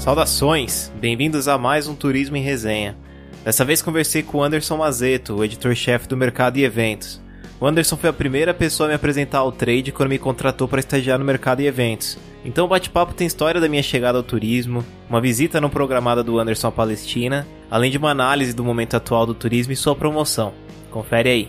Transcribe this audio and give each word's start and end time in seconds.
Saudações, 0.00 0.90
bem-vindos 0.98 1.46
a 1.46 1.58
mais 1.58 1.86
um 1.86 1.94
Turismo 1.94 2.34
em 2.34 2.42
Resenha. 2.42 2.96
Dessa 3.44 3.66
vez 3.66 3.82
conversei 3.82 4.22
com 4.22 4.38
o 4.38 4.42
Anderson 4.42 4.78
Mazeto, 4.78 5.34
o 5.34 5.44
editor-chefe 5.44 6.08
do 6.08 6.16
Mercado 6.16 6.56
e 6.56 6.64
Eventos. 6.64 7.20
O 7.60 7.66
Anderson 7.66 7.98
foi 7.98 8.08
a 8.08 8.12
primeira 8.14 8.54
pessoa 8.54 8.86
a 8.86 8.88
me 8.88 8.94
apresentar 8.94 9.40
ao 9.40 9.52
trade 9.52 9.92
quando 9.92 10.08
me 10.08 10.18
contratou 10.18 10.66
para 10.66 10.80
estagiar 10.80 11.18
no 11.18 11.24
Mercado 11.26 11.60
e 11.60 11.66
Eventos. 11.66 12.16
Então 12.42 12.64
o 12.64 12.68
bate-papo 12.68 13.12
tem 13.12 13.26
história 13.26 13.60
da 13.60 13.68
minha 13.68 13.82
chegada 13.82 14.16
ao 14.16 14.24
turismo, 14.24 14.82
uma 15.06 15.20
visita 15.20 15.60
não 15.60 15.68
programada 15.68 16.24
do 16.24 16.38
Anderson 16.38 16.68
à 16.68 16.72
Palestina, 16.72 17.46
além 17.70 17.90
de 17.90 17.98
uma 17.98 18.10
análise 18.10 18.54
do 18.54 18.64
momento 18.64 18.96
atual 18.96 19.26
do 19.26 19.34
turismo 19.34 19.74
e 19.74 19.76
sua 19.76 19.94
promoção. 19.94 20.54
Confere 20.90 21.28
aí. 21.28 21.48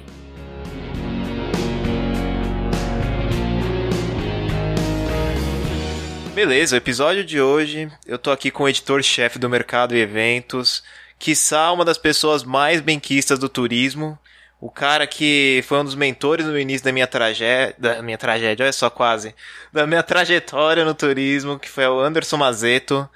Beleza, 6.41 6.75
o 6.75 6.77
episódio 6.77 7.23
de 7.23 7.39
hoje 7.39 7.87
eu 8.03 8.17
tô 8.17 8.31
aqui 8.31 8.49
com 8.49 8.63
o 8.63 8.67
editor-chefe 8.67 9.37
do 9.37 9.47
Mercado 9.47 9.95
e 9.95 9.99
Eventos, 9.99 10.83
quiçá 11.19 11.71
uma 11.71 11.85
das 11.85 11.99
pessoas 11.99 12.43
mais 12.43 12.81
benquistas 12.81 13.37
do 13.37 13.47
turismo, 13.47 14.17
o 14.59 14.71
cara 14.71 15.05
que 15.05 15.63
foi 15.67 15.77
um 15.77 15.83
dos 15.83 15.93
mentores 15.93 16.47
no 16.47 16.57
início 16.57 16.83
da 16.83 16.91
minha 16.91 17.05
tragédia, 17.05 17.75
da 17.77 18.01
minha 18.01 18.17
tragédia, 18.17 18.63
olha 18.63 18.73
só 18.73 18.89
quase, 18.89 19.35
da 19.71 19.85
minha 19.85 20.01
trajetória 20.01 20.83
no 20.83 20.95
turismo, 20.95 21.59
que 21.59 21.69
foi 21.69 21.85
o 21.85 21.99
Anderson 21.99 22.37
Mazeto. 22.37 23.07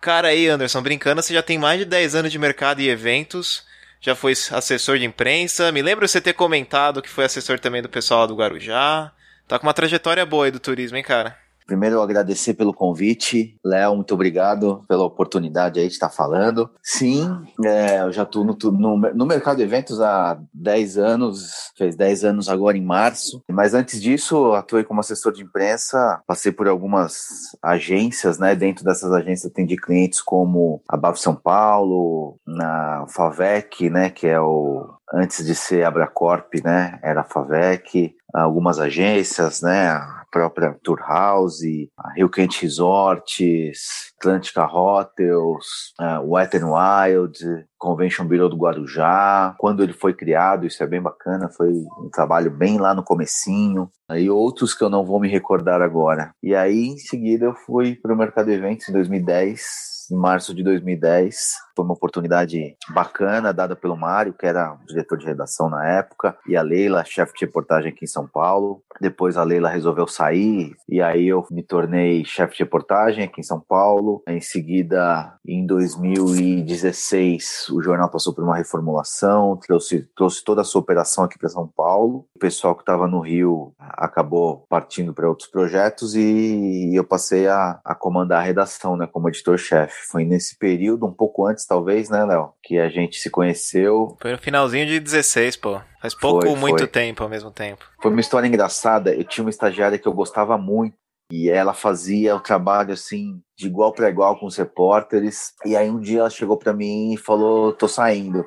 Cara 0.00 0.28
aí, 0.28 0.48
Anderson, 0.48 0.82
brincando, 0.82 1.22
você 1.22 1.32
já 1.32 1.44
tem 1.44 1.58
mais 1.58 1.78
de 1.78 1.84
10 1.84 2.16
anos 2.16 2.32
de 2.32 2.38
mercado 2.38 2.80
e 2.80 2.88
eventos, 2.88 3.64
já 4.00 4.16
foi 4.16 4.32
assessor 4.32 4.98
de 4.98 5.04
imprensa, 5.04 5.70
me 5.70 5.82
lembro 5.82 6.08
você 6.08 6.20
ter 6.20 6.32
comentado 6.32 7.00
que 7.00 7.08
foi 7.08 7.26
assessor 7.26 7.60
também 7.60 7.80
do 7.80 7.88
pessoal 7.88 8.26
do 8.26 8.34
Guarujá. 8.34 9.12
Tá 9.46 9.56
com 9.56 9.68
uma 9.68 9.72
trajetória 9.72 10.26
boa 10.26 10.46
aí 10.46 10.50
do 10.50 10.58
turismo, 10.58 10.96
hein, 10.96 11.04
cara? 11.04 11.45
Primeiro, 11.66 12.00
agradecer 12.00 12.54
pelo 12.54 12.72
convite. 12.72 13.58
Léo, 13.64 13.96
muito 13.96 14.14
obrigado 14.14 14.84
pela 14.88 15.04
oportunidade 15.04 15.80
aí 15.80 15.86
de 15.86 15.92
estar 15.92 16.08
falando. 16.08 16.70
Sim, 16.82 17.28
é, 17.64 18.00
eu 18.02 18.12
já 18.12 18.22
estou 18.22 18.44
no, 18.44 18.56
no, 18.70 18.96
no, 18.96 19.26
mercado 19.26 19.56
de 19.56 19.64
eventos 19.64 20.00
há 20.00 20.38
10 20.54 20.98
anos, 20.98 21.72
fez 21.76 21.96
10 21.96 22.24
anos 22.24 22.48
agora 22.48 22.76
em 22.76 22.84
março. 22.84 23.42
Mas 23.50 23.74
antes 23.74 24.00
disso, 24.00 24.52
atuei 24.52 24.84
como 24.84 25.00
assessor 25.00 25.32
de 25.32 25.42
imprensa, 25.42 26.22
passei 26.26 26.52
por 26.52 26.68
algumas 26.68 27.26
agências, 27.62 28.38
né? 28.38 28.54
Dentro 28.54 28.84
dessas 28.84 29.12
agências 29.12 29.50
atendi 29.50 29.76
clientes 29.76 30.22
como 30.22 30.82
a 30.88 30.96
BAV 30.96 31.16
São 31.16 31.34
Paulo, 31.34 32.38
na 32.46 33.06
Favec, 33.08 33.90
né? 33.90 34.10
Que 34.10 34.28
é 34.28 34.40
o 34.40 34.94
antes 35.12 35.44
de 35.44 35.54
ser 35.54 35.84
Abracorp, 35.84 36.54
né? 36.64 36.98
Era 37.02 37.20
a 37.20 37.24
Favec, 37.24 38.14
algumas 38.32 38.78
agências, 38.78 39.62
né? 39.62 40.00
Própria 40.36 40.76
Tour 40.82 40.98
House, 41.00 41.62
a 41.96 42.12
Rio 42.12 42.28
Quente 42.28 42.60
Resorts, 42.60 44.12
Atlântica 44.18 44.66
Hotels, 44.66 45.94
uh, 45.98 46.20
Wet 46.30 46.54
n 46.54 46.66
Wild, 46.66 47.38
Convention 47.78 48.26
Bureau 48.26 48.50
do 48.50 48.56
Guarujá. 48.56 49.54
Quando 49.58 49.82
ele 49.82 49.94
foi 49.94 50.12
criado, 50.12 50.66
isso 50.66 50.82
é 50.82 50.86
bem 50.86 51.00
bacana, 51.00 51.48
foi 51.48 51.70
um 51.70 52.10
trabalho 52.12 52.50
bem 52.50 52.76
lá 52.76 52.94
no 52.94 53.02
comecinho. 53.02 53.90
E 54.14 54.28
outros 54.28 54.74
que 54.74 54.84
eu 54.84 54.90
não 54.90 55.06
vou 55.06 55.18
me 55.18 55.28
recordar 55.28 55.80
agora. 55.80 56.32
E 56.42 56.54
aí, 56.54 56.88
em 56.88 56.98
seguida, 56.98 57.46
eu 57.46 57.54
fui 57.54 57.94
para 57.94 58.12
o 58.12 58.16
Mercado 58.16 58.50
Eventos 58.50 58.88
em 58.88 58.92
2010, 58.92 59.95
em 60.10 60.16
março 60.16 60.54
de 60.54 60.62
2010. 60.62 61.52
Foi 61.74 61.84
uma 61.84 61.94
oportunidade 61.94 62.76
bacana 62.94 63.52
dada 63.52 63.76
pelo 63.76 63.96
Mário, 63.96 64.32
que 64.32 64.46
era 64.46 64.76
diretor 64.86 65.18
de 65.18 65.26
redação 65.26 65.68
na 65.68 65.86
época, 65.86 66.36
e 66.48 66.56
a 66.56 66.62
Leila, 66.62 67.04
chefe 67.04 67.34
de 67.34 67.44
reportagem 67.44 67.92
aqui 67.92 68.04
em 68.04 68.08
São 68.08 68.26
Paulo. 68.26 68.82
Depois 68.98 69.36
a 69.36 69.42
Leila 69.42 69.68
resolveu 69.68 70.06
sair, 70.06 70.74
e 70.88 71.02
aí 71.02 71.28
eu 71.28 71.46
me 71.50 71.62
tornei 71.62 72.24
chefe 72.24 72.56
de 72.56 72.62
reportagem 72.62 73.24
aqui 73.24 73.40
em 73.40 73.44
São 73.44 73.60
Paulo. 73.60 74.22
Em 74.26 74.40
seguida, 74.40 75.34
em 75.46 75.66
2016, 75.66 77.68
o 77.70 77.82
jornal 77.82 78.10
passou 78.10 78.34
por 78.34 78.42
uma 78.42 78.56
reformulação, 78.56 79.58
trouxe, 79.58 80.08
trouxe 80.16 80.42
toda 80.42 80.62
a 80.62 80.64
sua 80.64 80.80
operação 80.80 81.24
aqui 81.24 81.38
para 81.38 81.50
São 81.50 81.68
Paulo. 81.68 82.26
O 82.34 82.38
pessoal 82.38 82.74
que 82.74 82.82
estava 82.82 83.06
no 83.06 83.20
Rio 83.20 83.74
acabou 83.78 84.64
partindo 84.68 85.12
para 85.12 85.28
outros 85.28 85.48
projetos 85.48 86.14
e 86.14 86.92
eu 86.94 87.04
passei 87.04 87.48
a, 87.48 87.80
a 87.84 87.94
comandar 87.94 88.40
a 88.40 88.44
redação, 88.44 88.96
né, 88.96 89.06
como 89.06 89.28
editor-chefe. 89.28 89.95
Foi 90.10 90.24
nesse 90.24 90.58
período, 90.58 91.06
um 91.06 91.12
pouco 91.12 91.46
antes, 91.46 91.66
talvez, 91.66 92.08
né, 92.08 92.24
Léo? 92.24 92.52
Que 92.62 92.78
a 92.78 92.88
gente 92.88 93.18
se 93.18 93.30
conheceu. 93.30 94.16
Foi 94.20 94.32
no 94.32 94.38
finalzinho 94.38 94.86
de 94.86 95.00
16, 95.00 95.56
pô. 95.56 95.80
Faz 96.00 96.14
pouco 96.14 96.48
ou 96.48 96.56
muito 96.56 96.86
tempo 96.86 97.22
ao 97.22 97.28
mesmo 97.28 97.50
tempo. 97.50 97.84
Foi 98.00 98.10
uma 98.10 98.20
história 98.20 98.46
engraçada. 98.46 99.14
Eu 99.14 99.24
tinha 99.24 99.44
uma 99.44 99.50
estagiária 99.50 99.98
que 99.98 100.06
eu 100.06 100.12
gostava 100.12 100.56
muito. 100.56 100.94
E 101.30 101.50
ela 101.50 101.74
fazia 101.74 102.36
o 102.36 102.40
trabalho 102.40 102.92
assim, 102.92 103.40
de 103.58 103.66
igual 103.66 103.92
para 103.92 104.08
igual 104.08 104.38
com 104.38 104.46
os 104.46 104.56
repórteres. 104.56 105.52
E 105.64 105.76
aí 105.76 105.90
um 105.90 105.98
dia 105.98 106.20
ela 106.20 106.30
chegou 106.30 106.56
para 106.56 106.72
mim 106.72 107.14
e 107.14 107.16
falou: 107.16 107.72
tô 107.72 107.88
saindo. 107.88 108.44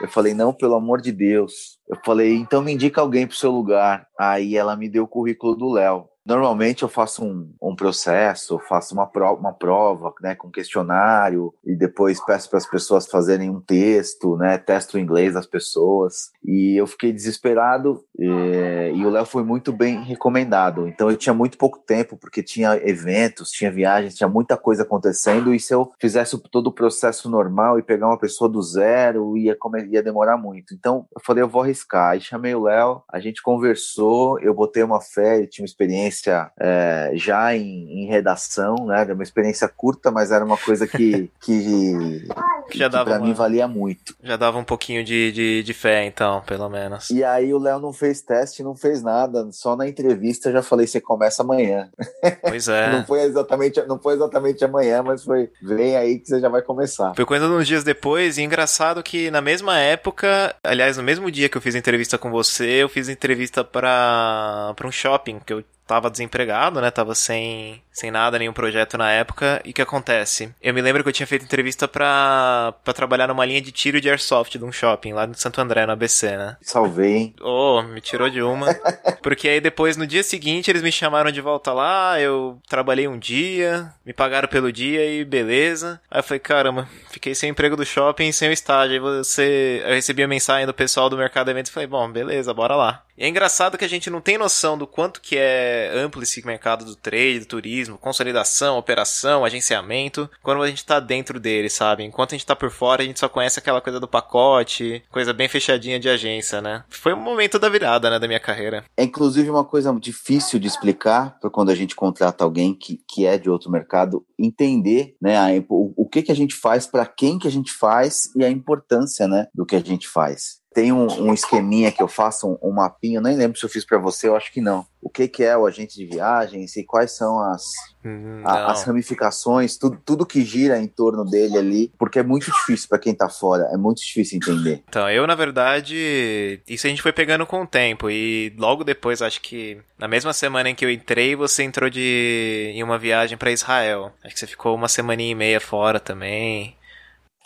Eu 0.00 0.08
falei, 0.08 0.34
não, 0.34 0.52
pelo 0.52 0.74
amor 0.74 1.00
de 1.00 1.12
Deus. 1.12 1.78
Eu 1.88 1.96
falei, 2.04 2.34
então 2.34 2.62
me 2.62 2.72
indica 2.72 3.00
alguém 3.00 3.26
pro 3.26 3.36
seu 3.36 3.52
lugar. 3.52 4.06
Aí 4.18 4.56
ela 4.56 4.74
me 4.76 4.88
deu 4.88 5.04
o 5.04 5.08
currículo 5.08 5.54
do 5.54 5.70
Léo. 5.70 6.08
Normalmente 6.24 6.84
eu 6.84 6.88
faço 6.88 7.24
um, 7.24 7.52
um 7.60 7.74
processo, 7.74 8.58
faço 8.68 8.94
uma, 8.94 9.06
prova, 9.06 9.40
uma 9.40 9.52
prova 9.52 10.14
né, 10.20 10.34
com 10.36 10.50
questionário 10.50 11.52
e 11.64 11.74
depois 11.74 12.24
peço 12.24 12.48
para 12.48 12.58
as 12.58 12.66
pessoas 12.66 13.06
fazerem 13.08 13.50
um 13.50 13.60
texto, 13.60 14.36
né, 14.36 14.56
testo 14.56 14.96
o 14.96 15.00
inglês 15.00 15.34
das 15.34 15.46
pessoas. 15.46 16.30
E 16.44 16.80
eu 16.80 16.86
fiquei 16.86 17.12
desesperado 17.12 18.04
e, 18.16 18.26
eh, 18.26 18.92
e 18.94 19.04
o 19.04 19.10
Léo 19.10 19.26
foi 19.26 19.42
muito 19.42 19.72
bem 19.72 20.02
recomendado. 20.04 20.86
Então 20.86 21.10
eu 21.10 21.16
tinha 21.16 21.34
muito 21.34 21.58
pouco 21.58 21.80
tempo 21.80 22.16
porque 22.16 22.42
tinha 22.42 22.76
eventos, 22.76 23.50
tinha 23.50 23.70
viagens, 23.70 24.14
tinha 24.14 24.28
muita 24.28 24.56
coisa 24.56 24.84
acontecendo 24.84 25.52
e 25.52 25.58
se 25.58 25.74
eu 25.74 25.90
fizesse 26.00 26.40
todo 26.50 26.68
o 26.68 26.72
processo 26.72 27.28
normal 27.28 27.78
e 27.78 27.82
pegar 27.82 28.06
uma 28.06 28.18
pessoa 28.18 28.48
do 28.48 28.62
zero 28.62 29.36
ia, 29.36 29.56
ia 29.90 30.02
demorar 30.02 30.36
muito. 30.36 30.72
Então 30.72 31.06
eu 31.14 31.20
falei, 31.24 31.42
eu 31.42 31.48
vou 31.48 31.62
arriscar. 31.62 32.12
Aí 32.12 32.20
chamei 32.20 32.54
o 32.54 32.62
Léo, 32.62 33.02
a 33.12 33.18
gente 33.18 33.42
conversou, 33.42 34.38
eu 34.38 34.54
botei 34.54 34.84
uma 34.84 35.00
fé, 35.00 35.38
ele 35.38 35.48
tinha 35.48 35.64
uma 35.64 35.66
experiência 35.68 36.11
experiência 36.12 36.50
é, 36.60 37.12
já 37.14 37.56
em, 37.56 38.02
em, 38.02 38.06
redação, 38.06 38.76
né? 38.86 39.00
Era 39.00 39.14
uma 39.14 39.22
experiência 39.22 39.68
curta, 39.68 40.10
mas 40.10 40.30
era 40.30 40.44
uma 40.44 40.56
coisa 40.56 40.86
que, 40.86 41.30
que, 41.40 42.26
que, 42.70 42.78
já 42.78 42.88
dava 42.88 43.04
que 43.04 43.10
pra 43.10 43.18
uma, 43.18 43.26
mim 43.26 43.32
valia 43.32 43.66
muito. 43.66 44.14
Já 44.22 44.36
dava 44.36 44.58
um 44.58 44.64
pouquinho 44.64 45.02
de, 45.02 45.32
de, 45.32 45.62
de 45.62 45.74
fé, 45.74 46.04
então, 46.04 46.42
pelo 46.42 46.68
menos. 46.68 47.10
E 47.10 47.24
aí 47.24 47.52
o 47.52 47.58
Léo 47.58 47.80
não 47.80 47.92
fez 47.92 48.20
teste, 48.20 48.62
não 48.62 48.76
fez 48.76 49.02
nada, 49.02 49.48
só 49.50 49.74
na 49.74 49.88
entrevista 49.88 50.52
já 50.52 50.62
falei, 50.62 50.86
você 50.86 51.00
começa 51.00 51.42
amanhã. 51.42 51.88
Pois 52.42 52.68
é. 52.68 52.92
não, 52.92 53.04
foi 53.04 53.22
exatamente, 53.22 53.80
não 53.86 53.98
foi 53.98 54.14
exatamente 54.14 54.64
amanhã, 54.64 55.02
mas 55.02 55.24
foi, 55.24 55.50
vem 55.62 55.96
aí 55.96 56.18
que 56.18 56.28
você 56.28 56.40
já 56.40 56.48
vai 56.48 56.60
começar. 56.60 57.14
Foi 57.14 57.24
quando 57.24 57.44
uns 57.46 57.66
dias 57.66 57.84
depois, 57.84 58.36
e 58.36 58.42
engraçado 58.42 59.02
que 59.02 59.30
na 59.30 59.40
mesma 59.40 59.78
época, 59.78 60.54
aliás, 60.62 60.96
no 60.96 61.02
mesmo 61.02 61.30
dia 61.30 61.48
que 61.48 61.56
eu 61.56 61.60
fiz 61.60 61.74
a 61.74 61.78
entrevista 61.78 62.18
com 62.18 62.30
você, 62.30 62.82
eu 62.82 62.88
fiz 62.88 63.08
a 63.08 63.12
entrevista 63.12 63.64
para 63.64 64.74
um 64.84 64.92
shopping 64.92 65.38
que 65.44 65.52
eu 65.52 65.64
tava 65.86 66.10
desempregado, 66.10 66.80
né? 66.80 66.90
Tava 66.90 67.14
sem, 67.14 67.82
sem 67.92 68.10
nada, 68.10 68.38
nenhum 68.38 68.52
projeto 68.52 68.96
na 68.96 69.10
época. 69.10 69.60
E 69.64 69.70
o 69.70 69.72
que 69.74 69.82
acontece? 69.82 70.52
Eu 70.62 70.72
me 70.72 70.80
lembro 70.80 71.02
que 71.02 71.08
eu 71.08 71.12
tinha 71.12 71.26
feito 71.26 71.44
entrevista 71.44 71.86
pra, 71.86 72.74
pra 72.82 72.94
trabalhar 72.94 73.28
numa 73.28 73.44
linha 73.44 73.60
de 73.60 73.70
tiro 73.70 74.00
de 74.00 74.08
airsoft 74.08 74.56
de 74.58 74.64
um 74.64 74.72
shopping 74.72 75.12
lá 75.12 75.26
no 75.26 75.34
Santo 75.34 75.60
André, 75.60 75.84
no 75.84 75.92
ABC, 75.92 76.36
né? 76.36 76.56
Salvei, 76.62 77.16
hein? 77.16 77.34
Oh, 77.40 77.82
me 77.82 78.00
tirou 78.00 78.30
de 78.30 78.42
uma. 78.42 78.74
Porque 79.22 79.48
aí 79.48 79.60
depois, 79.60 79.96
no 79.96 80.06
dia 80.06 80.22
seguinte, 80.22 80.70
eles 80.70 80.82
me 80.82 80.90
chamaram 80.90 81.30
de 81.30 81.40
volta 81.40 81.72
lá, 81.72 82.18
eu 82.20 82.58
trabalhei 82.68 83.06
um 83.06 83.18
dia, 83.18 83.92
me 84.04 84.12
pagaram 84.12 84.48
pelo 84.48 84.72
dia 84.72 85.04
e 85.04 85.24
beleza. 85.24 86.00
Aí 86.10 86.20
eu 86.20 86.24
falei, 86.24 86.40
caramba, 86.40 86.88
fiquei 87.10 87.34
sem 87.34 87.50
emprego 87.50 87.76
do 87.76 87.84
shopping 87.84 88.32
sem 88.32 88.48
o 88.48 88.52
estágio. 88.52 88.94
Aí 88.94 89.00
você. 89.00 89.82
Eu 89.84 89.94
recebi 89.94 90.22
a 90.22 90.28
mensagem 90.28 90.66
do 90.66 90.74
pessoal 90.74 91.10
do 91.10 91.16
Mercado 91.16 91.50
Eventos 91.50 91.70
e 91.70 91.74
falei, 91.74 91.86
bom, 91.86 92.10
beleza, 92.10 92.54
bora 92.54 92.74
lá. 92.74 93.04
E 93.16 93.24
é 93.24 93.28
engraçado 93.28 93.76
que 93.76 93.84
a 93.84 93.88
gente 93.88 94.08
não 94.08 94.20
tem 94.20 94.38
noção 94.38 94.76
do 94.76 94.86
quanto 94.86 95.20
que 95.20 95.36
é 95.36 95.92
amplo 95.94 96.22
esse 96.22 96.44
mercado 96.46 96.84
do 96.84 96.96
trade, 96.96 97.40
do 97.40 97.46
turismo, 97.46 97.81
consolidação, 97.86 98.78
operação, 98.78 99.44
agenciamento, 99.44 100.28
quando 100.42 100.62
a 100.62 100.68
gente 100.68 100.84
tá 100.84 101.00
dentro 101.00 101.38
dele, 101.38 101.68
sabe? 101.68 102.04
Enquanto 102.04 102.34
a 102.34 102.38
gente 102.38 102.46
tá 102.46 102.56
por 102.56 102.70
fora, 102.70 103.02
a 103.02 103.06
gente 103.06 103.20
só 103.20 103.28
conhece 103.28 103.58
aquela 103.58 103.80
coisa 103.80 104.00
do 104.00 104.08
pacote, 104.08 105.02
coisa 105.10 105.32
bem 105.32 105.48
fechadinha 105.48 105.98
de 105.98 106.08
agência, 106.08 106.60
né? 106.60 106.84
Foi 106.88 107.12
um 107.12 107.20
momento 107.20 107.58
da 107.58 107.68
virada, 107.68 108.10
né, 108.10 108.18
da 108.18 108.26
minha 108.26 108.40
carreira. 108.40 108.84
É 108.96 109.04
inclusive 109.04 109.50
uma 109.50 109.64
coisa 109.64 109.92
difícil 110.00 110.58
de 110.58 110.66
explicar 110.66 111.38
para 111.40 111.50
quando 111.50 111.70
a 111.70 111.74
gente 111.74 111.94
contrata 111.94 112.44
alguém 112.44 112.74
que, 112.74 113.00
que 113.08 113.26
é 113.26 113.36
de 113.38 113.50
outro 113.50 113.70
mercado, 113.70 114.24
entender, 114.38 115.16
né, 115.20 115.36
a, 115.36 115.48
o, 115.68 115.92
o 115.96 116.08
que 116.08 116.22
que 116.22 116.32
a 116.32 116.36
gente 116.36 116.54
faz, 116.54 116.86
para 116.86 117.06
quem 117.06 117.38
que 117.38 117.48
a 117.48 117.50
gente 117.50 117.72
faz 117.72 118.30
e 118.36 118.44
a 118.44 118.50
importância, 118.50 119.28
né, 119.28 119.46
do 119.54 119.66
que 119.66 119.76
a 119.76 119.80
gente 119.80 120.08
faz. 120.08 120.61
Tem 120.74 120.92
um, 120.92 121.06
um 121.28 121.34
esqueminha 121.34 121.92
que 121.92 122.02
eu 122.02 122.08
faço, 122.08 122.48
um, 122.62 122.70
um 122.70 122.72
mapinha, 122.72 123.20
nem 123.20 123.36
lembro 123.36 123.58
se 123.58 123.64
eu 123.64 123.70
fiz 123.70 123.84
para 123.84 123.98
você, 123.98 124.28
eu 124.28 124.36
acho 124.36 124.52
que 124.52 124.60
não. 124.60 124.86
O 125.00 125.10
que, 125.10 125.26
que 125.28 125.42
é 125.42 125.56
o 125.56 125.66
agente 125.66 125.96
de 125.96 126.06
viagens 126.06 126.76
e 126.76 126.84
quais 126.84 127.12
são 127.12 127.38
as, 127.40 127.64
Hum, 128.04 128.42
a- 128.44 128.70
as 128.72 128.84
ramificações, 128.84 129.76
tudo, 129.76 129.98
tudo 130.04 130.26
que 130.26 130.44
gira 130.44 130.78
em 130.78 130.86
torno 130.86 131.24
dele 131.24 131.58
ali, 131.58 131.92
porque 131.98 132.18
é 132.18 132.22
muito 132.22 132.46
difícil 132.50 132.88
para 132.88 132.98
quem 132.98 133.14
tá 133.14 133.28
fora, 133.28 133.68
é 133.72 133.76
muito 133.76 133.98
difícil 134.00 134.38
entender. 134.38 134.82
Então, 134.88 135.08
eu, 135.10 135.26
na 135.26 135.34
verdade, 135.34 136.60
isso 136.66 136.86
a 136.86 136.90
gente 136.90 137.02
foi 137.02 137.12
pegando 137.12 137.46
com 137.46 137.62
o 137.62 137.66
tempo. 137.66 138.08
E 138.10 138.52
logo 138.58 138.84
depois, 138.84 139.22
acho 139.22 139.40
que 139.40 139.78
na 139.98 140.08
mesma 140.08 140.32
semana 140.32 140.70
em 140.70 140.74
que 140.74 140.84
eu 140.84 140.90
entrei, 140.90 141.34
você 141.36 141.62
entrou 141.62 141.90
de 141.90 142.72
em 142.74 142.82
uma 142.82 142.98
viagem 142.98 143.36
pra 143.38 143.50
Israel. 143.52 144.12
Acho 144.24 144.34
que 144.34 144.40
você 144.40 144.46
ficou 144.46 144.74
uma 144.74 144.88
semaninha 144.88 145.32
e 145.32 145.34
meia 145.36 145.60
fora 145.60 146.00
também. 146.00 146.76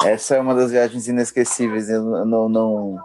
Essa 0.02 0.37
é 0.37 0.40
uma 0.40 0.55
das 0.55 0.70
viagens 0.70 1.08
inesquecíveis, 1.08 1.88
eu 1.88 2.02
não, 2.26 2.49
não, 2.50 2.99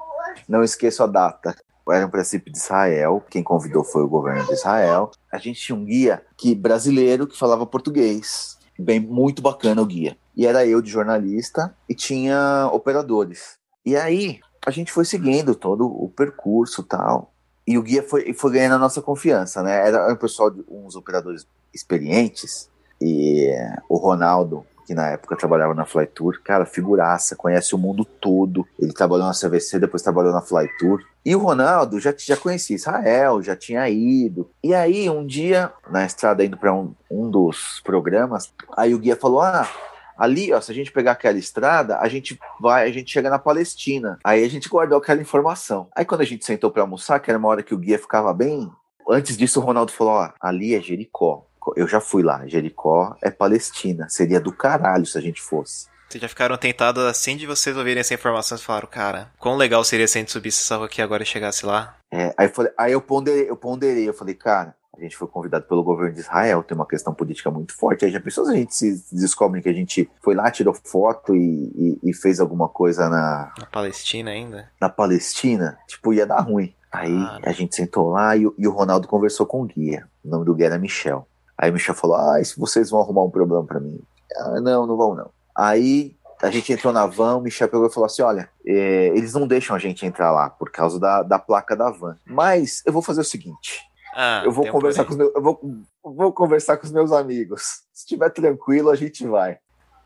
não 0.47 0.63
esqueço 0.63 1.03
a 1.03 1.07
data. 1.07 1.55
Era 1.89 2.05
um 2.05 2.09
princípio 2.09 2.51
de 2.51 2.57
Israel, 2.57 3.23
quem 3.29 3.43
convidou 3.43 3.83
foi 3.83 4.03
o 4.03 4.07
governo 4.07 4.45
de 4.45 4.53
Israel. 4.53 5.11
A 5.31 5.37
gente 5.37 5.59
tinha 5.59 5.75
um 5.75 5.83
guia 5.83 6.23
que 6.37 6.53
brasileiro 6.53 7.27
que 7.27 7.37
falava 7.37 7.65
português, 7.65 8.57
bem 8.79 8.99
muito 8.99 9.41
bacana 9.41 9.81
o 9.81 9.85
guia. 9.85 10.15
E 10.35 10.45
era 10.45 10.65
eu 10.65 10.81
de 10.81 10.89
jornalista 10.89 11.75
e 11.89 11.95
tinha 11.95 12.69
operadores. 12.71 13.57
E 13.85 13.95
aí 13.95 14.39
a 14.65 14.71
gente 14.71 14.91
foi 14.91 15.05
seguindo 15.05 15.55
todo 15.55 15.85
o 15.85 16.09
percurso 16.09 16.83
tal. 16.83 17.33
E 17.67 17.77
o 17.77 17.81
guia 17.81 18.03
foi, 18.03 18.33
foi 18.33 18.51
ganhando 18.51 18.75
a 18.75 18.79
nossa 18.79 19.01
confiança, 19.01 19.61
né? 19.61 19.87
Era 19.87 20.11
um 20.11 20.15
pessoal, 20.15 20.49
de, 20.49 20.63
uns 20.67 20.95
operadores 20.95 21.47
experientes. 21.73 22.69
E 22.99 23.47
eh, 23.47 23.77
o 23.89 23.97
Ronaldo, 23.97 24.65
que 24.91 24.95
na 24.95 25.07
época 25.07 25.37
trabalhava 25.37 25.73
na 25.73 25.85
Flytour, 25.85 26.41
cara, 26.43 26.65
figuraça, 26.65 27.33
conhece 27.33 27.73
o 27.73 27.77
mundo 27.77 28.03
todo. 28.03 28.67
Ele 28.77 28.91
trabalhou 28.91 29.25
na 29.25 29.31
CVC, 29.31 29.79
depois 29.79 30.03
trabalhou 30.03 30.33
na 30.33 30.41
Flytour. 30.41 31.01
E 31.23 31.33
o 31.33 31.39
Ronaldo 31.39 31.97
já, 31.97 32.13
já 32.17 32.35
conhecia 32.35 32.75
Israel, 32.75 33.41
já 33.41 33.55
tinha 33.55 33.87
ido. 33.87 34.51
E 34.61 34.73
aí, 34.73 35.09
um 35.09 35.25
dia, 35.25 35.71
na 35.89 36.05
estrada 36.05 36.43
indo 36.43 36.57
para 36.57 36.73
um, 36.73 36.93
um 37.09 37.31
dos 37.31 37.79
programas, 37.85 38.53
aí 38.75 38.93
o 38.93 38.99
guia 38.99 39.15
falou: 39.15 39.39
Ah, 39.39 39.65
ali, 40.17 40.51
ó, 40.51 40.59
se 40.59 40.73
a 40.73 40.75
gente 40.75 40.91
pegar 40.91 41.13
aquela 41.13 41.39
estrada, 41.39 41.97
a 41.97 42.09
gente 42.09 42.37
vai, 42.59 42.85
a 42.85 42.91
gente 42.91 43.09
chega 43.09 43.29
na 43.29 43.39
Palestina. 43.39 44.19
Aí 44.25 44.43
a 44.43 44.49
gente 44.49 44.67
guardou 44.67 44.97
aquela 44.97 45.21
informação. 45.21 45.87
Aí 45.95 46.03
quando 46.03 46.19
a 46.19 46.25
gente 46.25 46.43
sentou 46.43 46.69
para 46.69 46.81
almoçar, 46.81 47.21
que 47.21 47.31
era 47.31 47.39
uma 47.39 47.47
hora 47.47 47.63
que 47.63 47.73
o 47.73 47.77
guia 47.77 47.97
ficava 47.97 48.33
bem, 48.33 48.69
antes 49.09 49.37
disso 49.37 49.61
o 49.61 49.63
Ronaldo 49.63 49.93
falou: 49.93 50.15
Ó, 50.15 50.29
ali 50.41 50.75
é 50.75 50.81
Jericó. 50.81 51.47
Eu 51.75 51.87
já 51.87 52.01
fui 52.01 52.23
lá, 52.23 52.45
Jericó 52.47 53.15
é 53.21 53.29
Palestina. 53.29 54.07
Seria 54.09 54.39
do 54.39 54.51
caralho 54.51 55.05
se 55.05 55.17
a 55.17 55.21
gente 55.21 55.41
fosse. 55.41 55.87
Vocês 56.09 56.21
já 56.21 56.27
ficaram 56.27 56.57
tentados 56.57 57.03
assim 57.05 57.37
de 57.37 57.47
vocês 57.47 57.77
ouvirem 57.77 58.01
essa 58.01 58.13
informação 58.13 58.57
e 58.57 58.61
falaram, 58.61 58.87
cara, 58.87 59.31
quão 59.39 59.55
legal 59.55 59.81
seria 59.83 60.07
se 60.07 60.17
a 60.17 60.21
gente 60.21 60.31
subisse 60.31 60.61
essa 60.61 60.75
rua 60.75 60.87
aqui 60.87 61.01
agora 61.01 61.23
e 61.23 61.25
chegasse 61.25 61.65
lá? 61.65 61.95
É, 62.11 62.33
aí, 62.37 62.47
eu 62.47 62.53
falei, 62.53 62.71
aí 62.77 62.91
eu 62.91 63.01
ponderei, 63.01 63.49
eu 63.49 63.55
ponderei, 63.55 64.09
eu 64.09 64.13
falei, 64.13 64.35
cara, 64.35 64.75
a 64.97 64.99
gente 65.01 65.15
foi 65.15 65.27
convidado 65.29 65.65
pelo 65.65 65.83
governo 65.83 66.13
de 66.13 66.19
Israel, 66.19 66.63
tem 66.63 66.75
uma 66.75 66.85
questão 66.85 67.13
política 67.13 67.49
muito 67.49 67.73
forte. 67.73 68.03
Aí 68.03 68.11
já 68.11 68.19
pensou 68.19 68.45
se 68.45 68.51
a 68.51 68.55
gente 68.55 68.75
se 68.75 69.05
descobre 69.13 69.61
que 69.61 69.69
a 69.69 69.73
gente 69.73 70.09
foi 70.21 70.35
lá, 70.35 70.51
tirou 70.51 70.73
foto 70.73 71.33
e, 71.33 71.97
e, 72.03 72.09
e 72.09 72.13
fez 72.13 72.41
alguma 72.41 72.67
coisa 72.67 73.07
na, 73.07 73.53
Na 73.57 73.65
Palestina 73.67 74.31
ainda? 74.31 74.69
na 74.81 74.89
Palestina? 74.89 75.79
Tipo, 75.87 76.13
ia 76.13 76.25
dar 76.25 76.41
ruim. 76.41 76.75
Aí 76.91 77.23
Cara. 77.23 77.49
a 77.49 77.51
gente 77.53 77.73
sentou 77.73 78.09
lá 78.09 78.35
e, 78.35 78.45
e 78.57 78.67
o 78.67 78.71
Ronaldo 78.71 79.07
conversou 79.07 79.45
com 79.45 79.61
o 79.61 79.65
guia. 79.65 80.05
O 80.25 80.29
nome 80.29 80.43
do 80.43 80.53
guia 80.53 80.65
era 80.65 80.77
Michel. 80.77 81.25
Aí 81.61 81.69
o 81.69 81.73
Michel 81.73 81.93
falou: 81.93 82.15
Ah, 82.15 82.43
se 82.43 82.59
vocês 82.59 82.89
vão 82.89 82.99
arrumar 82.99 83.23
um 83.23 83.29
problema 83.29 83.63
pra 83.63 83.79
mim? 83.79 84.01
Ah, 84.35 84.59
não, 84.59 84.87
não 84.87 84.97
vão 84.97 85.15
não. 85.15 85.29
Aí 85.55 86.15
a 86.41 86.49
gente 86.49 86.73
entrou 86.73 86.91
na 86.91 87.05
van, 87.05 87.35
o 87.35 87.41
Michel 87.41 87.69
pegou 87.69 87.85
e 87.85 87.93
falou 87.93 88.07
assim: 88.07 88.23
Olha, 88.23 88.49
é, 88.65 89.07
eles 89.15 89.33
não 89.33 89.47
deixam 89.47 89.75
a 89.75 89.79
gente 89.79 90.05
entrar 90.05 90.31
lá 90.31 90.49
por 90.49 90.71
causa 90.71 90.99
da, 90.99 91.21
da 91.21 91.37
placa 91.37 91.75
da 91.75 91.91
van. 91.91 92.17
Mas 92.25 92.81
eu 92.85 92.91
vou 92.91 93.03
fazer 93.03 93.21
o 93.21 93.25
seguinte: 93.25 93.79
Ah, 94.15 94.41
eu 94.43 94.51
vou 94.51 94.65
um 94.65 94.71
conversar 94.71 95.05
com 95.05 95.11
os 95.11 95.17
meus, 95.17 95.31
eu 95.35 95.41
vou, 95.41 95.59
vou 96.03 96.33
conversar 96.33 96.77
com 96.77 96.85
os 96.85 96.91
meus 96.91 97.11
amigos. 97.11 97.83
Se 97.93 98.05
estiver 98.05 98.29
tranquilo, 98.31 98.89
a 98.89 98.95
gente 98.95 99.25
vai. 99.27 99.59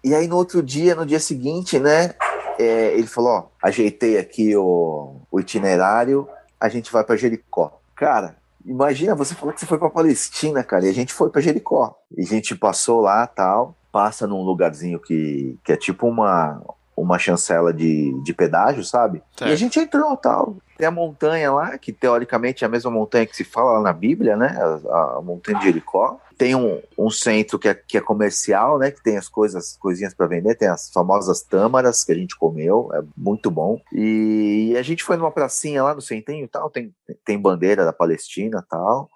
E 0.04 0.14
aí 0.14 0.28
no 0.28 0.36
outro 0.36 0.62
dia, 0.62 0.94
no 0.94 1.06
dia 1.06 1.20
seguinte, 1.20 1.80
né? 1.80 2.14
é, 2.60 2.94
ele 2.94 3.08
falou: 3.08 3.32
ó, 3.32 3.48
ajeitei 3.62 4.18
aqui 4.18 4.56
o, 4.56 5.22
o 5.32 5.40
itinerário, 5.40 6.28
a 6.60 6.70
gente 6.70 6.92
vai 6.92 7.04
para 7.04 7.16
Jericó. 7.16 7.80
Cara, 7.96 8.38
imagina 8.66 9.16
você 9.16 9.36
falou 9.36 9.54
que 9.54 9.60
você 9.60 9.66
foi 9.66 9.78
para 9.78 9.90
Palestina, 9.90 10.64
cara, 10.64 10.86
e 10.86 10.90
a 10.90 10.94
gente 10.94 11.14
foi 11.14 11.30
para 11.30 11.42
Jericó. 11.42 11.96
E 12.18 12.24
a 12.24 12.26
gente 12.26 12.56
passou 12.56 13.02
lá, 13.02 13.26
tal, 13.28 13.76
passa 13.92 14.28
num 14.28 14.42
lugarzinho 14.42 15.00
que, 15.00 15.58
que 15.64 15.72
é 15.72 15.78
tipo 15.78 16.08
uma 16.08 16.62
uma 16.96 17.20
chancela 17.20 17.74
de, 17.74 18.14
de 18.24 18.34
pedágio, 18.34 18.84
sabe? 18.84 19.22
Certo. 19.36 19.50
E 19.50 19.54
a 19.54 19.56
gente 19.56 19.78
entrou, 19.80 20.16
tal. 20.16 20.56
Tem 20.78 20.88
a 20.88 20.92
montanha 20.92 21.52
lá, 21.52 21.78
que 21.78 21.92
teoricamente 21.92 22.64
é 22.64 22.68
a 22.68 22.70
mesma 22.70 22.90
montanha 22.90 23.26
que 23.26 23.36
se 23.36 23.44
fala 23.44 23.74
lá 23.74 23.82
na 23.82 23.94
Bíblia, 23.94 24.38
né? 24.38 24.58
A, 24.90 25.18
a 25.18 25.22
montanha 25.22 25.58
de 25.60 25.66
Jericó. 25.66 26.18
Tem 26.38 26.56
um, 26.56 26.82
um 26.98 27.10
centro 27.10 27.58
que 27.58 27.68
é, 27.68 27.74
que 27.74 27.98
é 27.98 28.02
comercial, 28.02 28.78
né? 28.78 28.92
Que 28.92 29.02
tem 29.02 29.18
as 29.18 29.30
coisas, 29.30 29.78
coisinhas 29.78 30.14
para 30.14 30.28
vender. 30.28 30.56
Tem 30.56 30.68
as 30.68 30.90
famosas 30.92 31.42
tâmaras 31.42 32.04
que 32.04 32.12
a 32.12 32.16
gente 32.16 32.36
comeu, 32.38 32.90
é 32.94 33.02
muito 33.16 33.50
bom. 33.50 33.80
E 33.92 34.76
a 34.78 34.82
gente 34.82 35.04
foi 35.04 35.18
numa 35.18 35.32
pracinha 35.32 35.84
lá 35.84 35.94
no 35.94 36.02
centrinho 36.02 36.46
e 36.46 36.48
tal. 36.48 36.70
Tem, 36.70 36.94
tem 37.24 37.40
bandeira 37.40 37.86
da 37.86 37.94
Palestina 37.94 38.64
e 38.66 38.70
tal. 38.70 39.10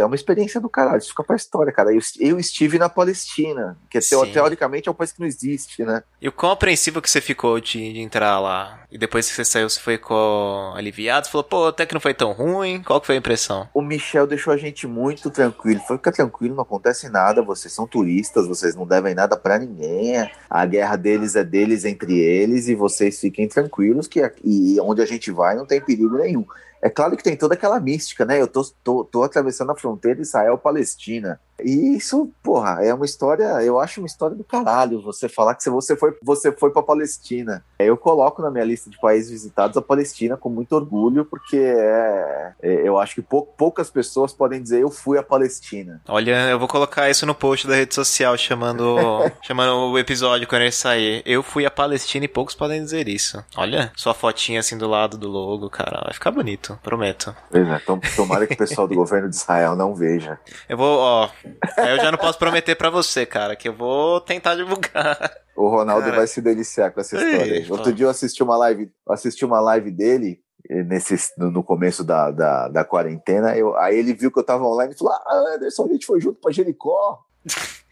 É 0.00 0.04
uma 0.04 0.14
experiência 0.14 0.60
do 0.60 0.68
caralho, 0.68 0.98
isso 0.98 1.08
fica 1.08 1.24
pra 1.24 1.36
história, 1.36 1.72
cara. 1.72 1.92
Eu, 1.92 2.00
eu 2.20 2.38
estive 2.38 2.78
na 2.78 2.88
Palestina, 2.88 3.76
que 3.88 4.00
Sim. 4.00 4.30
teoricamente 4.32 4.88
é 4.88 4.92
um 4.92 4.94
país 4.94 5.12
que 5.12 5.20
não 5.20 5.26
existe, 5.26 5.82
né? 5.84 6.02
E 6.20 6.28
o 6.28 6.32
quão 6.32 6.52
apreensivo 6.52 7.00
que 7.00 7.10
você 7.10 7.20
ficou 7.20 7.58
de, 7.60 7.92
de 7.92 8.00
entrar 8.00 8.38
lá? 8.38 8.80
E 8.90 8.98
depois 8.98 9.28
que 9.28 9.34
você 9.34 9.44
saiu, 9.44 9.68
você 9.70 9.80
ficou 9.80 10.72
aliviado? 10.74 11.26
Você 11.26 11.32
falou, 11.32 11.44
pô, 11.44 11.66
até 11.66 11.86
que 11.86 11.94
não 11.94 12.00
foi 12.00 12.12
tão 12.14 12.32
ruim. 12.32 12.82
Qual 12.82 13.00
que 13.00 13.06
foi 13.06 13.14
a 13.14 13.18
impressão? 13.18 13.68
O 13.72 13.80
Michel 13.80 14.26
deixou 14.26 14.52
a 14.52 14.56
gente 14.56 14.86
muito 14.86 15.30
tranquilo. 15.30 15.80
Foi 15.86 15.96
fica 15.96 16.12
tranquilo, 16.12 16.54
não 16.54 16.62
acontece 16.62 17.08
nada. 17.08 17.42
Vocês 17.42 17.72
são 17.72 17.86
turistas, 17.86 18.46
vocês 18.46 18.74
não 18.74 18.86
devem 18.86 19.14
nada 19.14 19.36
pra 19.36 19.58
ninguém. 19.58 20.28
A 20.50 20.66
guerra 20.66 20.96
deles 20.96 21.34
é 21.36 21.44
deles 21.44 21.84
entre 21.84 22.18
eles 22.18 22.68
e 22.68 22.74
vocês 22.74 23.18
fiquem 23.20 23.48
tranquilos 23.48 24.06
que 24.06 24.20
aqui- 24.20 24.42
e 24.44 24.80
onde 24.80 25.00
a 25.00 25.06
gente 25.06 25.30
vai 25.30 25.56
não 25.56 25.64
tem 25.66 25.80
perigo 25.80 26.16
nenhum. 26.18 26.44
É 26.82 26.90
claro 26.90 27.16
que 27.16 27.22
tem 27.22 27.36
toda 27.36 27.54
aquela 27.54 27.78
mística, 27.78 28.24
né? 28.24 28.40
Eu 28.40 28.48
tô, 28.48 28.64
tô, 28.82 29.04
tô 29.04 29.22
atravessando 29.22 29.70
a 29.70 29.76
fronteira 29.76 30.20
Israel-Palestina. 30.20 31.40
E 31.64 31.96
isso, 31.96 32.30
porra, 32.42 32.78
é 32.84 32.92
uma 32.92 33.04
história, 33.04 33.44
eu 33.62 33.78
acho 33.80 34.00
uma 34.00 34.06
história 34.06 34.36
do 34.36 34.44
caralho. 34.44 35.00
Você 35.02 35.28
falar 35.28 35.54
que 35.54 35.68
você 35.68 35.96
foi, 35.96 36.16
você 36.22 36.52
foi 36.52 36.70
pra 36.70 36.82
Palestina. 36.82 37.64
Eu 37.78 37.96
coloco 37.96 38.40
na 38.42 38.50
minha 38.50 38.64
lista 38.64 38.88
de 38.88 38.98
países 39.00 39.30
visitados 39.30 39.76
a 39.76 39.82
Palestina 39.82 40.36
com 40.36 40.48
muito 40.48 40.74
orgulho, 40.74 41.24
porque 41.24 41.56
é, 41.56 42.52
é- 42.62 42.88
eu 42.88 42.98
acho 42.98 43.14
que 43.16 43.22
pou- 43.22 43.46
poucas 43.56 43.90
pessoas 43.90 44.32
podem 44.32 44.62
dizer 44.62 44.80
eu 44.82 44.90
fui 44.90 45.18
à 45.18 45.22
Palestina. 45.22 46.00
Olha, 46.08 46.48
eu 46.50 46.58
vou 46.58 46.68
colocar 46.68 47.10
isso 47.10 47.26
no 47.26 47.34
post 47.34 47.66
da 47.66 47.74
rede 47.74 47.94
social, 47.94 48.36
chamando, 48.36 48.96
chamando 49.42 49.90
o 49.92 49.98
episódio 49.98 50.46
quando 50.46 50.62
ele 50.62 50.72
sair. 50.72 51.22
Eu 51.26 51.42
fui 51.42 51.66
à 51.66 51.70
Palestina 51.70 52.24
e 52.24 52.28
poucos 52.28 52.54
podem 52.54 52.82
dizer 52.82 53.08
isso. 53.08 53.42
Olha, 53.56 53.92
sua 53.96 54.14
fotinha 54.14 54.60
assim 54.60 54.78
do 54.78 54.86
lado 54.88 55.16
do 55.18 55.28
logo, 55.28 55.68
cara. 55.70 56.02
Vai 56.04 56.14
ficar 56.14 56.30
bonito, 56.30 56.78
prometo. 56.82 57.34
Pois 57.50 57.66
é, 57.68 57.80
tomara 58.16 58.46
que 58.46 58.54
o 58.54 58.58
pessoal 58.58 58.86
do 58.86 58.94
governo 59.02 59.28
de 59.28 59.36
Israel 59.36 59.74
não 59.76 59.94
veja. 59.94 60.38
Eu 60.68 60.76
vou, 60.76 60.98
ó. 60.98 61.28
Aí 61.76 61.92
Eu 61.92 61.96
já 61.96 62.10
não 62.10 62.18
posso 62.18 62.38
prometer 62.38 62.74
pra 62.74 62.90
você, 62.90 63.26
cara, 63.26 63.56
que 63.56 63.68
eu 63.68 63.72
vou 63.72 64.20
tentar 64.20 64.54
divulgar. 64.54 65.32
O 65.56 65.68
Ronaldo 65.68 66.06
Cara. 66.06 66.16
vai 66.16 66.26
se 66.26 66.40
deliciar 66.40 66.90
com 66.90 67.00
essa 67.00 67.16
história. 67.16 67.54
Ei, 67.58 67.70
Outro 67.70 67.90
pô. 67.90 67.92
dia 67.92 68.06
eu 68.06 68.10
assisti 68.10 68.42
uma 68.42 68.56
live, 68.56 68.90
assisti 69.08 69.44
uma 69.44 69.60
live 69.60 69.90
dele 69.90 70.40
eh, 70.68 70.82
nesse, 70.82 71.16
no, 71.36 71.62
começo 71.62 72.02
da, 72.02 72.30
da, 72.30 72.68
da 72.68 72.84
quarentena. 72.84 73.56
Eu, 73.56 73.76
aí 73.76 73.96
ele 73.98 74.14
viu 74.14 74.32
que 74.32 74.38
eu 74.38 74.44
tava 74.44 74.64
online 74.64 74.94
e 74.94 74.98
falou: 74.98 75.12
Ah, 75.12 75.54
Anderson, 75.54 75.84
a 75.84 75.88
gente 75.88 76.06
foi 76.06 76.20
junto 76.20 76.40
pra 76.40 76.52
Jericó. 76.52 77.20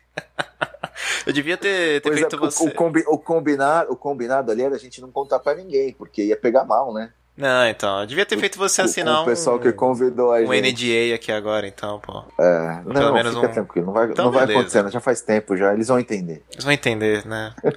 Eu 1.27 1.33
devia 1.33 1.57
ter, 1.57 2.01
ter 2.01 2.13
é, 2.13 2.17
feito 2.17 2.37
o, 2.37 2.41
você. 2.41 2.67
o, 2.67 2.75
combi, 2.75 3.05
o, 3.07 3.19
combinado, 3.19 3.93
o 3.93 3.97
combinado 3.97 4.51
ali 4.51 4.63
era 4.63 4.75
a 4.75 4.79
gente 4.79 5.01
não 5.01 5.11
contar 5.11 5.39
pra 5.39 5.55
ninguém, 5.55 5.93
porque 5.93 6.25
ia 6.25 6.37
pegar 6.37 6.65
mal, 6.65 6.93
né? 6.93 7.13
Não, 7.41 7.67
então. 7.67 8.01
Eu 8.01 8.07
devia 8.07 8.27
ter 8.27 8.39
feito 8.39 8.59
você 8.59 8.83
O- 8.83 8.85
assinar 8.85 9.23
o 9.23 9.25
pessoal 9.25 9.57
um, 9.57 9.59
que 9.59 9.73
convidou 9.73 10.33
a 10.33 10.39
um 10.41 10.53
gente. 10.53 10.73
NDA 10.73 11.15
aqui 11.15 11.33
agora, 11.33 11.67
então, 11.67 11.99
pô. 12.01 12.23
É, 12.39 12.81
Pelo 12.83 12.93
não, 12.95 13.13
menos 13.15 13.35
fica 13.35 13.47
um- 13.49 13.53
tranquilo, 13.53 13.87
não 13.87 13.93
vai, 13.95 14.11
Então, 14.11 14.25
não 14.27 14.33
vai 14.33 14.43
beleza. 14.43 14.61
acontecendo, 14.61 14.91
já 14.93 15.01
faz 15.01 15.21
tempo 15.23 15.57
já, 15.57 15.73
eles 15.73 15.89
vão 15.89 15.99
entender. 15.99 16.43
Vocês 16.51 16.65
vão 16.65 16.73
entender, 16.73 17.27
né? 17.27 17.53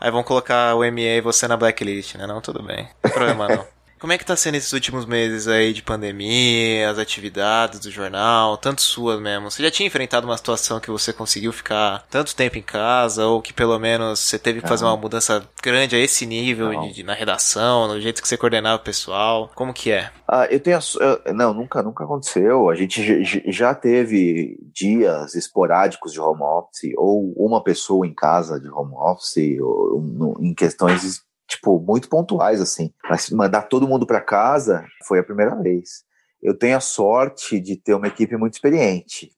Aí 0.00 0.10
vão 0.10 0.22
colocar 0.22 0.74
o 0.74 0.80
MA 0.84 1.00
e 1.16 1.20
você 1.20 1.46
na 1.48 1.56
blacklist, 1.56 2.16
né? 2.16 2.26
Não, 2.26 2.40
tudo 2.40 2.62
bem. 2.62 2.82
Não 2.84 2.92
tem 3.02 3.12
problema 3.12 3.48
não. 3.48 3.64
Como 4.04 4.12
é 4.12 4.18
que 4.18 4.26
tá 4.26 4.36
sendo 4.36 4.56
esses 4.56 4.70
últimos 4.74 5.06
meses 5.06 5.48
aí 5.48 5.72
de 5.72 5.82
pandemia, 5.82 6.90
as 6.90 6.98
atividades 6.98 7.80
do 7.80 7.90
jornal, 7.90 8.58
tanto 8.58 8.82
suas 8.82 9.18
mesmo? 9.18 9.50
Você 9.50 9.62
já 9.62 9.70
tinha 9.70 9.86
enfrentado 9.86 10.26
uma 10.26 10.36
situação 10.36 10.78
que 10.78 10.90
você 10.90 11.10
conseguiu 11.10 11.50
ficar 11.54 12.04
tanto 12.10 12.36
tempo 12.36 12.58
em 12.58 12.62
casa, 12.62 13.24
ou 13.26 13.40
que 13.40 13.50
pelo 13.50 13.78
menos 13.78 14.20
você 14.20 14.38
teve 14.38 14.60
que 14.60 14.68
fazer 14.68 14.84
uma 14.84 14.94
mudança 14.98 15.48
grande 15.62 15.96
a 15.96 15.98
esse 15.98 16.26
nível 16.26 16.78
de, 16.82 16.92
de- 16.96 17.02
na 17.02 17.14
redação, 17.14 17.88
no 17.88 17.98
jeito 17.98 18.20
que 18.20 18.28
você 18.28 18.36
coordenava 18.36 18.76
o 18.76 18.84
pessoal? 18.84 19.50
Como 19.54 19.72
que 19.72 19.90
é? 19.90 20.10
Ah, 20.28 20.44
eu 20.50 20.60
tenho. 20.60 20.78
eu- 21.00 21.32
não, 21.34 21.54
nunca, 21.54 21.82
nunca 21.82 22.04
aconteceu. 22.04 22.68
A 22.68 22.74
gente 22.74 23.24
já 23.50 23.74
teve 23.74 24.58
dias 24.70 25.34
esporádicos 25.34 26.12
de 26.12 26.20
home 26.20 26.42
office, 26.42 26.92
ou 26.98 27.32
uma 27.38 27.64
pessoa 27.64 28.06
em 28.06 28.12
casa 28.12 28.60
de 28.60 28.68
home 28.68 28.92
office, 28.96 29.58
ou 29.62 29.98
no- 30.02 30.36
em 30.40 30.52
questões 30.52 31.22
tipo, 31.54 31.80
muito 31.80 32.08
pontuais, 32.08 32.60
assim. 32.60 32.92
Mas 33.08 33.30
mandar 33.30 33.62
todo 33.62 33.88
mundo 33.88 34.06
para 34.06 34.20
casa 34.20 34.86
foi 35.06 35.18
a 35.18 35.24
primeira 35.24 35.54
vez. 35.56 36.04
Eu 36.42 36.56
tenho 36.56 36.76
a 36.76 36.80
sorte 36.80 37.58
de 37.58 37.76
ter 37.76 37.94
uma 37.94 38.08
equipe 38.08 38.36
muito 38.36 38.54
experiente. 38.54 39.32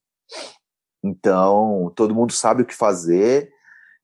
Então, 1.03 1.93
todo 1.95 2.15
mundo 2.15 2.33
sabe 2.33 2.63
o 2.63 2.67
que 2.67 2.75
fazer 2.75 3.49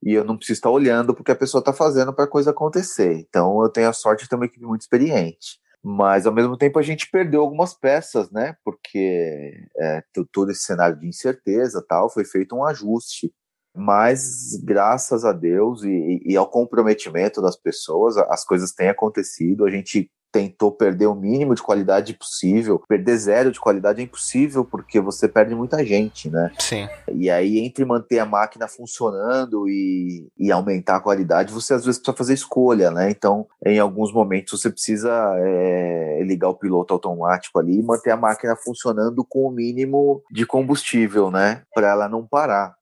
e 0.03 0.13
eu 0.13 0.25
não 0.25 0.37
preciso 0.37 0.59
estar 0.59 0.71
olhando 0.71 1.15
porque 1.15 1.33
a 1.33 1.37
pessoa 1.37 1.61
está 1.61 1.73
fazendo 1.73 2.13
para 2.13 2.25
a 2.25 2.29
coisa 2.29 2.51
acontecer. 2.51 3.15
Então, 3.15 3.63
eu 3.63 3.69
tenho 3.69 3.89
a 3.89 3.93
sorte 3.93 4.25
de 4.25 4.29
ter 4.29 4.37
uma 4.37 4.47
equipe 4.47 4.65
muito 4.65 4.83
experiente. 4.83 5.61
Mas, 5.83 6.27
ao 6.27 6.33
mesmo 6.33 6.57
tempo, 6.57 6.79
a 6.79 6.83
gente 6.83 7.11
perdeu 7.11 7.41
algumas 7.41 7.75
peças, 7.75 8.31
né? 8.31 8.57
Porque 8.65 9.53
é, 9.77 10.03
todo 10.31 10.53
esse 10.53 10.63
cenário 10.63 10.99
de 10.99 11.09
incerteza 11.09 11.85
tal, 11.89 12.09
foi 12.09 12.25
feito 12.25 12.55
um 12.55 12.65
ajuste. 12.65 13.33
Mas, 13.75 14.61
graças 14.63 15.25
a 15.25 15.33
Deus 15.33 15.83
e, 15.83 16.21
e 16.25 16.37
ao 16.37 16.49
comprometimento 16.49 17.41
das 17.41 17.57
pessoas, 17.57 18.17
as 18.17 18.45
coisas 18.45 18.73
têm 18.73 18.89
acontecido. 18.89 19.65
A 19.65 19.71
gente 19.71 20.11
tentou 20.33 20.73
perder 20.73 21.07
o 21.07 21.15
mínimo 21.15 21.55
de 21.55 21.63
qualidade 21.63 22.15
possível. 22.15 22.83
Perder 22.89 23.17
zero 23.19 23.53
de 23.53 23.61
qualidade 23.61 24.01
é 24.01 24.05
impossível 24.05 24.65
porque 24.65 24.99
você 24.99 25.29
perde 25.29 25.55
muita 25.55 25.85
gente, 25.85 26.31
né? 26.31 26.51
Sim. 26.59 26.89
E 27.13 27.31
aí, 27.31 27.59
entre 27.59 27.85
manter 27.85 28.19
a 28.19 28.27
máquina 28.27 28.67
funcionando 28.67 29.69
e, 29.69 30.27
e 30.39 30.51
aumentar 30.51 30.97
a 30.97 31.01
qualidade, 31.01 31.53
você 31.53 31.75
às 31.75 31.85
vezes 31.85 32.01
precisa 32.01 32.17
fazer 32.17 32.35
escolha, 32.35 32.91
né? 32.91 33.11
Então, 33.11 33.47
em 33.65 33.79
alguns 33.79 34.13
momentos, 34.13 34.59
você 34.59 34.71
precisa 34.71 35.11
é, 35.37 36.23
ligar 36.25 36.49
o 36.49 36.59
piloto 36.59 36.95
automático 36.95 37.59
ali 37.59 37.79
e 37.79 37.83
manter 37.83 38.11
a 38.11 38.17
máquina 38.17 38.57
funcionando 38.57 39.25
com 39.29 39.47
o 39.47 39.51
mínimo 39.51 40.23
de 40.33 40.47
combustível, 40.47 41.31
né? 41.31 41.63
Para 41.75 41.89
ela 41.89 42.09
não 42.09 42.27
parar. 42.27 42.75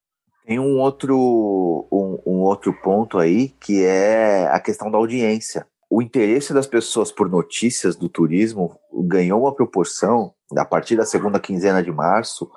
Tem 0.46 0.58
um 0.58 0.78
outro, 0.78 1.86
um, 1.92 2.18
um 2.26 2.40
outro 2.40 2.72
ponto 2.82 3.18
aí 3.18 3.48
que 3.60 3.84
é 3.84 4.48
a 4.48 4.58
questão 4.58 4.90
da 4.90 4.98
audiência 4.98 5.66
o 5.90 6.00
interesse 6.00 6.54
das 6.54 6.68
pessoas 6.68 7.10
por 7.10 7.28
notícias 7.28 7.96
do 7.96 8.08
turismo 8.08 8.78
ganhou 8.92 9.40
uma 9.40 9.52
proporção 9.52 10.32
a 10.56 10.64
partir 10.64 10.94
da 10.94 11.04
segunda 11.04 11.40
quinzena 11.40 11.82
de 11.82 11.90
março. 11.90 12.48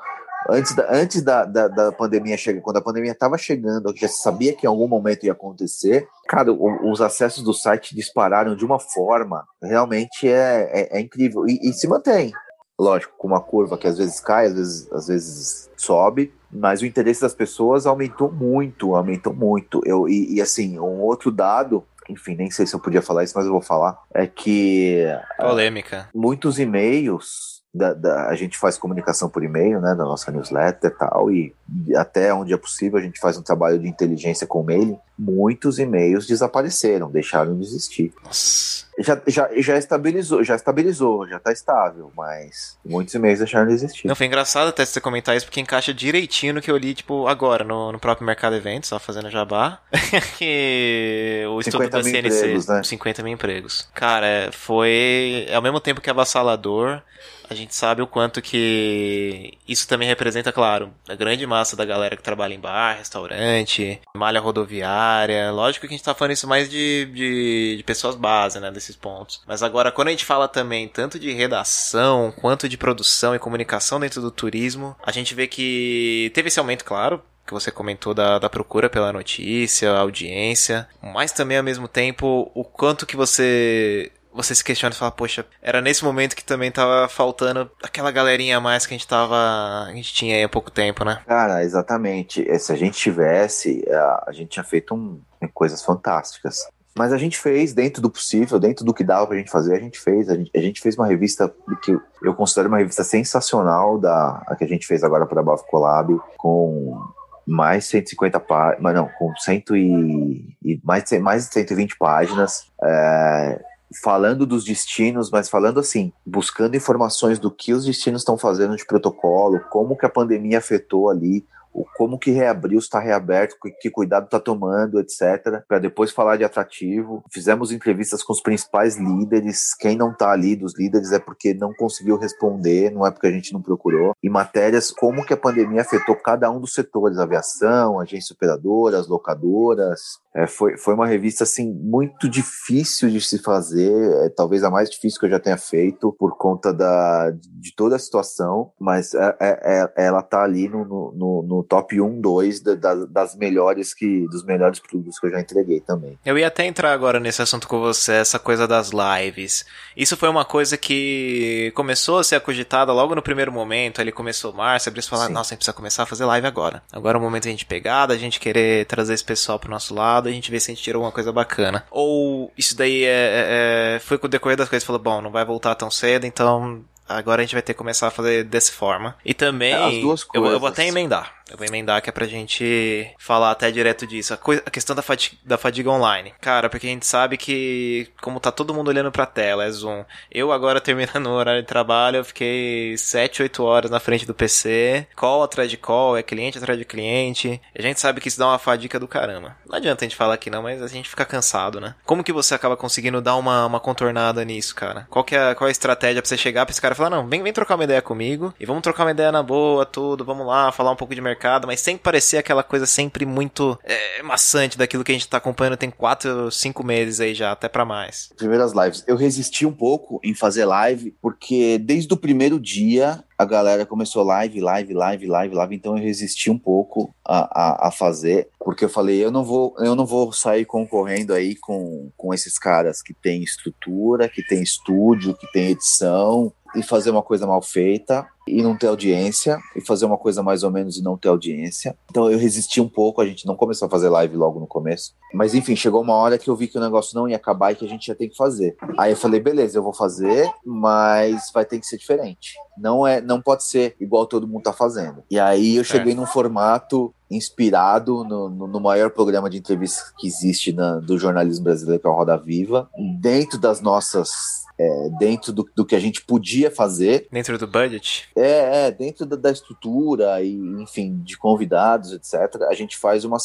Antes 0.47 0.75
da, 0.75 0.87
antes 0.91 1.21
da, 1.23 1.45
da, 1.45 1.67
da 1.67 1.91
pandemia 1.91 2.37
chegar, 2.37 2.61
quando 2.61 2.77
a 2.77 2.81
pandemia 2.81 3.13
estava 3.13 3.37
chegando, 3.37 3.95
já 3.95 4.07
sabia 4.07 4.53
que 4.53 4.67
em 4.67 4.69
algum 4.69 4.87
momento 4.87 5.25
ia 5.25 5.31
acontecer. 5.31 6.07
Cara, 6.27 6.51
o, 6.51 6.91
os 6.91 7.01
acessos 7.01 7.43
do 7.43 7.53
site 7.53 7.95
dispararam 7.95 8.55
de 8.55 8.63
uma 8.63 8.79
forma 8.79 9.43
realmente 9.61 10.27
é, 10.27 10.69
é, 10.71 10.97
é 10.97 11.01
incrível 11.01 11.47
e, 11.47 11.69
e 11.69 11.73
se 11.73 11.87
mantém. 11.87 12.31
Lógico, 12.79 13.13
com 13.17 13.27
uma 13.27 13.41
curva 13.41 13.77
que 13.77 13.87
às 13.87 13.97
vezes 13.97 14.19
cai, 14.19 14.47
às 14.47 14.53
vezes, 14.53 14.91
às 14.91 15.07
vezes 15.07 15.69
sobe, 15.77 16.33
mas 16.51 16.81
o 16.81 16.85
interesse 16.85 17.21
das 17.21 17.33
pessoas 17.33 17.85
aumentou 17.85 18.31
muito, 18.31 18.95
aumentou 18.95 19.33
muito. 19.33 19.81
Eu, 19.85 20.07
e, 20.09 20.35
e 20.35 20.41
assim, 20.41 20.79
um 20.79 21.01
outro 21.01 21.31
dado 21.31 21.85
enfim, 22.09 22.35
nem 22.35 22.51
sei 22.51 22.65
se 22.65 22.75
eu 22.75 22.79
podia 22.79 23.01
falar 23.01 23.23
isso, 23.23 23.33
mas 23.35 23.45
eu 23.45 23.51
vou 23.51 23.61
falar, 23.61 23.97
é 24.13 24.27
que. 24.27 25.05
Ah, 25.37 25.47
Polêmica. 25.47 26.09
Muitos 26.13 26.59
e-mails. 26.59 27.62
Da, 27.73 27.93
da, 27.93 28.27
a 28.27 28.35
gente 28.35 28.57
faz 28.57 28.77
comunicação 28.77 29.27
por 29.27 29.43
e-mail, 29.43 29.81
né, 29.81 29.95
da 29.95 30.03
nossa 30.03 30.31
newsletter 30.31 30.91
e 30.91 30.93
tal, 30.93 31.31
e 31.31 31.55
até 31.95 32.31
onde 32.31 32.53
é 32.53 32.57
possível 32.57 32.99
a 32.99 33.01
gente 33.01 33.19
faz 33.19 33.35
um 33.35 33.41
trabalho 33.41 33.79
de 33.79 33.87
inteligência 33.87 34.45
com 34.45 34.61
o 34.61 34.63
mailing. 34.63 34.99
Muitos 35.17 35.79
e-mails 35.79 36.27
desapareceram, 36.27 37.09
deixaram 37.09 37.57
de 37.57 37.63
existir. 37.63 38.13
Nossa. 38.23 38.83
Já, 38.99 39.19
já, 39.25 39.49
já 39.57 39.77
estabilizou, 39.77 40.43
já 40.43 40.55
estabilizou, 40.55 41.27
já 41.27 41.39
tá 41.39 41.51
estável, 41.51 42.11
mas 42.15 42.77
muitos 42.85 43.13
e-mails 43.15 43.39
deixaram 43.39 43.67
de 43.67 43.73
existir. 43.73 44.07
Não, 44.07 44.15
foi 44.15 44.27
engraçado 44.27 44.67
até 44.67 44.85
você 44.85 45.01
comentar 45.01 45.35
isso, 45.35 45.47
porque 45.47 45.59
encaixa 45.59 45.91
direitinho 45.91 46.53
no 46.53 46.61
que 46.61 46.69
eu 46.69 46.77
li, 46.77 46.93
tipo, 46.93 47.27
agora, 47.27 47.63
no, 47.63 47.91
no 47.91 47.99
próprio 47.99 48.25
Mercado 48.25 48.55
Eventos, 48.55 48.89
só 48.89 48.99
fazendo 48.99 49.31
jabá. 49.31 49.79
que 50.37 51.43
o 51.49 51.59
estudo 51.59 51.89
da 51.89 52.03
CNC. 52.03 52.27
Empregos, 52.27 52.67
né? 52.67 52.83
50 52.83 53.23
mil 53.23 53.33
empregos. 53.33 53.89
Cara, 53.95 54.51
foi 54.51 55.47
ao 55.51 55.61
mesmo 55.61 55.79
tempo 55.79 55.99
que 55.99 56.09
avassalador, 56.09 57.01
a 57.49 57.53
gente 57.53 57.75
sabe 57.75 58.01
o 58.01 58.07
quanto 58.07 58.41
que 58.41 59.57
isso 59.67 59.87
também 59.87 60.07
representa, 60.07 60.51
claro, 60.51 60.93
a 61.07 61.15
grande 61.15 61.45
massa 61.45 61.75
da 61.75 61.85
galera 61.85 62.15
que 62.15 62.23
trabalha 62.23 62.53
em 62.53 62.59
bar, 62.59 62.97
restaurante, 62.97 63.99
malha 64.15 64.39
rodoviária. 64.39 65.51
Lógico 65.51 65.87
que 65.87 65.93
a 65.93 65.97
gente 65.97 66.03
tá 66.03 66.13
falando 66.13 66.33
isso 66.33 66.47
mais 66.47 66.69
de, 66.69 67.05
de, 67.13 67.77
de 67.77 67.83
pessoas 67.83 68.15
base, 68.15 68.59
né, 68.59 68.71
desses 68.71 68.95
pontos. 68.95 69.41
Mas 69.47 69.63
agora, 69.63 69.91
quando 69.91 70.09
a 70.09 70.11
gente 70.11 70.25
fala 70.25 70.47
também 70.47 70.87
tanto 70.87 71.19
de 71.19 71.31
redação, 71.31 72.33
quanto 72.39 72.69
de 72.69 72.77
produção 72.77 73.35
e 73.35 73.39
comunicação 73.39 73.99
dentro 73.99 74.21
do 74.21 74.31
turismo, 74.31 74.95
a 75.03 75.11
gente 75.11 75.35
vê 75.35 75.47
que 75.47 76.31
teve 76.33 76.47
esse 76.47 76.59
aumento, 76.59 76.85
claro, 76.85 77.21
que 77.45 77.53
você 77.53 77.71
comentou 77.71 78.13
da, 78.13 78.39
da 78.39 78.49
procura 78.49 78.89
pela 78.89 79.11
notícia, 79.11 79.91
audiência, 79.91 80.87
mas 81.01 81.31
também 81.31 81.57
ao 81.57 81.63
mesmo 81.63 81.87
tempo 81.87 82.49
o 82.53 82.63
quanto 82.63 83.05
que 83.05 83.15
você 83.15 84.11
você 84.33 84.55
se 84.55 84.63
questiona 84.63 84.93
e 84.93 84.97
fala, 84.97 85.11
poxa, 85.11 85.45
era 85.61 85.81
nesse 85.81 86.03
momento 86.03 86.35
que 86.35 86.43
também 86.43 86.71
tava 86.71 87.07
faltando 87.07 87.69
aquela 87.83 88.11
galerinha 88.11 88.57
a 88.57 88.61
mais 88.61 88.85
que 88.85 88.93
a 88.93 88.97
gente 88.97 89.07
tava. 89.07 89.35
A 89.35 89.91
gente 89.93 90.13
tinha 90.13 90.35
aí 90.35 90.43
há 90.43 90.49
pouco 90.49 90.71
tempo, 90.71 91.05
né? 91.05 91.21
Cara, 91.27 91.63
exatamente. 91.63 92.49
É, 92.49 92.57
se 92.57 92.71
a 92.71 92.75
gente 92.75 92.97
tivesse, 92.97 93.85
a 94.25 94.31
gente 94.31 94.49
tinha 94.49 94.63
feito 94.63 94.95
um, 94.95 95.19
coisas 95.53 95.83
fantásticas. 95.83 96.59
Mas 96.95 97.11
a 97.11 97.17
gente 97.17 97.39
fez 97.39 97.73
dentro 97.73 98.01
do 98.01 98.09
possível, 98.09 98.59
dentro 98.59 98.85
do 98.85 98.93
que 98.93 99.03
dava 99.03 99.25
pra 99.25 99.37
gente 99.37 99.49
fazer, 99.49 99.75
a 99.75 99.79
gente 99.79 99.99
fez. 99.99 100.29
A 100.29 100.35
gente, 100.35 100.51
a 100.55 100.61
gente 100.61 100.81
fez 100.81 100.95
uma 100.95 101.07
revista 101.07 101.51
que 101.81 101.97
eu 102.21 102.35
considero 102.35 102.67
uma 102.67 102.77
revista 102.77 103.03
sensacional, 103.03 103.97
da, 103.97 104.43
a 104.47 104.55
que 104.55 104.63
a 104.63 104.67
gente 104.67 104.85
fez 104.85 105.03
agora 105.03 105.25
para 105.25 105.39
a 105.41 105.43
Bafo 105.43 105.65
Collab, 105.65 106.19
com 106.37 107.01
mais 107.45 107.85
150 107.85 108.39
páginas, 108.39 108.93
não, 108.93 109.09
com 109.17 109.33
100 109.35 109.63
e, 109.71 110.55
e 110.63 110.81
mais, 110.83 111.11
mais 111.19 111.47
de 111.47 111.53
120 111.53 111.97
páginas. 111.97 112.67
É, 112.83 113.59
falando 114.01 114.45
dos 114.45 114.63
destinos, 114.63 115.29
mas 115.29 115.49
falando 115.49 115.79
assim, 115.79 116.11
buscando 116.25 116.75
informações 116.75 117.39
do 117.39 117.51
que 117.51 117.73
os 117.73 117.85
destinos 117.85 118.21
estão 118.21 118.37
fazendo 118.37 118.75
de 118.75 118.85
protocolo, 118.85 119.59
como 119.69 119.97
que 119.97 120.05
a 120.05 120.09
pandemia 120.09 120.57
afetou 120.57 121.09
ali 121.09 121.45
o 121.73 121.85
como 121.95 122.19
que 122.19 122.31
reabriu, 122.31 122.79
está 122.79 122.99
reaberto, 122.99 123.55
que 123.81 123.89
cuidado 123.89 124.25
está 124.25 124.39
tomando, 124.39 124.99
etc. 124.99 125.63
Para 125.67 125.79
depois 125.79 126.11
falar 126.11 126.37
de 126.37 126.43
atrativo. 126.43 127.23
Fizemos 127.31 127.71
entrevistas 127.71 128.23
com 128.23 128.33
os 128.33 128.41
principais 128.41 128.97
líderes. 128.97 129.73
Quem 129.75 129.97
não 129.97 130.11
está 130.11 130.31
ali 130.31 130.55
dos 130.55 130.77
líderes 130.77 131.11
é 131.11 131.19
porque 131.19 131.53
não 131.53 131.73
conseguiu 131.73 132.17
responder, 132.17 132.91
não 132.91 133.05
é 133.05 133.11
porque 133.11 133.27
a 133.27 133.31
gente 133.31 133.53
não 133.53 133.61
procurou. 133.61 134.13
E 134.21 134.29
matérias 134.29 134.91
como 134.91 135.25
que 135.25 135.33
a 135.33 135.37
pandemia 135.37 135.81
afetou 135.81 136.15
cada 136.15 136.49
um 136.51 136.59
dos 136.59 136.73
setores, 136.73 137.17
aviação, 137.17 137.99
agência 137.99 138.33
operadora, 138.33 138.99
as 138.99 139.07
locadoras. 139.07 140.21
É, 140.35 140.47
foi, 140.47 140.77
foi 140.77 140.93
uma 140.95 141.05
revista 141.05 141.43
assim 141.43 141.71
muito 141.71 142.27
difícil 142.27 143.09
de 143.09 143.21
se 143.21 143.37
fazer, 143.37 143.93
é, 144.25 144.29
talvez 144.29 144.63
a 144.63 144.71
mais 144.71 144.89
difícil 144.89 145.19
que 145.19 145.27
eu 145.27 145.29
já 145.29 145.39
tenha 145.39 145.57
feito 145.57 146.11
por 146.17 146.35
conta 146.37 146.73
da, 146.73 147.29
de 147.31 147.75
toda 147.75 147.95
a 147.95 147.99
situação, 147.99 148.71
mas 148.79 149.13
é, 149.13 149.35
é, 149.39 149.91
é 149.95 150.05
ela 150.05 150.21
está 150.21 150.43
ali 150.43 150.67
no, 150.67 150.83
no, 150.85 151.43
no 151.43 151.62
top 151.63 151.99
1, 151.99 152.21
2 152.21 152.61
da, 152.61 152.95
das 153.09 153.35
melhores 153.35 153.93
que 153.93 154.27
dos 154.27 154.43
melhores 154.43 154.79
produtos 154.79 155.19
que 155.19 155.27
eu 155.27 155.31
já 155.31 155.39
entreguei 155.39 155.79
também. 155.79 156.17
Eu 156.25 156.37
ia 156.37 156.47
até 156.47 156.65
entrar 156.65 156.93
agora 156.93 157.19
nesse 157.19 157.41
assunto 157.41 157.67
com 157.67 157.79
você, 157.79 158.13
essa 158.13 158.39
coisa 158.39 158.67
das 158.67 158.91
lives. 158.91 159.65
Isso 159.95 160.17
foi 160.17 160.29
uma 160.29 160.45
coisa 160.45 160.77
que 160.77 161.71
começou 161.75 162.19
a 162.19 162.23
ser 162.23 162.35
acogitada 162.35 162.91
logo 162.91 163.15
no 163.15 163.21
primeiro 163.21 163.51
momento, 163.51 164.01
ele 164.01 164.11
começou 164.11 164.53
março, 164.53 164.89
abriu 164.89 165.01
e 165.01 165.07
falar, 165.07 165.29
nossa, 165.29 165.49
a 165.49 165.53
gente 165.53 165.59
precisa 165.59 165.75
começar 165.75 166.03
a 166.03 166.05
fazer 166.05 166.25
live 166.25 166.47
agora. 166.47 166.83
Agora 166.91 167.17
é 167.17 167.19
o 167.19 167.21
momento 167.21 167.43
de 167.43 167.49
a 167.49 167.51
gente 167.51 167.65
pegar, 167.65 168.05
da 168.05 168.17
gente 168.17 168.39
querer 168.39 168.85
trazer 168.85 169.13
esse 169.13 169.23
pessoal 169.23 169.59
pro 169.59 169.69
nosso 169.69 169.93
lado, 169.93 170.29
a 170.29 170.31
gente 170.31 170.51
ver 170.51 170.59
se 170.59 170.71
a 170.71 170.73
gente 170.73 170.83
tirou 170.83 170.99
alguma 170.99 171.13
coisa 171.13 171.31
bacana. 171.31 171.85
Ou 171.89 172.51
isso 172.57 172.75
daí 172.75 173.03
é, 173.03 173.07
é, 173.07 173.95
é 173.95 173.99
foi 173.99 174.17
com 174.17 174.27
o 174.27 174.29
decorrer 174.29 174.57
das 174.57 174.69
coisas, 174.69 174.85
falou, 174.85 175.01
bom, 175.01 175.21
não 175.21 175.31
vai 175.31 175.45
voltar 175.45 175.75
tão 175.75 175.89
cedo, 175.89 176.25
então 176.25 176.83
agora 177.07 177.41
a 177.41 177.45
gente 177.45 177.53
vai 177.53 177.61
ter 177.61 177.73
que 177.73 177.77
começar 177.77 178.07
a 178.07 178.11
fazer 178.11 178.43
dessa 178.43 178.71
forma. 178.71 179.15
E 179.25 179.33
também, 179.33 179.73
As 179.73 180.01
duas 180.01 180.23
coisas. 180.23 180.49
Eu, 180.49 180.53
eu 180.53 180.59
vou 180.59 180.69
até 180.69 180.87
emendar. 180.87 181.42
Eu 181.49 181.57
vou 181.57 181.67
emendar 181.67 182.01
que 182.01 182.09
é 182.09 182.13
pra 182.13 182.25
gente 182.25 183.13
falar 183.19 183.51
até 183.51 183.69
direto 183.71 184.07
disso. 184.07 184.33
A, 184.33 184.37
coisa, 184.37 184.63
a 184.65 184.69
questão 184.69 184.95
da 184.95 185.01
fadiga, 185.01 185.35
da 185.43 185.57
fadiga 185.57 185.89
online. 185.89 186.33
Cara, 186.41 186.69
porque 186.69 186.87
a 186.87 186.89
gente 186.89 187.05
sabe 187.05 187.37
que, 187.37 188.07
como 188.21 188.39
tá 188.39 188.51
todo 188.51 188.73
mundo 188.73 188.87
olhando 188.87 189.11
pra 189.11 189.25
tela, 189.25 189.65
é 189.65 189.69
Zoom. 189.69 190.03
Eu 190.31 190.51
agora 190.51 190.79
terminando 190.81 191.27
o 191.27 191.33
horário 191.33 191.61
de 191.61 191.67
trabalho, 191.67 192.17
eu 192.17 192.25
fiquei 192.25 192.97
7, 192.97 193.43
8 193.43 193.63
horas 193.63 193.91
na 193.91 193.99
frente 193.99 194.25
do 194.25 194.33
PC. 194.33 195.07
Call 195.15 195.43
atrás 195.43 195.69
de 195.69 195.77
call, 195.77 196.17
é 196.17 196.23
cliente 196.23 196.57
atrás 196.57 196.79
de 196.79 196.85
cliente. 196.85 197.61
A 197.77 197.81
gente 197.81 197.99
sabe 197.99 198.21
que 198.21 198.29
isso 198.29 198.39
dá 198.39 198.47
uma 198.47 198.59
fadiga 198.59 198.99
do 198.99 199.07
caramba. 199.07 199.55
Não 199.67 199.75
adianta 199.75 200.03
a 200.03 200.07
gente 200.07 200.17
falar 200.17 200.35
aqui 200.35 200.49
não, 200.49 200.63
mas 200.63 200.81
a 200.81 200.87
gente 200.87 201.09
fica 201.09 201.25
cansado, 201.25 201.79
né? 201.79 201.95
Como 202.05 202.23
que 202.23 202.33
você 202.33 202.55
acaba 202.55 202.77
conseguindo 202.77 203.21
dar 203.21 203.35
uma, 203.35 203.65
uma 203.65 203.79
contornada 203.79 204.43
nisso, 204.45 204.73
cara? 204.75 205.07
Qual 205.09 205.23
que 205.23 205.35
é, 205.35 205.53
qual 205.53 205.67
é 205.67 205.69
a 205.69 205.71
estratégia 205.71 206.21
pra 206.21 206.29
você 206.29 206.37
chegar 206.37 206.65
pra 206.65 206.71
esse 206.71 206.81
cara 206.81 206.93
e 206.93 206.97
falar, 206.97 207.09
não, 207.09 207.27
vem, 207.27 207.43
vem 207.43 207.53
trocar 207.53 207.75
uma 207.75 207.83
ideia 207.83 208.01
comigo 208.01 208.53
e 208.59 208.65
vamos 208.65 208.81
trocar 208.81 209.03
uma 209.03 209.11
ideia 209.11 209.31
na 209.31 209.43
boa, 209.43 209.85
tudo, 209.85 210.25
vamos 210.25 210.47
lá, 210.47 210.71
falar 210.71 210.91
um 210.91 210.95
pouco 210.95 211.13
de 211.13 211.21
mercado 211.21 211.42
mercado, 211.43 211.67
mas 211.67 211.81
sem 211.81 211.97
parecer 211.97 212.37
aquela 212.37 212.63
coisa 212.63 212.85
sempre 212.85 213.25
muito 213.25 213.77
é, 213.83 214.23
maçante 214.23 214.77
daquilo 214.77 215.03
que 215.03 215.11
a 215.11 215.15
gente 215.15 215.27
tá 215.27 215.37
acompanhando 215.37 215.75
tem 215.75 215.91
quatro, 215.91 216.49
cinco 216.49 216.83
meses 216.83 217.19
aí 217.19 217.33
já, 217.33 217.51
até 217.51 217.67
para 217.67 217.83
mais. 217.83 218.29
Primeiras 218.37 218.71
lives. 218.71 219.03
Eu 219.05 219.17
resisti 219.17 219.65
um 219.65 219.73
pouco 219.73 220.21
em 220.23 220.33
fazer 220.33 220.65
live, 220.65 221.13
porque 221.21 221.77
desde 221.77 222.13
o 222.13 222.17
primeiro 222.17 222.59
dia 222.59 223.23
a 223.37 223.45
galera 223.45 223.85
começou 223.85 224.23
live, 224.23 224.61
live, 224.61 224.93
live, 224.93 225.25
live, 225.25 225.55
live, 225.55 225.75
então 225.75 225.97
eu 225.97 226.03
resisti 226.03 226.49
um 226.49 226.57
pouco 226.57 227.13
a, 227.25 227.39
a, 227.39 227.87
a, 227.87 227.91
fazer, 227.91 228.47
porque 228.57 228.85
eu 228.85 228.89
falei, 228.89 229.23
eu 229.23 229.31
não 229.31 229.43
vou, 229.43 229.75
eu 229.79 229.95
não 229.95 230.05
vou 230.05 230.31
sair 230.31 230.63
concorrendo 230.63 231.33
aí 231.33 231.55
com, 231.55 232.09
com 232.15 232.33
esses 232.33 232.57
caras 232.57 233.01
que 233.01 233.13
tem 233.13 233.43
estrutura, 233.43 234.29
que 234.29 234.41
tem 234.43 234.61
estúdio, 234.61 235.35
que 235.35 235.51
tem 235.51 235.71
edição, 235.71 236.53
e 236.75 236.81
fazer 236.81 237.11
uma 237.11 237.21
coisa 237.21 237.45
mal 237.45 237.61
feita 237.61 238.25
e 238.47 238.61
não 238.61 238.75
ter 238.75 238.87
audiência, 238.87 239.59
e 239.75 239.81
fazer 239.81 240.05
uma 240.05 240.17
coisa 240.17 240.43
mais 240.43 240.63
ou 240.63 240.71
menos 240.71 240.97
e 240.97 241.03
não 241.03 241.17
ter 241.17 241.29
audiência. 241.29 241.95
Então 242.09 242.29
eu 242.29 242.37
resisti 242.37 242.81
um 242.81 242.87
pouco, 242.87 243.21
a 243.21 243.25
gente 243.25 243.45
não 243.45 243.55
começou 243.55 243.87
a 243.87 243.91
fazer 243.91 244.09
live 244.09 244.35
logo 244.35 244.59
no 244.59 244.67
começo. 244.67 245.15
Mas 245.33 245.53
enfim, 245.53 245.75
chegou 245.75 246.01
uma 246.01 246.15
hora 246.15 246.37
que 246.37 246.49
eu 246.49 246.55
vi 246.55 246.67
que 246.67 246.77
o 246.77 246.81
negócio 246.81 247.17
não 247.17 247.27
ia 247.27 247.37
acabar 247.37 247.71
e 247.71 247.75
que 247.75 247.85
a 247.85 247.89
gente 247.89 248.07
ia 248.07 248.15
ter 248.15 248.27
que 248.27 248.35
fazer. 248.35 248.75
Aí 248.97 249.11
eu 249.11 249.17
falei, 249.17 249.39
beleza, 249.39 249.77
eu 249.77 249.83
vou 249.83 249.93
fazer, 249.93 250.49
mas 250.65 251.51
vai 251.53 251.65
ter 251.65 251.79
que 251.79 251.87
ser 251.87 251.97
diferente. 251.97 252.53
Não 252.77 253.05
é, 253.05 253.21
não 253.21 253.41
pode 253.41 253.63
ser 253.63 253.95
igual 253.99 254.25
todo 254.25 254.47
mundo 254.47 254.63
tá 254.63 254.73
fazendo. 254.73 255.23
E 255.29 255.39
aí 255.39 255.75
eu 255.75 255.83
cheguei 255.83 256.13
é. 256.13 256.15
num 256.15 256.25
formato 256.25 257.13
inspirado 257.29 258.23
no, 258.23 258.49
no, 258.49 258.67
no, 258.67 258.79
maior 258.79 259.09
programa 259.09 259.49
de 259.49 259.57
entrevistas 259.57 260.11
que 260.17 260.27
existe 260.27 260.71
na, 260.71 260.99
do 260.99 261.17
jornalismo 261.17 261.63
brasileiro, 261.63 261.99
que 261.99 262.07
é 262.07 262.09
o 262.09 262.13
Roda 262.13 262.37
Viva, 262.37 262.89
dentro 263.19 263.57
das 263.57 263.81
nossas 263.81 264.63
é, 264.77 265.09
dentro 265.19 265.53
do, 265.53 265.69
do, 265.75 265.85
que 265.85 265.95
a 265.95 265.99
gente 265.99 266.23
podia 266.23 266.71
fazer. 266.71 267.27
Dentro 267.31 267.57
do 267.57 267.67
budget? 267.67 268.29
É, 268.35 268.87
é 268.87 268.91
dentro 268.91 269.25
da, 269.25 269.35
da, 269.35 269.51
estrutura 269.51 270.41
e, 270.41 270.55
enfim, 270.81 271.21
de 271.23 271.37
convidados, 271.37 272.11
etc. 272.11 272.63
A 272.69 272.73
gente 272.73 272.97
faz 272.97 273.23
uma, 273.23 273.37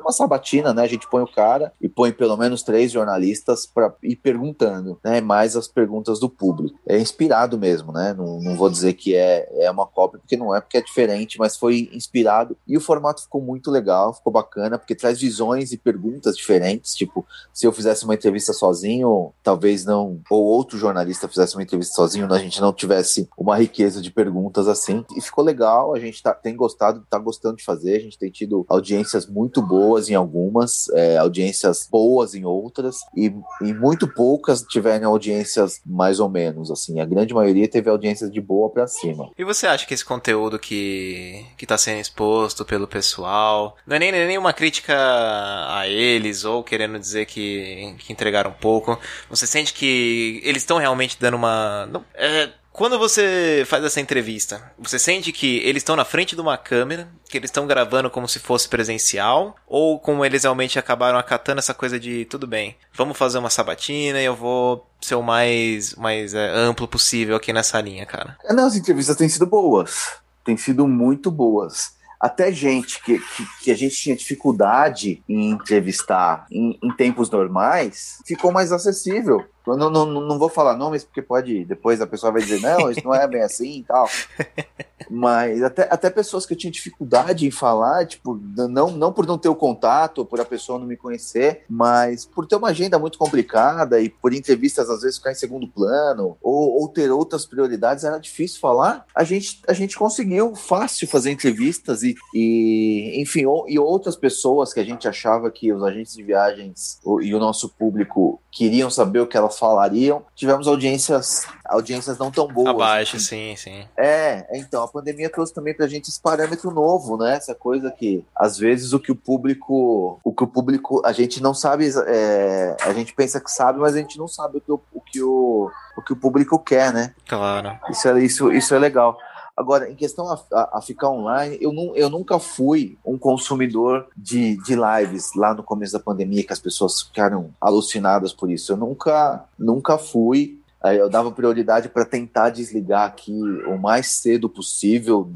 uma 0.00 0.12
sabatina, 0.12 0.74
né? 0.74 0.82
A 0.82 0.86
gente 0.88 1.08
põe 1.08 1.22
o 1.22 1.32
cara 1.32 1.72
e 1.80 1.88
põe 1.88 2.12
pelo 2.12 2.36
menos 2.36 2.62
três 2.62 2.92
jornalistas 2.92 3.66
para 3.66 3.94
ir 4.02 4.16
perguntando, 4.16 4.98
né? 5.02 5.20
Mais 5.20 5.56
as 5.56 5.66
perguntas 5.66 6.20
do 6.20 6.28
público. 6.28 6.78
É 6.86 6.98
inspirado 6.98 7.58
mesmo, 7.58 7.92
né? 7.92 8.12
Não, 8.12 8.40
não 8.40 8.56
vou 8.56 8.68
dizer 8.68 8.92
que 8.92 9.14
é, 9.14 9.48
é 9.64 9.70
uma 9.70 9.86
cópia, 9.86 10.18
porque 10.18 10.36
não 10.36 10.54
é, 10.54 10.60
porque 10.60 10.78
é 10.78 10.82
diferente, 10.82 11.38
mas 11.38 11.56
foi 11.56 11.88
inspirado. 11.92 12.56
E 12.66 12.76
o 12.76 12.80
formato 12.80 13.22
ficou 13.22 13.40
muito 13.40 13.70
legal, 13.70 14.12
ficou 14.12 14.32
bacana, 14.32 14.78
porque 14.78 14.94
traz 14.94 15.20
visões 15.20 15.72
e 15.72 15.78
perguntas 15.78 16.36
diferentes. 16.36 16.94
Tipo, 16.94 17.26
se 17.52 17.66
eu 17.66 17.72
fizesse 17.72 18.04
uma 18.04 18.14
entrevista 18.14 18.52
sozinho, 18.52 19.32
talvez 19.42 19.84
não, 19.84 20.20
ou 20.30 20.44
outro 20.44 20.74
outro 20.74 20.78
jornalista 20.78 21.28
fizesse 21.28 21.56
uma 21.56 21.62
entrevista 21.62 21.94
sozinho, 21.94 22.32
a 22.32 22.38
gente 22.38 22.60
não 22.60 22.72
tivesse 22.72 23.28
uma 23.38 23.56
riqueza 23.56 24.02
de 24.02 24.10
perguntas 24.10 24.33
assim. 24.68 25.04
E 25.16 25.20
ficou 25.20 25.44
legal, 25.44 25.94
a 25.94 25.98
gente 25.98 26.22
tá, 26.22 26.32
tem 26.32 26.56
gostado, 26.56 27.04
tá 27.08 27.18
gostando 27.18 27.56
de 27.56 27.64
fazer, 27.64 27.96
a 27.96 28.00
gente 28.00 28.18
tem 28.18 28.30
tido 28.30 28.64
audiências 28.68 29.26
muito 29.26 29.62
boas 29.62 30.08
em 30.08 30.14
algumas, 30.14 30.88
é, 30.90 31.16
audiências 31.16 31.88
boas 31.90 32.34
em 32.34 32.44
outras, 32.44 32.98
e, 33.16 33.32
e 33.60 33.72
muito 33.72 34.06
poucas 34.08 34.62
tiveram 34.62 35.10
audiências 35.10 35.80
mais 35.84 36.20
ou 36.20 36.28
menos, 36.28 36.70
assim. 36.70 37.00
A 37.00 37.04
grande 37.04 37.34
maioria 37.34 37.68
teve 37.68 37.88
audiências 37.90 38.30
de 38.30 38.40
boa 38.40 38.70
para 38.70 38.86
cima. 38.86 39.30
E 39.36 39.44
você 39.44 39.66
acha 39.66 39.86
que 39.86 39.94
esse 39.94 40.04
conteúdo 40.04 40.58
que, 40.58 41.44
que 41.56 41.66
tá 41.66 41.76
sendo 41.78 42.00
exposto 42.00 42.64
pelo 42.64 42.86
pessoal, 42.86 43.76
não 43.86 43.96
é 43.96 43.98
nem, 43.98 44.12
nem 44.12 44.38
uma 44.38 44.52
crítica 44.52 44.94
a 44.94 45.88
eles, 45.88 46.44
ou 46.44 46.62
querendo 46.62 46.98
dizer 46.98 47.26
que, 47.26 47.94
que 47.98 48.12
entregaram 48.12 48.52
pouco, 48.52 48.98
você 49.28 49.46
sente 49.46 49.72
que 49.72 50.40
eles 50.44 50.62
estão 50.62 50.78
realmente 50.78 51.16
dando 51.20 51.36
uma. 51.36 51.86
Não, 51.86 52.04
é, 52.14 52.50
quando 52.74 52.98
você 52.98 53.62
faz 53.68 53.84
essa 53.84 54.00
entrevista, 54.00 54.60
você 54.76 54.98
sente 54.98 55.30
que 55.30 55.58
eles 55.58 55.80
estão 55.80 55.94
na 55.94 56.04
frente 56.04 56.34
de 56.34 56.40
uma 56.40 56.58
câmera, 56.58 57.08
que 57.28 57.38
eles 57.38 57.46
estão 57.46 57.68
gravando 57.68 58.10
como 58.10 58.26
se 58.26 58.40
fosse 58.40 58.68
presencial, 58.68 59.54
ou 59.64 59.96
como 60.00 60.24
eles 60.24 60.42
realmente 60.42 60.76
acabaram 60.76 61.16
acatando 61.16 61.60
essa 61.60 61.72
coisa 61.72 62.00
de 62.00 62.24
tudo 62.24 62.48
bem, 62.48 62.76
vamos 62.92 63.16
fazer 63.16 63.38
uma 63.38 63.48
sabatina 63.48 64.20
e 64.20 64.24
eu 64.24 64.34
vou 64.34 64.84
ser 65.00 65.14
o 65.14 65.22
mais, 65.22 65.94
mais 65.94 66.34
é, 66.34 66.50
amplo 66.50 66.88
possível 66.88 67.36
aqui 67.36 67.52
nessa 67.52 67.80
linha, 67.80 68.04
cara? 68.04 68.36
Não, 68.50 68.66
as 68.66 68.74
entrevistas 68.74 69.16
têm 69.16 69.28
sido 69.28 69.46
boas, 69.46 70.14
têm 70.44 70.56
sido 70.56 70.88
muito 70.88 71.30
boas 71.30 71.94
até 72.24 72.50
gente 72.50 73.02
que, 73.02 73.18
que, 73.18 73.46
que, 73.64 73.70
a 73.70 73.76
gente 73.76 73.94
tinha 73.96 74.16
dificuldade 74.16 75.22
em 75.28 75.50
entrevistar 75.50 76.46
em, 76.50 76.78
em 76.82 76.90
tempos 76.96 77.28
normais, 77.28 78.16
ficou 78.24 78.50
mais 78.50 78.72
acessível. 78.72 79.44
Eu 79.66 79.76
não, 79.76 79.90
não, 79.90 80.06
não 80.06 80.38
vou 80.38 80.48
falar 80.48 80.74
nomes, 80.74 81.04
porque 81.04 81.20
pode. 81.20 81.66
Depois 81.66 82.00
a 82.00 82.06
pessoa 82.06 82.32
vai 82.32 82.40
dizer, 82.40 82.62
não, 82.62 82.90
isso 82.90 83.04
não 83.04 83.14
é 83.14 83.28
bem 83.28 83.42
assim 83.42 83.80
e 83.80 83.82
tal. 83.82 84.08
Mas 85.10 85.62
até, 85.62 85.88
até 85.90 86.10
pessoas 86.10 86.46
que 86.46 86.52
eu 86.52 86.58
tinha 86.58 86.70
dificuldade 86.70 87.46
em 87.46 87.50
falar, 87.50 88.06
tipo, 88.06 88.40
não, 88.68 88.90
não 88.90 89.12
por 89.12 89.26
não 89.26 89.38
ter 89.38 89.48
o 89.48 89.54
contato, 89.54 90.18
ou 90.18 90.26
por 90.26 90.40
a 90.40 90.44
pessoa 90.44 90.78
não 90.78 90.86
me 90.86 90.96
conhecer, 90.96 91.62
mas 91.68 92.24
por 92.24 92.46
ter 92.46 92.56
uma 92.56 92.68
agenda 92.68 92.98
muito 92.98 93.18
complicada 93.18 94.00
e 94.00 94.08
por 94.08 94.32
entrevistas 94.32 94.90
às 94.90 95.02
vezes 95.02 95.18
ficar 95.18 95.32
em 95.32 95.36
segundo 95.36 95.68
plano, 95.68 96.36
ou, 96.42 96.80
ou 96.80 96.88
ter 96.88 97.10
outras 97.10 97.46
prioridades, 97.46 98.04
era 98.04 98.18
difícil 98.18 98.60
falar. 98.60 99.06
A 99.14 99.24
gente, 99.24 99.60
a 99.66 99.72
gente 99.72 99.96
conseguiu 99.96 100.54
fácil 100.54 101.08
fazer 101.08 101.30
entrevistas 101.30 102.02
e, 102.02 102.14
e 102.34 103.20
enfim, 103.20 103.44
ou, 103.44 103.68
e 103.68 103.78
outras 103.78 104.16
pessoas 104.16 104.72
que 104.72 104.80
a 104.80 104.84
gente 104.84 105.08
achava 105.08 105.50
que 105.50 105.72
os 105.72 105.82
agentes 105.82 106.14
de 106.14 106.22
viagens 106.22 107.00
e 107.22 107.34
o 107.34 107.38
nosso 107.38 107.68
público 107.68 108.40
queriam 108.50 108.88
saber 108.88 109.20
o 109.20 109.26
que 109.26 109.36
elas 109.36 109.58
falariam. 109.58 110.24
Tivemos 110.34 110.68
audiências, 110.68 111.46
audiências 111.64 112.18
não 112.18 112.30
tão 112.30 112.46
boas. 112.46 112.68
Abaixo, 112.68 113.16
assim. 113.16 113.54
sim, 113.54 113.56
sim. 113.56 113.88
É, 113.96 114.46
então, 114.52 114.82
pandemia 114.94 115.28
trouxe 115.28 115.52
também 115.52 115.74
pra 115.74 115.88
gente 115.88 116.08
esse 116.08 116.20
parâmetro 116.20 116.70
novo, 116.70 117.16
né? 117.16 117.36
Essa 117.36 117.54
coisa 117.54 117.90
que, 117.90 118.24
às 118.34 118.56
vezes, 118.56 118.92
o 118.92 119.00
que 119.00 119.10
o 119.10 119.16
público, 119.16 120.20
o 120.22 120.32
que 120.32 120.44
o 120.44 120.46
público, 120.46 121.02
a 121.04 121.12
gente 121.12 121.42
não 121.42 121.52
sabe, 121.52 121.90
é, 122.06 122.76
a 122.80 122.92
gente 122.92 123.12
pensa 123.12 123.40
que 123.40 123.50
sabe, 123.50 123.80
mas 123.80 123.94
a 123.94 123.98
gente 123.98 124.16
não 124.16 124.28
sabe 124.28 124.58
o 124.58 124.60
que 124.60 124.72
o, 124.72 124.80
o 124.92 125.00
que 125.00 125.22
o, 125.22 125.70
o, 125.96 126.02
que 126.02 126.12
o 126.12 126.16
público 126.16 126.58
quer, 126.58 126.92
né? 126.92 127.12
Claro. 127.28 127.76
Isso 127.90 128.08
é, 128.08 128.22
isso, 128.22 128.52
isso 128.52 128.74
é 128.74 128.78
legal. 128.78 129.18
Agora, 129.56 129.88
em 129.88 129.94
questão 129.94 130.28
a, 130.28 130.40
a, 130.52 130.78
a, 130.78 130.82
ficar 130.82 131.10
online, 131.10 131.58
eu, 131.60 131.72
não, 131.72 131.94
eu 131.94 132.10
nunca 132.10 132.38
fui 132.38 132.98
um 133.04 133.16
consumidor 133.16 134.08
de, 134.16 134.56
de 134.64 134.74
lives 134.74 135.30
lá 135.36 135.54
no 135.54 135.62
começo 135.62 135.92
da 135.92 136.00
pandemia, 136.00 136.44
que 136.44 136.52
as 136.52 136.58
pessoas 136.58 137.02
ficaram 137.02 137.50
alucinadas 137.60 138.32
por 138.32 138.50
isso. 138.50 138.72
Eu 138.72 138.76
nunca, 138.76 139.44
nunca 139.56 139.96
fui 139.96 140.60
eu 140.92 141.08
dava 141.08 141.30
prioridade 141.32 141.88
para 141.88 142.04
tentar 142.04 142.50
desligar 142.50 143.06
aqui 143.06 143.32
o 143.66 143.78
mais 143.78 144.06
cedo 144.08 144.48
possível, 144.50 145.26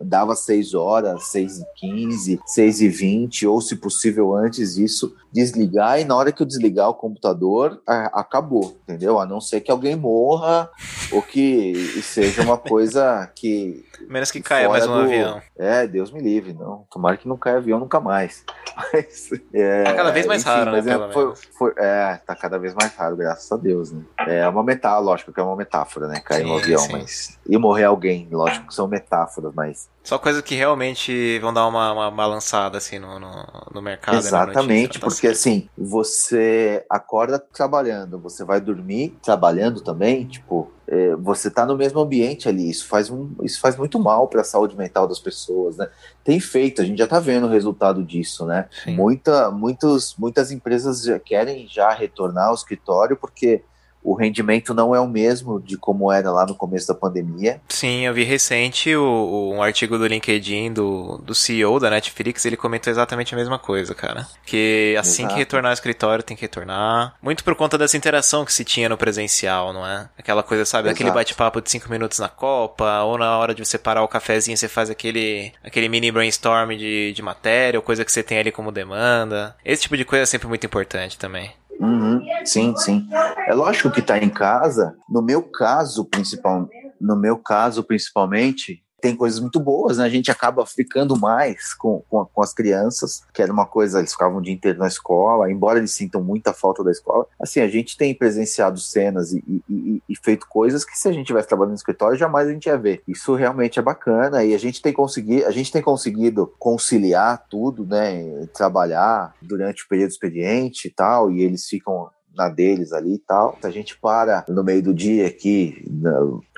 dava 0.00 0.34
6 0.34 0.74
horas, 0.74 1.24
6 1.28 1.58
e 1.60 1.64
15, 1.76 2.40
6 2.44 2.80
e 2.80 2.88
20, 2.88 3.46
ou 3.46 3.60
se 3.60 3.76
possível 3.76 4.34
antes 4.34 4.74
disso, 4.74 5.14
desligar 5.32 6.00
e 6.00 6.04
na 6.04 6.16
hora 6.16 6.32
que 6.32 6.42
eu 6.42 6.46
desligar 6.46 6.88
o 6.88 6.94
computador, 6.94 7.80
acabou, 7.86 8.76
entendeu? 8.82 9.20
A 9.20 9.26
não 9.26 9.40
ser 9.40 9.60
que 9.60 9.70
alguém 9.70 9.94
morra 9.94 10.68
ou 11.12 11.22
que 11.22 11.74
seja 12.02 12.42
uma 12.42 12.58
coisa 12.58 13.30
que. 13.34 13.84
Menos 14.06 14.30
que 14.30 14.40
caia 14.40 14.68
mais 14.68 14.86
um 14.86 14.92
do... 14.92 15.00
avião. 15.00 15.40
É, 15.56 15.86
Deus 15.86 16.10
me 16.10 16.20
livre, 16.20 16.52
não. 16.52 16.86
Tomara 16.90 17.16
que 17.16 17.26
não 17.26 17.36
caia 17.36 17.56
avião 17.56 17.78
nunca 17.78 18.00
mais. 18.00 18.44
Mas, 18.92 19.30
é, 19.52 19.82
tá 19.82 19.94
cada 19.94 20.10
vez 20.12 20.26
mais 20.26 20.42
enfim, 20.42 20.50
raro, 20.50 20.70
né? 20.70 20.78
É, 20.78 21.12
foi, 21.12 21.34
foi, 21.56 21.72
é, 21.76 22.20
tá 22.24 22.36
cada 22.36 22.58
vez 22.58 22.74
mais 22.74 22.94
raro, 22.94 23.16
graças 23.16 23.50
a 23.50 23.56
Deus, 23.56 23.90
né? 23.90 24.04
É 24.18 24.48
uma 24.48 24.62
metáfora, 24.62 25.00
lógico 25.00 25.32
que 25.32 25.40
é 25.40 25.42
uma 25.42 25.56
metáfora, 25.56 26.06
né? 26.06 26.20
Cair 26.20 26.44
sim, 26.44 26.50
um 26.50 26.56
avião, 26.56 26.80
sim. 26.80 26.92
mas. 26.92 27.38
E 27.48 27.58
morrer 27.58 27.84
alguém, 27.84 28.28
lógico 28.30 28.68
que 28.68 28.74
são 28.74 28.86
metáforas, 28.86 29.52
mas. 29.54 29.88
Só 30.08 30.18
coisas 30.18 30.40
que 30.40 30.54
realmente 30.54 31.38
vão 31.38 31.52
dar 31.52 31.66
uma, 31.66 31.92
uma 31.92 32.10
balançada 32.10 32.78
assim 32.78 32.98
no, 32.98 33.20
no, 33.20 33.44
no 33.74 33.82
mercado. 33.82 34.16
Exatamente, 34.16 34.98
porque 34.98 35.26
assim, 35.26 35.68
você 35.76 36.82
acorda 36.88 37.38
trabalhando, 37.38 38.18
você 38.18 38.42
vai 38.42 38.58
dormir 38.58 39.18
trabalhando 39.22 39.82
também, 39.82 40.24
tipo, 40.24 40.72
é, 40.86 41.14
você 41.16 41.50
tá 41.50 41.66
no 41.66 41.76
mesmo 41.76 42.00
ambiente 42.00 42.48
ali, 42.48 42.70
isso 42.70 42.86
faz, 42.86 43.10
um, 43.10 43.34
isso 43.42 43.60
faz 43.60 43.76
muito 43.76 44.00
mal 44.00 44.28
para 44.28 44.40
a 44.40 44.44
saúde 44.44 44.74
mental 44.74 45.06
das 45.06 45.18
pessoas, 45.18 45.76
né? 45.76 45.90
Tem 46.24 46.40
feito, 46.40 46.80
a 46.80 46.86
gente 46.86 46.96
já 46.96 47.06
tá 47.06 47.20
vendo 47.20 47.46
o 47.46 47.50
resultado 47.50 48.02
disso, 48.02 48.46
né? 48.46 48.66
Muita, 48.86 49.50
muitos, 49.50 50.16
muitas 50.16 50.50
empresas 50.50 51.02
já 51.02 51.18
querem 51.18 51.68
já 51.68 51.90
retornar 51.90 52.48
ao 52.48 52.54
escritório 52.54 53.14
porque 53.14 53.62
o 54.02 54.14
rendimento 54.14 54.72
não 54.72 54.94
é 54.94 55.00
o 55.00 55.06
mesmo 55.06 55.60
de 55.60 55.76
como 55.76 56.10
era 56.10 56.30
lá 56.30 56.46
no 56.46 56.54
começo 56.54 56.88
da 56.88 56.94
pandemia. 56.94 57.60
Sim, 57.68 58.06
eu 58.06 58.14
vi 58.14 58.24
recente 58.24 58.94
o, 58.94 59.02
o, 59.02 59.54
um 59.54 59.62
artigo 59.62 59.98
do 59.98 60.06
LinkedIn 60.06 60.72
do, 60.72 61.18
do 61.18 61.34
CEO 61.34 61.78
da 61.78 61.90
Netflix, 61.90 62.44
ele 62.44 62.56
comentou 62.56 62.90
exatamente 62.90 63.34
a 63.34 63.38
mesma 63.38 63.58
coisa, 63.58 63.94
cara. 63.94 64.26
Que 64.46 64.96
assim 64.98 65.22
Exato. 65.22 65.34
que 65.34 65.40
retornar 65.40 65.70
ao 65.70 65.74
escritório 65.74 66.24
tem 66.24 66.36
que 66.36 66.42
retornar. 66.42 67.14
Muito 67.20 67.44
por 67.44 67.54
conta 67.54 67.76
dessa 67.76 67.96
interação 67.96 68.44
que 68.44 68.52
se 68.52 68.64
tinha 68.64 68.88
no 68.88 68.96
presencial, 68.96 69.72
não 69.72 69.86
é? 69.86 70.08
Aquela 70.16 70.42
coisa, 70.42 70.64
sabe, 70.64 70.88
Exato. 70.88 71.02
aquele 71.02 71.14
bate-papo 71.14 71.60
de 71.60 71.70
cinco 71.70 71.90
minutos 71.90 72.18
na 72.18 72.28
Copa, 72.28 73.02
ou 73.02 73.18
na 73.18 73.36
hora 73.36 73.54
de 73.54 73.64
você 73.64 73.78
parar 73.78 74.02
o 74.02 74.08
cafezinho, 74.08 74.56
você 74.56 74.68
faz 74.68 74.90
aquele, 74.90 75.52
aquele 75.62 75.88
mini 75.88 76.10
brainstorm 76.10 76.70
de, 76.76 77.12
de 77.12 77.22
matéria, 77.22 77.78
ou 77.78 77.82
coisa 77.82 78.04
que 78.04 78.12
você 78.12 78.22
tem 78.22 78.38
ali 78.38 78.52
como 78.52 78.72
demanda. 78.72 79.56
Esse 79.64 79.82
tipo 79.82 79.96
de 79.96 80.04
coisa 80.04 80.22
é 80.22 80.26
sempre 80.26 80.48
muito 80.48 80.64
importante 80.64 81.18
também. 81.18 81.52
Uhum, 81.80 82.20
sim, 82.44 82.74
sim. 82.76 83.08
É 83.46 83.54
lógico 83.54 83.90
que 83.90 84.00
está 84.00 84.18
em 84.18 84.28
casa. 84.28 84.96
No 85.08 85.22
meu 85.22 85.42
caso, 85.42 86.04
principal, 86.04 86.68
no 87.00 87.16
meu 87.16 87.38
caso, 87.38 87.84
principalmente, 87.84 88.82
tem 89.00 89.14
coisas 89.14 89.40
muito 89.40 89.60
boas, 89.60 89.98
né? 89.98 90.04
A 90.04 90.08
gente 90.08 90.30
acaba 90.30 90.66
ficando 90.66 91.16
mais 91.18 91.72
com, 91.74 92.02
com, 92.08 92.24
com, 92.24 92.42
as 92.42 92.52
crianças, 92.52 93.22
que 93.32 93.42
era 93.42 93.52
uma 93.52 93.66
coisa, 93.66 93.98
eles 93.98 94.12
ficavam 94.12 94.38
o 94.38 94.42
dia 94.42 94.52
inteiro 94.52 94.78
na 94.78 94.88
escola, 94.88 95.50
embora 95.50 95.78
eles 95.78 95.92
sintam 95.92 96.22
muita 96.22 96.52
falta 96.52 96.82
da 96.82 96.90
escola. 96.90 97.26
Assim, 97.40 97.60
a 97.60 97.68
gente 97.68 97.96
tem 97.96 98.14
presenciado 98.14 98.78
cenas 98.80 99.32
e, 99.32 99.62
e, 99.68 100.02
e 100.08 100.16
feito 100.16 100.46
coisas 100.48 100.84
que 100.84 100.98
se 100.98 101.08
a 101.08 101.12
gente 101.12 101.26
tivesse 101.26 101.48
trabalhando 101.48 101.72
no 101.72 101.76
escritório, 101.76 102.18
jamais 102.18 102.48
a 102.48 102.52
gente 102.52 102.66
ia 102.66 102.76
ver. 102.76 103.02
Isso 103.06 103.34
realmente 103.34 103.78
é 103.78 103.82
bacana 103.82 104.44
e 104.44 104.54
a 104.54 104.58
gente 104.58 104.82
tem 104.82 104.92
conseguido, 104.92 105.46
a 105.46 105.50
gente 105.50 105.70
tem 105.70 105.82
conseguido 105.82 106.52
conciliar 106.58 107.46
tudo, 107.48 107.86
né? 107.86 108.46
Trabalhar 108.52 109.34
durante 109.40 109.84
o 109.84 109.88
período 109.88 110.10
expediente 110.10 110.88
e 110.88 110.90
tal, 110.90 111.30
e 111.30 111.42
eles 111.42 111.66
ficam 111.66 112.10
na 112.38 112.48
deles 112.48 112.92
ali 112.92 113.14
e 113.14 113.18
tal. 113.18 113.58
A 113.62 113.68
gente 113.68 113.98
para 113.98 114.44
no 114.48 114.62
meio 114.62 114.80
do 114.80 114.94
dia 114.94 115.26
aqui 115.26 115.84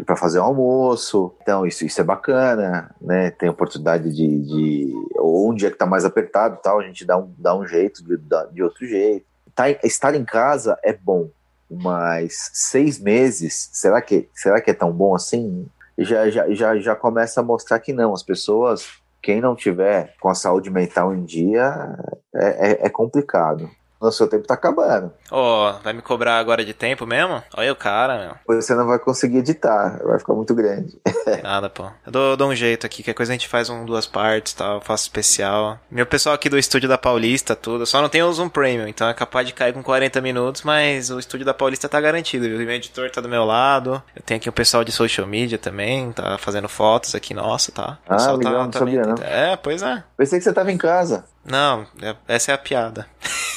para 0.05 0.15
fazer 0.15 0.39
o 0.39 0.43
um 0.43 0.45
almoço. 0.45 1.35
Então, 1.41 1.67
isso, 1.67 1.85
isso 1.87 2.01
é 2.01 2.05
bacana, 2.05 2.95
né? 3.01 3.31
Tem 3.31 3.49
oportunidade 3.49 4.13
de. 4.15 4.39
de 4.41 4.93
ou 5.17 5.51
um 5.51 5.55
dia 5.55 5.71
que 5.71 5.79
tá 5.79 5.87
mais 5.87 6.05
apertado 6.05 6.57
e 6.57 6.63
tal, 6.63 6.79
a 6.79 6.83
gente 6.83 7.05
dá 7.05 7.17
um, 7.17 7.33
dá 7.39 7.57
um 7.57 7.67
jeito 7.67 8.05
de, 8.05 8.17
de 8.53 8.63
outro 8.63 8.87
jeito. 8.87 9.25
Tá, 9.55 9.71
estar 9.71 10.15
em 10.15 10.25
casa 10.25 10.79
é 10.85 10.93
bom, 10.93 11.29
mas 11.69 12.51
seis 12.53 13.01
meses, 13.01 13.71
será 13.73 14.01
que, 14.01 14.29
será 14.35 14.61
que 14.61 14.71
é 14.71 14.75
tão 14.75 14.93
bom 14.93 15.15
assim? 15.15 15.67
Já, 15.99 16.31
já, 16.31 16.49
já, 16.51 16.79
já 16.79 16.95
começa 16.95 17.41
a 17.41 17.45
mostrar 17.45 17.81
que 17.81 17.93
não. 17.93 18.13
As 18.13 18.23
pessoas, 18.23 18.87
quem 19.23 19.41
não 19.41 19.57
tiver 19.57 20.15
com 20.21 20.29
a 20.29 20.35
saúde 20.35 20.71
mental 20.71 21.15
em 21.15 21.25
dia, 21.25 21.97
é, 22.35 22.71
é, 22.71 22.87
é 22.87 22.89
complicado. 22.89 23.69
O 24.01 24.11
seu 24.11 24.27
tempo 24.27 24.47
tá 24.47 24.55
acabando. 24.55 25.13
Ó, 25.31 25.71
oh, 25.71 25.83
vai 25.83 25.93
me 25.93 26.01
cobrar 26.01 26.39
agora 26.39 26.65
de 26.65 26.73
tempo 26.73 27.07
mesmo? 27.07 27.43
Olha 27.55 27.71
o 27.71 27.77
cara, 27.77 28.19
meu. 28.19 28.35
Pois 28.47 28.65
você 28.65 28.75
não 28.75 28.87
vai 28.87 28.99
conseguir 28.99 29.39
editar, 29.39 30.01
vai 30.03 30.19
ficar 30.19 30.33
muito 30.33 30.55
grande. 30.55 30.99
Nada, 31.43 31.69
pô. 31.69 31.85
Eu 32.07 32.11
dou, 32.11 32.37
dou, 32.37 32.49
um 32.49 32.55
jeito 32.55 32.87
aqui, 32.87 33.03
que 33.03 33.13
coisa 33.13 33.33
a 33.33 33.35
gente 33.35 33.47
faz 33.47 33.69
um, 33.69 33.85
duas 33.85 34.07
partes 34.07 34.55
tal, 34.55 34.77
eu 34.77 34.81
faço 34.81 35.03
especial. 35.05 35.79
Meu 35.91 36.07
pessoal 36.07 36.35
aqui 36.35 36.49
do 36.49 36.59
estúdio 36.59 36.89
da 36.89 36.97
Paulista, 36.97 37.55
tudo, 37.55 37.85
só 37.85 38.01
não 38.01 38.09
tem 38.09 38.23
o 38.23 38.33
Zoom 38.33 38.49
Premium, 38.49 38.89
então 38.89 39.07
é 39.07 39.13
capaz 39.13 39.47
de 39.47 39.53
cair 39.53 39.75
com 39.75 39.83
40 39.83 40.19
minutos, 40.23 40.63
mas 40.63 41.11
o 41.11 41.19
estúdio 41.19 41.45
da 41.45 41.53
Paulista 41.53 41.87
tá 41.87 42.01
garantido, 42.01 42.47
viu? 42.47 42.57
O 42.57 42.61
meu 42.61 42.71
editor 42.71 43.11
tá 43.11 43.21
do 43.21 43.29
meu 43.29 43.45
lado, 43.45 44.03
eu 44.17 44.23
tenho 44.23 44.39
aqui 44.39 44.49
o 44.49 44.53
pessoal 44.53 44.83
de 44.83 44.93
social 44.93 45.27
media 45.27 45.59
também, 45.59 46.11
tá 46.13 46.39
fazendo 46.39 46.71
fotos 46.71 47.15
aqui, 47.15 47.35
nossa, 47.35 47.71
tá? 47.71 47.99
O 48.09 48.15
ah, 48.15 48.17
tá, 48.17 48.51
não 48.51 48.73
sabia, 48.73 49.03
não. 49.03 49.17
É, 49.23 49.57
pois 49.57 49.83
é. 49.83 50.03
Pensei 50.17 50.39
que 50.39 50.45
você 50.45 50.53
tava 50.55 50.73
em 50.73 50.79
casa. 50.79 51.25
Não, 51.45 51.87
é, 52.01 52.17
essa 52.29 52.53
é 52.53 52.55
a 52.55 52.59
piada. 52.59 53.07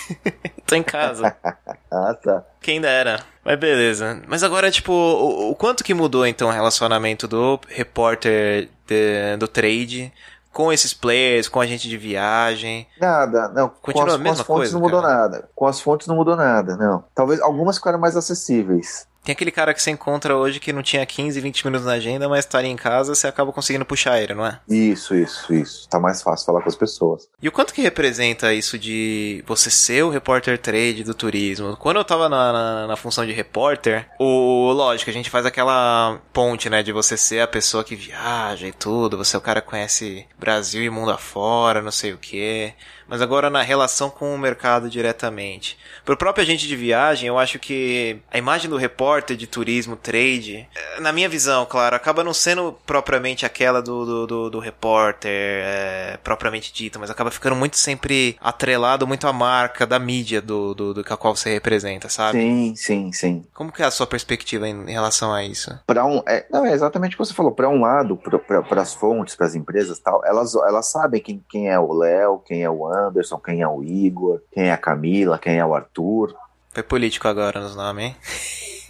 Tô 0.66 0.76
em 0.76 0.84
casa. 0.84 1.36
ah, 1.92 2.14
tá. 2.22 2.44
Quem 2.62 2.80
dera. 2.80 3.20
Mas 3.44 3.60
beleza. 3.60 4.22
Mas 4.28 4.44
agora, 4.44 4.72
tipo, 4.72 4.92
o, 4.92 5.52
o 5.52 5.56
quanto 5.56 5.84
que 5.84 5.94
mudou 5.94 6.26
então 6.26 6.48
o 6.48 6.52
relacionamento 6.52 7.28
do 7.28 7.60
repórter 7.68 8.70
de, 8.88 9.38
do 9.38 9.48
trade 9.48 10.12
com 10.52 10.72
esses 10.72 10.94
players, 10.94 11.50
com 11.50 11.60
a 11.60 11.66
gente 11.66 11.90
de 11.90 11.98
viagem? 11.98 12.88
Nada, 13.02 13.50
não. 13.50 13.70
Continua 13.70 14.06
com 14.06 14.12
as, 14.12 14.16
a 14.16 14.18
mesma 14.18 14.24
com 14.24 14.42
as 14.42 14.48
fontes 14.48 14.60
coisa, 14.60 14.74
não 14.74 14.82
mudou 14.82 15.02
cara. 15.02 15.14
nada. 15.14 15.50
Com 15.56 15.68
as 15.68 15.82
fontes 15.82 16.08
não 16.08 16.16
mudou 16.16 16.36
nada, 16.36 16.78
não. 16.78 17.04
Talvez 17.14 17.42
algumas 17.42 17.78
ficaram 17.78 18.00
mais 18.00 18.16
acessíveis. 18.16 19.08
Tem 19.24 19.32
aquele 19.32 19.52
cara 19.52 19.74
que 19.74 19.82
você 19.82 19.90
encontra 19.90 20.36
hoje 20.36 20.60
que 20.60 20.74
não 20.74 20.84
tinha 20.84 21.06
15, 21.06 21.40
20 21.40 21.66
minutos 21.66 21.86
na 21.86 21.94
agenda, 21.94 22.28
mas 22.28 22.40
estaria 22.40 22.70
em 22.70 22.76
casa, 22.76 23.16
você 23.16 23.26
acaba 23.26 23.54
conseguindo 23.54 23.86
puxar 23.86 24.22
ele, 24.22 24.34
não 24.34 24.46
é? 24.46 24.60
Isso, 24.68 25.16
isso, 25.16 25.54
isso. 25.54 25.88
Tá 25.88 25.98
mais 25.98 26.22
fácil 26.22 26.46
falar 26.46 26.62
com 26.62 26.68
as 26.68 26.76
pessoas. 26.76 27.30
E 27.42 27.48
o 27.48 27.52
quanto 27.52 27.74
que 27.74 27.82
representa 27.82 28.54
isso 28.54 28.78
de 28.78 29.42
você 29.48 29.72
ser 29.72 30.04
o 30.04 30.10
repórter 30.10 30.58
trade 30.58 31.06
do 31.06 31.14
turismo? 31.14 31.78
Quando 31.78 31.98
eu 31.98 32.04
tava 32.04 32.28
na, 32.28 32.52
na, 32.52 32.88
na 32.88 32.96
função 32.98 33.26
de 33.26 33.32
repórter, 33.32 34.10
o 34.20 34.72
lógico, 34.74 35.10
a 35.10 35.14
gente 35.14 35.30
faz 35.30 35.46
aquela 35.46 36.20
ponte, 36.34 36.70
né, 36.70 36.84
de 36.84 36.92
você 36.92 37.16
ser 37.16 37.40
a 37.40 37.48
pessoa 37.48 37.84
que 37.84 37.96
viaja 37.96 38.68
e 38.68 38.74
tudo, 38.74 39.18
você 39.18 39.38
é 39.38 39.40
o 39.40 39.42
cara 39.42 39.62
que 39.62 39.70
conhece 39.70 40.28
Brasil 40.38 40.84
e 40.84 40.90
mundo 40.90 41.12
afora, 41.12 41.82
não 41.82 41.92
sei 41.92 42.12
o 42.12 42.18
quê 42.18 42.74
mas 43.08 43.22
agora 43.22 43.50
na 43.50 43.62
relação 43.62 44.10
com 44.10 44.34
o 44.34 44.38
mercado 44.38 44.90
diretamente. 44.90 45.78
Pro 46.06 46.18
próprio 46.18 46.44
agente 46.44 46.68
de 46.68 46.76
viagem, 46.76 47.28
eu 47.28 47.38
acho 47.38 47.60
que 47.60 48.20
a 48.32 48.38
imagem 48.38 48.70
do 48.70 48.78
repórter 48.78 49.38
de 49.38 49.48
turismo, 49.48 49.96
trade, 49.96 50.68
eh, 50.76 51.00
na 51.00 51.12
minha 51.12 51.30
visão, 51.30 51.66
claro, 51.66 51.96
acaba 51.96 52.24
não 52.24 52.34
sendo 52.34 52.78
propriamente 52.86 53.46
aquela 53.46 53.82
do, 53.82 54.06
do, 54.06 54.28
do, 54.28 54.50
do 54.50 54.60
repórter 54.60 55.32
é, 55.32 56.20
propriamente 56.24 56.74
dita, 56.74 57.00
mas 57.00 57.10
acaba 57.10 57.32
ficando 57.32 57.56
muito 57.56 57.78
sempre 57.78 58.38
atrelado 58.42 59.08
muito 59.08 59.28
à 59.28 59.34
marca 59.34 59.86
da 59.86 60.00
mídia 60.00 60.42
do, 60.42 60.74
do, 60.74 60.94
do 60.94 61.04
que 61.04 61.14
a 61.14 61.18
qual 61.18 61.36
você 61.36 61.54
representa, 61.54 62.10
sabe? 62.10 62.40
Sim, 62.40 62.74
sim, 62.76 63.12
sim. 63.12 63.46
Como 63.54 63.72
que 63.72 63.82
é 63.82 63.86
a 63.86 63.92
sua 63.92 64.08
perspectiva 64.08 64.68
em, 64.68 64.90
em 64.90 64.92
relação 64.92 65.34
a 65.34 65.44
isso? 65.44 65.78
Para 65.86 66.06
um, 66.06 66.22
é, 66.28 66.46
não, 66.52 66.66
é 66.66 66.74
exatamente 66.74 67.16
o 67.16 67.18
que 67.18 67.26
você 67.26 67.34
falou. 67.34 67.52
Para 67.52 67.70
um 67.70 67.82
lado, 67.82 68.18
para 68.18 68.82
as 68.82 68.94
fontes, 68.94 69.36
para 69.36 69.48
as 69.48 69.56
empresas, 69.56 70.00
tal, 70.00 70.24
elas, 70.26 70.56
elas 70.56 70.90
sabem 70.90 71.22
quem, 71.22 71.44
quem 71.50 71.70
é 71.70 71.80
o 71.80 71.94
Léo, 71.94 72.40
quem 72.46 72.64
é 72.64 72.70
o 72.70 72.86
Anderson, 72.94 73.38
quem 73.38 73.62
é 73.62 73.68
o 73.68 73.84
Igor, 73.84 74.42
quem 74.52 74.66
é 74.66 74.72
a 74.72 74.78
Camila, 74.78 75.40
quem 75.40 75.58
é 75.58 75.66
o 75.66 75.74
Arthur. 75.74 76.36
Foi 76.72 76.84
político 76.84 77.28
agora 77.28 77.60
nos 77.60 77.76
nomes, 77.76 78.06
hein? 78.06 78.16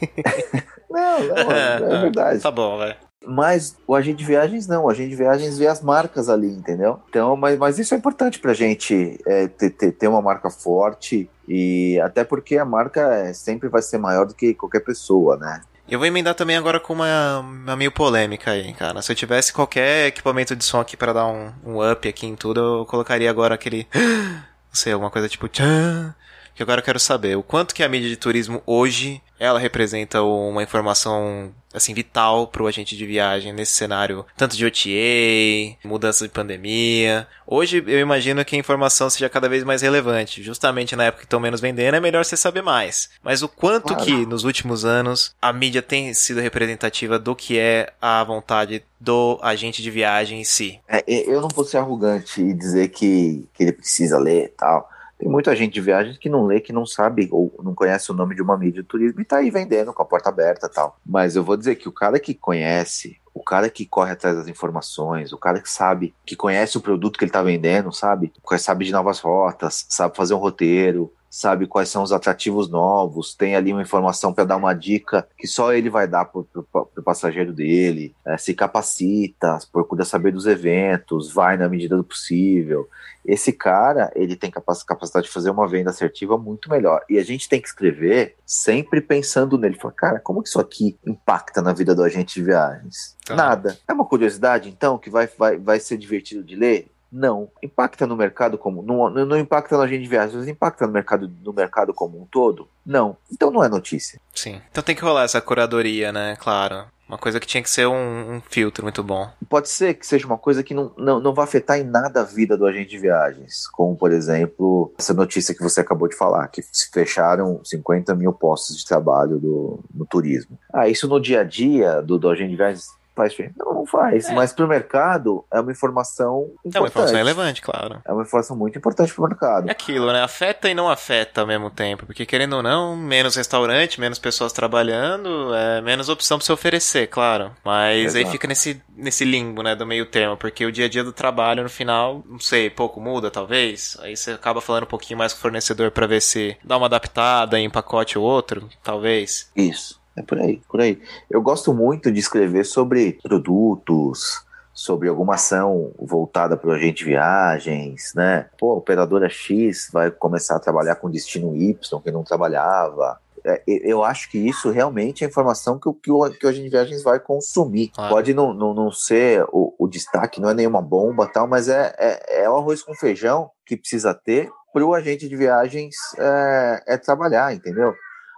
não, 0.90 1.20
não, 1.28 1.52
é, 1.52 1.76
é 1.76 2.02
verdade. 2.02 2.42
Tá 2.42 2.52
bom, 2.52 2.78
vai. 2.78 2.98
Mas 3.26 3.78
o 3.88 3.96
agente 3.96 4.18
de 4.18 4.26
viagens 4.26 4.68
não, 4.68 4.84
o 4.84 4.90
agente 4.90 5.12
de 5.12 5.16
viagens 5.16 5.58
vê 5.58 5.68
as 5.68 5.82
marcas 5.82 6.30
ali, 6.30 6.50
entendeu? 6.50 7.00
Então, 7.10 7.36
mas, 7.38 7.58
mas 7.58 7.80
isso 7.80 7.94
é 7.94 7.98
importante 7.98 8.40
pra 8.40 8.54
gente 8.54 9.18
é, 9.26 9.48
ter, 9.48 9.70
ter, 9.70 9.94
ter 9.94 10.08
uma 10.08 10.22
marca 10.22 10.50
forte 10.50 11.30
e 11.48 12.00
até 12.02 12.24
porque 12.24 12.58
a 12.58 12.66
marca 12.66 13.02
é, 13.14 13.34
sempre 13.34 13.70
vai 13.70 13.82
ser 13.82 13.98
maior 13.98 14.26
do 14.26 14.34
que 14.34 14.54
qualquer 14.54 14.82
pessoa, 14.82 15.38
né? 15.38 15.62
Eu 15.88 16.00
vou 16.00 16.08
emendar 16.08 16.34
também 16.34 16.56
agora 16.56 16.80
com 16.80 16.94
uma, 16.94 17.40
uma 17.40 17.76
meio 17.76 17.92
polêmica 17.92 18.52
aí, 18.52 18.74
cara. 18.74 19.02
Se 19.02 19.12
eu 19.12 19.16
tivesse 19.16 19.52
qualquer 19.52 20.08
equipamento 20.08 20.56
de 20.56 20.64
som 20.64 20.80
aqui 20.80 20.96
para 20.96 21.14
dar 21.14 21.28
um, 21.28 21.52
um 21.64 21.92
up 21.92 22.08
aqui 22.08 22.26
em 22.26 22.36
tudo, 22.36 22.60
eu 22.60 22.86
colocaria 22.86 23.30
agora 23.30 23.56
aquele. 23.56 23.88
Não 23.94 24.74
sei, 24.74 24.94
alguma 24.94 25.12
coisa 25.12 25.28
tipo. 25.28 25.48
Tchan, 25.48 26.16
que 26.56 26.64
agora 26.64 26.80
eu 26.80 26.86
quero 26.86 27.00
saber 27.00 27.38
o 27.38 27.44
quanto 27.44 27.76
que 27.76 27.84
a 27.84 27.90
mídia 27.90 28.10
de 28.10 28.16
turismo 28.16 28.64
hoje 28.66 29.22
ela 29.44 29.60
representa 29.60 30.24
uma 30.24 30.64
informação 30.64 31.54
assim 31.74 31.94
vital 31.94 32.48
para 32.48 32.64
o 32.64 32.68
agente 32.68 32.96
de 32.96 33.06
viagem 33.06 33.52
nesse 33.52 33.74
cenário 33.74 34.26
tanto 34.38 34.56
de 34.56 34.66
OTA, 34.66 35.78
mudança 35.84 36.26
de 36.26 36.34
pandemia. 36.34 37.28
Hoje 37.46 37.84
eu 37.86 38.00
imagino 38.00 38.46
que 38.46 38.56
a 38.56 38.60
informação 38.60 39.10
seja 39.10 39.28
cada 39.28 39.50
vez 39.50 39.66
mais 39.66 39.82
relevante. 39.82 40.42
Justamente 40.42 40.96
na 40.96 41.06
época 41.06 41.22
que 41.22 41.26
estão 41.26 41.42
menos 41.42 41.60
vendendo 41.60 41.96
é 41.96 42.00
melhor 42.00 42.24
você 42.24 42.38
saber 42.38 42.62
mais. 42.62 43.10
Mas 43.22 43.42
o 43.42 43.50
quanto 43.50 43.88
claro. 43.88 44.06
que 44.06 44.26
nos 44.26 44.46
últimos 44.46 44.86
anos 44.86 45.36
a 45.42 45.52
mídia 45.52 45.82
tem 45.82 46.14
sido 46.14 46.40
representativa 46.40 47.20
do 47.20 47.36
que 47.36 47.60
é 47.60 47.92
a 48.02 48.24
vontade 48.24 48.82
do 48.98 49.38
agente 49.42 49.82
de 49.82 49.92
viagem 49.92 50.40
em 50.40 50.46
si. 50.46 50.80
É, 50.88 51.04
eu 51.06 51.42
não 51.42 51.50
vou 51.50 51.66
ser 51.66 51.78
arrogante 51.78 52.42
e 52.42 52.54
dizer 52.54 52.88
que, 52.88 53.46
que 53.54 53.64
ele 53.64 53.74
precisa 53.74 54.18
ler 54.18 54.46
e 54.46 54.50
tal. 54.50 54.90
Tem 55.24 55.32
muita 55.32 55.56
gente 55.56 55.72
de 55.72 55.80
viagens 55.80 56.18
que 56.18 56.28
não 56.28 56.46
lê, 56.46 56.60
que 56.60 56.74
não 56.74 56.86
sabe 56.86 57.30
ou 57.32 57.56
não 57.64 57.74
conhece 57.74 58.12
o 58.12 58.14
nome 58.14 58.36
de 58.36 58.42
uma 58.42 58.58
mídia 58.58 58.82
de 58.82 58.88
turismo 58.90 59.22
e 59.22 59.24
tá 59.24 59.38
aí 59.38 59.50
vendendo 59.50 59.94
com 59.94 60.02
a 60.02 60.06
porta 60.06 60.28
aberta 60.28 60.68
tal. 60.68 61.00
Mas 61.06 61.38
eu 61.38 61.44
vou 61.46 61.56
dizer 61.56 61.76
que 61.76 61.88
o 61.88 61.94
cara 61.94 62.20
que 62.20 62.34
conhece, 62.34 63.22
o 63.34 63.42
cara 63.42 63.70
que 63.70 63.86
corre 63.86 64.12
atrás 64.12 64.36
das 64.36 64.50
informações, 64.50 65.32
o 65.32 65.38
cara 65.38 65.62
que 65.62 65.70
sabe, 65.70 66.14
que 66.26 66.36
conhece 66.36 66.78
o 66.78 66.82
produto 66.82 67.18
que 67.18 67.24
ele 67.24 67.32
tá 67.32 67.42
vendendo, 67.42 67.90
sabe? 67.94 68.34
Sabe 68.60 68.84
de 68.84 68.92
novas 68.92 69.22
rotas, 69.22 69.86
sabe 69.88 70.14
fazer 70.14 70.34
um 70.34 70.40
roteiro, 70.40 71.10
sabe 71.34 71.66
quais 71.66 71.90
são 71.90 72.04
os 72.04 72.12
atrativos 72.12 72.70
novos, 72.70 73.34
tem 73.34 73.56
ali 73.56 73.74
uma 73.74 73.82
informação 73.82 74.32
para 74.32 74.44
dar 74.44 74.56
uma 74.56 74.72
dica 74.72 75.28
que 75.36 75.48
só 75.48 75.74
ele 75.74 75.90
vai 75.90 76.08
dar 76.08 76.26
para 76.26 76.42
o 76.42 77.04
passageiro 77.04 77.52
dele, 77.52 78.16
é, 78.24 78.38
se 78.38 78.54
capacita, 78.54 79.58
procura 79.72 80.06
saber 80.06 80.32
dos 80.32 80.46
eventos, 80.46 81.34
vai 81.34 81.58
na 81.58 81.68
medida 81.68 81.98
do 81.98 82.04
possível. 82.04 82.88
Esse 83.26 83.52
cara, 83.52 84.12
ele 84.16 84.36
tem 84.36 84.52
capacidade 84.52 85.26
de 85.26 85.34
fazer 85.34 85.50
uma 85.50 85.68
venda 85.68 85.90
assertiva 85.90 86.38
muito 86.38 86.70
melhor. 86.70 87.04
E 87.10 87.18
a 87.18 87.24
gente 87.24 87.50
tem 87.50 87.60
que 87.60 87.68
escrever 87.68 88.36
sempre 88.46 89.02
pensando 89.02 89.58
nele. 89.58 89.80
Falar, 89.80 89.94
cara, 89.94 90.20
como 90.20 90.44
que 90.44 90.50
isso 90.50 90.60
aqui 90.60 91.00
impacta 91.04 91.64
na 91.64 91.74
vida 91.74 91.96
do 91.96 92.04
agente 92.04 92.36
de 92.36 92.44
viagens? 92.44 93.18
Tá. 93.26 93.36
Nada. 93.36 93.78
É 93.88 93.94
uma 93.94 94.06
curiosidade, 94.06 94.70
então, 94.70 95.00
que 95.00 95.10
vai, 95.10 95.28
vai, 95.38 95.58
vai 95.58 95.80
ser 95.80 95.98
divertido 95.98 96.44
de 96.44 96.56
ler? 96.56 96.93
Não. 97.14 97.48
Impacta 97.62 98.08
no 98.08 98.18
mercado 98.18 98.58
como. 98.58 98.82
Não, 98.82 99.08
não 99.08 99.38
impacta 99.38 99.78
na 99.78 99.86
gente 99.86 100.02
de 100.02 100.10
viagens, 100.10 100.36
mas 100.36 100.48
impacta 100.48 100.88
no 100.88 100.92
mercado, 100.92 101.32
no 101.44 101.54
mercado 101.54 101.94
como 101.94 102.20
um 102.20 102.26
todo? 102.26 102.68
Não. 102.84 103.16
Então 103.32 103.52
não 103.52 103.64
é 103.64 103.70
notícia. 103.70 104.20
Sim. 104.34 104.60
Então 104.72 104.84
tem 104.84 104.96
que 104.96 105.04
rolar 105.04 105.24
essa 105.24 105.40
curadoria, 105.40 106.12
né? 106.12 106.36
Claro. 106.40 106.86
Uma 107.08 107.18
coisa 107.18 107.40
que 107.40 107.46
tinha 107.46 107.62
que 107.62 107.70
ser 107.70 107.86
um, 107.86 108.36
um, 108.36 108.42
filtro 108.42 108.84
muito 108.84 109.04
bom. 109.04 109.30
Pode 109.48 109.70
ser 109.70 109.94
que 109.94 110.08
seja 110.08 110.26
uma 110.26 110.38
coisa 110.38 110.64
que 110.64 110.74
não, 110.74 110.92
não, 110.98 111.20
não 111.20 111.34
vai 111.34 111.44
afetar 111.44 111.78
em 111.78 111.84
nada 111.84 112.22
a 112.22 112.24
vida 112.24 112.58
do 112.58 112.66
agente 112.66 112.90
de 112.90 112.98
viagens. 112.98 113.68
Como, 113.68 113.96
por 113.96 114.12
exemplo, 114.12 114.92
essa 114.98 115.14
notícia 115.14 115.54
que 115.54 115.62
você 115.62 115.82
acabou 115.82 116.08
de 116.08 116.16
falar, 116.16 116.48
que 116.48 116.64
se 116.72 116.90
fecharam 116.90 117.62
50 117.64 118.16
mil 118.16 118.34
postos 118.34 118.78
de 118.78 118.86
trabalho 118.86 119.38
do, 119.38 119.80
no 119.94 120.06
turismo. 120.08 120.58
Ah, 120.74 120.88
isso 120.88 121.08
no 121.08 121.20
dia 121.20 121.42
a 121.42 121.44
dia 121.44 122.02
do, 122.02 122.18
do 122.18 122.30
agente 122.30 122.52
de 122.52 122.56
viagens 122.56 122.88
Faz 123.16 123.32
diferença? 123.32 123.56
Não, 123.60 123.74
não 123.74 123.86
faz. 123.86 124.28
É. 124.28 124.34
Mas 124.34 124.52
para 124.54 124.66
o 124.66 124.68
mercado 124.68 125.46
é 125.52 125.60
uma 125.60 125.72
informação 125.72 126.50
importante. 126.66 126.76
É 126.76 126.80
uma 126.80 126.88
informação 126.88 127.16
relevante, 127.16 127.62
claro. 127.62 128.02
É 128.06 128.12
uma 128.12 128.24
informação 128.24 128.58
muito 128.58 128.78
importante 128.78 129.14
para 129.14 129.24
o 129.24 129.28
mercado. 129.28 129.70
É 129.70 129.72
aquilo, 129.72 130.12
né? 130.12 130.24
Afeta 130.24 130.68
e 130.70 130.74
não 130.74 130.90
afeta 130.90 131.42
ao 131.42 131.48
mesmo 131.48 131.70
tempo. 131.70 132.06
Porque 132.06 132.26
querendo 132.26 132.54
ou 132.54 132.64
não, 132.64 132.96
menos 132.96 133.36
restaurante, 133.36 134.00
menos 134.00 134.18
pessoas 134.18 134.52
trabalhando, 134.52 135.54
é 135.54 135.82
menos 135.82 136.10
opção 136.10 136.38
para 136.38 136.46
você 136.46 136.52
oferecer, 136.52 137.08
claro. 137.08 137.52
Mas 137.64 138.16
Exato. 138.16 138.26
aí 138.26 138.32
fica 138.32 138.48
nesse, 138.48 138.82
nesse 138.96 139.24
limbo, 139.24 139.62
né? 139.62 139.76
Do 139.76 139.86
meio 139.86 140.08
termo. 140.08 140.36
Porque 140.36 140.66
o 140.66 140.72
dia 140.72 140.86
a 140.86 140.90
dia 140.90 141.04
do 141.04 141.14
trabalho, 141.14 141.64
no 141.64 141.70
final, 141.70 142.24
não 142.28 142.40
sei, 142.40 142.70
pouco 142.70 143.00
muda, 143.00 143.30
talvez. 143.30 143.96
Aí 144.02 144.18
você 144.18 144.32
acaba 144.32 144.60
falando 144.60 144.84
um 144.84 144.88
pouquinho 144.88 145.20
mais 145.20 145.34
com 145.34 145.40
o 145.40 145.42
fornecedor 145.42 145.92
para 145.92 146.08
ver 146.08 146.22
se 146.22 146.58
dá 146.64 146.78
uma 146.78 146.88
adaptada 146.88 147.60
em 147.60 147.70
pacote 147.70 148.18
ou 148.18 148.26
outro, 148.26 148.68
talvez. 148.84 149.52
Isso. 149.56 150.03
É 150.16 150.22
por 150.22 150.40
aí, 150.40 150.62
por 150.70 150.82
aí. 150.82 151.02
Eu 151.30 151.42
gosto 151.42 151.74
muito 151.74 152.12
de 152.12 152.20
escrever 152.20 152.66
sobre 152.66 153.18
produtos, 153.24 154.46
sobre 154.74 155.10
alguma 155.10 155.36
ação 155.36 155.92
voltada 156.00 156.58
para 156.58 156.70
o 156.70 156.74
agente 156.74 157.00
de 157.00 157.06
viagens, 157.06 158.14
né? 158.16 158.48
Pô, 158.60 158.74
a 158.74 158.78
operadora 158.78 159.30
X 159.30 159.90
vai 159.92 160.12
começar 160.12 160.56
a 160.56 160.60
trabalhar 160.60 160.96
com 160.96 161.10
destino 161.10 161.56
Y, 161.56 162.02
que 162.02 162.12
não 162.12 162.24
trabalhava. 162.24 163.20
É, 163.46 163.62
eu 163.68 164.04
acho 164.04 164.30
que 164.32 164.38
isso 164.38 164.72
realmente 164.72 165.24
é 165.24 165.28
informação 165.28 165.78
que, 165.78 165.92
que, 166.02 166.12
o, 166.12 166.30
que 166.30 166.46
o 166.46 166.50
agente 166.50 166.66
de 166.66 166.70
viagens 166.70 167.04
vai 167.04 167.20
consumir. 167.20 167.92
Pode 168.10 168.34
não, 168.34 168.54
não, 168.54 168.74
não 168.74 168.92
ser 168.92 169.44
o, 169.52 169.76
o, 169.78 169.88
destaque, 169.88 170.40
não 170.40 170.50
é 170.50 170.54
nenhuma 170.54 170.82
bomba 170.82 171.28
tal, 171.28 171.48
mas 171.48 171.68
é, 171.68 171.94
é, 171.98 172.44
é 172.44 172.50
o 172.50 172.56
arroz 172.56 172.82
com 172.82 172.96
feijão 172.96 173.52
que 173.66 173.76
precisa 173.76 174.14
ter 174.14 174.50
para 174.72 174.86
o 174.86 174.94
agente 174.94 175.28
de 175.28 175.36
viagens 175.36 175.96
é, 176.18 176.84
é 176.88 176.98
trabalhar, 176.98 177.54
entendeu? 177.54 177.94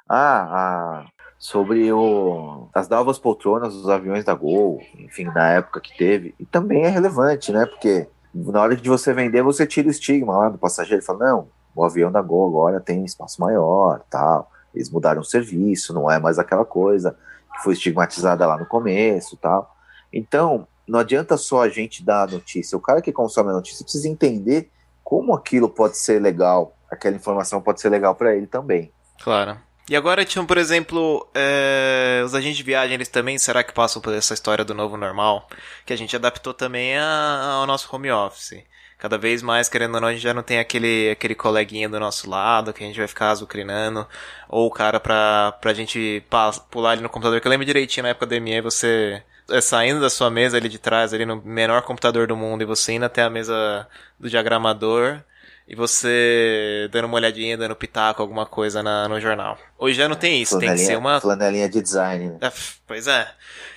Ah, 0.10 0.42
a, 0.52 1.06
sobre 1.46 1.94
o, 1.94 2.68
as 2.74 2.90
novas 2.90 3.20
poltronas 3.20 3.72
dos 3.72 3.88
aviões 3.88 4.26
da 4.26 4.34
Gol, 4.34 4.82
enfim, 4.98 5.26
na 5.26 5.52
época 5.52 5.80
que 5.80 5.96
teve. 5.96 6.34
E 6.40 6.46
também 6.46 6.86
é 6.86 6.90
relevante, 6.90 7.52
né? 7.52 7.68
Porque 7.68 8.08
na 8.34 8.64
hora 8.64 8.76
de 8.76 8.90
você 8.90 9.14
vender, 9.14 9.44
você 9.44 9.68
tira 9.68 9.88
o 9.88 9.92
estigma 9.92 10.36
lá 10.36 10.50
do 10.50 10.58
passageiro 10.58 11.04
e 11.04 11.06
fala: 11.06 11.28
não, 11.28 11.48
o 11.76 11.86
avião 11.86 12.12
da 12.12 12.20
Gol 12.20 12.48
agora 12.48 12.80
tem 12.80 13.06
espaço 13.06 13.40
maior, 13.40 14.02
tal. 14.10 14.52
Eles 14.74 14.90
mudaram 14.90 15.22
o 15.22 15.24
serviço, 15.24 15.94
não 15.94 16.10
é 16.10 16.18
mais 16.18 16.40
aquela 16.40 16.66
coisa 16.66 17.16
que 17.54 17.64
foi 17.64 17.74
estigmatizada 17.74 18.48
lá 18.48 18.58
no 18.58 18.66
começo, 18.66 19.38
tal. 19.38 19.72
Então, 20.12 20.68
não 20.88 20.98
adianta 20.98 21.38
só 21.38 21.62
a 21.62 21.70
gente 21.70 22.04
dar 22.04 22.24
a 22.24 22.32
notícia. 22.32 22.76
O 22.76 22.82
cara 22.82 23.04
que 23.04 23.14
consome 23.14 23.52
a 23.52 23.54
notícia 23.54 23.84
precisa 23.84 24.10
entender 24.10 24.72
como 25.04 25.32
aquilo 25.32 25.70
pode 25.70 25.96
ser 25.96 26.20
legal, 26.20 26.76
aquela 26.90 27.16
informação 27.16 27.62
pode 27.62 27.82
ser 27.82 27.90
legal 27.90 28.16
para 28.16 28.36
ele 28.36 28.48
também. 28.48 28.92
Claro. 29.24 29.60
E 29.88 29.96
agora 29.96 30.26
tinham, 30.26 30.46
por 30.46 30.58
exemplo, 30.58 31.28
é, 31.34 32.22
os 32.26 32.34
agentes 32.34 32.58
de 32.58 32.64
viagem, 32.64 32.96
eles 32.96 33.08
também, 33.08 33.38
será 33.38 33.64
que 33.64 33.72
passam 33.72 34.02
por 34.02 34.14
essa 34.14 34.34
história 34.34 34.66
do 34.66 34.74
novo 34.74 34.98
normal? 34.98 35.48
Que 35.86 35.94
a 35.94 35.98
gente 35.98 36.16
adaptou 36.16 36.54
também 36.54 36.98
a, 36.98 37.58
ao 37.60 37.68
nosso 37.68 37.94
home 37.96 38.12
office. 38.12 38.64
Cada 38.98 39.18
vez 39.18 39.44
mais, 39.44 39.70
querendo 39.70 39.96
ou 39.96 40.02
não, 40.02 40.08
a 40.08 40.14
gente 40.14 40.24
já 40.24 40.34
não 40.34 40.42
tem 40.42 40.58
aquele, 40.58 41.12
aquele 41.12 41.36
coleguinha 41.36 41.88
do 41.88 42.00
nosso 42.00 42.28
lado 42.28 42.74
que 42.74 42.84
a 42.84 42.88
gente 42.88 42.98
vai 42.98 43.08
ficar 43.08 43.30
azucrinando. 43.30 44.08
Ou 44.50 44.68
o 44.68 44.72
cara 44.72 45.00
pra, 45.00 45.52
pra 45.62 45.74
gente 45.74 46.24
pular 46.72 46.92
ali 46.92 47.02
no 47.02 47.10
computador. 47.10 47.40
Que 47.40 47.48
eu 47.48 47.52
lembro 47.52 47.66
direitinho 47.66 48.04
na 48.04 48.10
época 48.10 48.26
do 48.26 48.42
ME, 48.42 48.62
você 48.62 49.22
é, 49.50 49.62
saindo 49.62 50.02
da 50.02 50.10
sua 50.10 50.32
mesa 50.32 50.58
ali 50.58 50.68
de 50.70 50.80
trás, 50.80 51.14
ali 51.14 51.26
no 51.26 51.42
menor 51.44 51.84
computador 51.84 52.26
do 52.26 52.36
mundo, 52.36 52.64
e 52.64 52.66
você 52.66 52.94
indo 52.94 53.06
até 53.06 53.22
a 53.22 53.30
mesa 53.30 53.88
do 54.20 54.30
diagramador 54.30 55.22
e 55.68 55.76
você 55.76 56.88
dando 56.92 57.06
uma 57.06 57.16
olhadinha, 57.16 57.58
dando 57.58 57.76
pitaco, 57.76 58.22
alguma 58.22 58.46
coisa 58.46 58.84
na, 58.84 59.08
no 59.08 59.20
jornal. 59.20 59.58
Hoje 59.78 59.98
já 59.98 60.08
não 60.08 60.16
tem 60.16 60.42
isso, 60.42 60.60
tem 60.60 60.72
que 60.72 60.78
ser 60.80 60.98
uma. 60.98 61.20
Flanelinha 61.20 61.68
de 61.68 61.82
design. 61.82 62.30
Né? 62.30 62.38
É, 62.42 62.52
pois 62.88 63.08
é. 63.08 63.28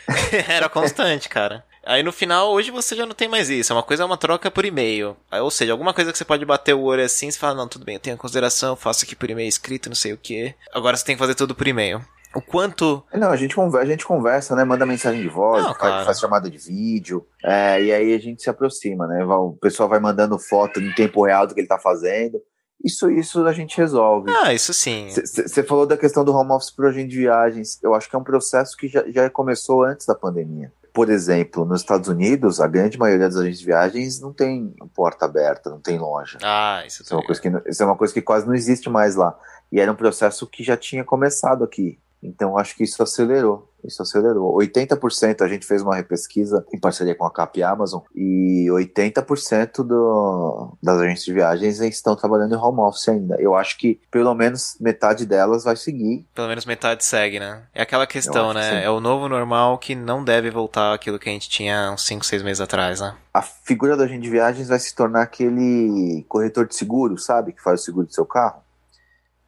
Era 0.49 0.69
constante, 0.69 1.29
cara. 1.29 1.65
Aí 1.85 2.03
no 2.03 2.13
final, 2.13 2.53
hoje 2.53 2.71
você 2.71 2.95
já 2.95 3.07
não 3.07 3.15
tem 3.15 3.29
mais 3.29 3.49
isso. 3.49 3.73
É 3.73 3.77
uma 3.77 3.83
coisa, 3.83 4.03
é 4.03 4.07
uma 4.07 4.19
troca 4.19 4.51
por 4.51 4.65
e-mail. 4.67 5.17
Ou 5.33 5.51
seja, 5.51 5.73
alguma 5.73 5.95
coisa 5.95 6.13
que 6.13 6.19
você 6.19 6.25
pode 6.25 6.45
bater 6.45 6.75
o 6.75 6.83
olho 6.83 7.03
assim, 7.03 7.31
você 7.31 7.39
fala, 7.39 7.55
não, 7.55 7.67
tudo 7.67 7.87
bem, 7.87 7.95
eu 7.95 8.01
tenho 8.01 8.17
consideração, 8.19 8.77
faço 8.77 9.05
aqui 9.05 9.17
por 9.17 9.31
e-mail 9.31 9.49
escrito, 9.49 9.89
não 9.89 9.97
sei 9.97 10.13
o 10.13 10.19
que. 10.19 10.55
Agora 10.73 10.97
você 10.97 11.05
tem 11.05 11.15
que 11.15 11.21
fazer 11.21 11.35
tudo 11.35 11.55
por 11.55 11.67
e-mail 11.67 12.05
o 12.35 12.41
quanto. 12.41 13.03
Não, 13.13 13.31
a 13.31 13.37
gente 13.37 13.55
conversa, 13.55 13.87
a 13.87 13.91
gente 13.91 14.05
conversa, 14.05 14.55
né? 14.55 14.65
Manda 14.65 14.85
mensagem 14.85 15.23
de 15.23 15.29
voz, 15.29 15.65
Não, 15.65 15.75
faz, 15.75 16.05
faz, 16.05 16.21
chamada 16.21 16.51
de 16.51 16.59
vídeo, 16.59 17.27
é, 17.43 17.83
e 17.83 17.93
aí 17.93 18.15
a 18.15 18.19
gente 18.19 18.43
se 18.43 18.51
aproxima, 18.51 19.07
né? 19.07 19.25
O 19.25 19.53
pessoal 19.61 19.89
vai 19.89 19.99
mandando 19.99 20.39
foto 20.39 20.81
em 20.81 20.93
tempo 20.93 21.25
real 21.25 21.47
do 21.47 21.55
que 21.55 21.61
ele 21.61 21.69
tá 21.69 21.79
fazendo. 21.79 22.41
Isso, 22.85 23.11
isso 23.11 23.45
a 23.45 23.53
gente 23.53 23.77
resolve. 23.77 24.31
Ah, 24.45 24.55
isso 24.55 24.73
sim. 24.73 25.09
Você 25.11 25.65
falou 25.65 25.85
da 25.85 25.97
questão 25.97 26.25
do 26.25 26.33
home 26.33 26.53
office 26.53 26.71
para 26.71 26.89
agente 26.89 27.09
de 27.09 27.19
viagens. 27.19 27.83
Eu 27.83 27.93
acho 27.93 28.09
que 28.09 28.15
é 28.15 28.19
um 28.19 28.25
processo 28.25 28.77
que 28.77 28.87
já, 28.87 29.05
já 29.11 29.29
começou 29.29 29.83
antes 29.83 30.07
da 30.07 30.15
pandemia. 30.15 30.73
Por 30.93 31.11
exemplo, 31.11 31.65
nos 31.65 31.81
Estados 31.81 32.09
Unidos, 32.09 32.61
a 32.61 32.67
grande 32.67 32.97
maioria 32.97 33.29
dos 33.29 33.37
agentes 33.37 33.61
de 33.61 33.67
viagens 33.67 34.21
não 34.21 34.33
tem 34.33 34.75
porta 34.95 35.25
aberta, 35.25 35.71
não 35.71 35.81
tem 35.81 35.99
loja. 35.99 36.39
Ah, 36.43 36.83
isso, 36.87 37.03
isso 37.03 37.13
é 37.13 37.17
uma 37.17 37.27
coisa 37.27 37.41
que 37.41 37.49
Isso 37.67 37.83
é 37.83 37.87
uma 37.87 37.97
coisa 37.97 38.15
que 38.15 38.23
quase 38.23 38.47
não 38.47 38.55
existe 38.55 38.89
mais 38.89 39.17
lá. 39.17 39.37
E 39.73 39.81
era 39.81 39.91
um 39.91 39.97
processo 39.97 40.47
que 40.47 40.63
já 40.63 40.77
tinha 40.77 41.05
começado 41.05 41.65
aqui. 41.65 41.99
Então 42.23 42.59
acho 42.59 42.77
que 42.77 42.85
isso 42.85 43.03
acelerou. 43.03 43.69
Isso 43.85 44.03
acelerou. 44.03 44.57
80% 44.59 45.41
a 45.41 45.49
gente 45.49 45.65
fez 45.65 45.83
uma 45.83 45.95
repesquisa 45.95 46.65
em 46.73 46.79
parceria 46.79 47.15
com 47.15 47.25
a 47.25 47.31
CAP 47.31 47.63
Amazon 47.63 48.03
e 48.15 48.67
80% 48.71 49.85
do, 49.85 50.77
das 50.83 50.99
agências 50.99 51.25
de 51.25 51.33
viagens 51.33 51.81
estão 51.81 52.17
trabalhando 52.17 52.55
em 52.55 52.59
home 52.59 52.81
office 52.81 53.09
ainda. 53.09 53.37
Eu 53.39 53.55
acho 53.55 53.79
que 53.79 54.01
pelo 54.11 54.35
menos 54.35 54.77
metade 54.81 55.25
delas 55.25 55.63
vai 55.63 55.77
seguir. 55.77 56.27
Pelo 56.35 56.49
menos 56.49 56.67
metade 56.67 57.05
segue, 57.05 57.39
né? 57.39 57.63
É 57.73 57.83
aquela 57.83 58.07
questão, 58.07 58.53
né? 58.53 58.81
Que 58.81 58.87
é 58.87 58.91
o 58.91 59.01
novo 59.01 59.29
normal 59.29 59.79
que 59.79 59.95
não 59.95 60.25
deve 60.25 60.51
voltar 60.51 60.93
aquilo 60.93 61.19
que 61.19 61.29
a 61.29 61.33
gente 61.33 61.49
tinha 61.49 61.93
uns 61.93 62.05
5, 62.05 62.27
6 62.27 62.43
meses 62.43 62.61
atrás, 62.61 63.01
né? 63.01 63.17
A 63.33 63.43
figura 63.43 63.97
da 63.97 64.05
agente 64.05 64.23
de 64.23 64.31
viagens 64.31 64.69
vai 64.69 64.79
se 64.81 64.95
tornar 64.95 65.23
aquele 65.23 66.25
corretor 66.29 66.67
de 66.67 66.75
seguro, 66.75 67.17
sabe? 67.17 67.53
Que 67.53 67.63
faz 67.63 67.81
o 67.81 67.85
seguro 67.85 68.07
do 68.07 68.13
seu 68.13 68.27
carro. 68.27 68.61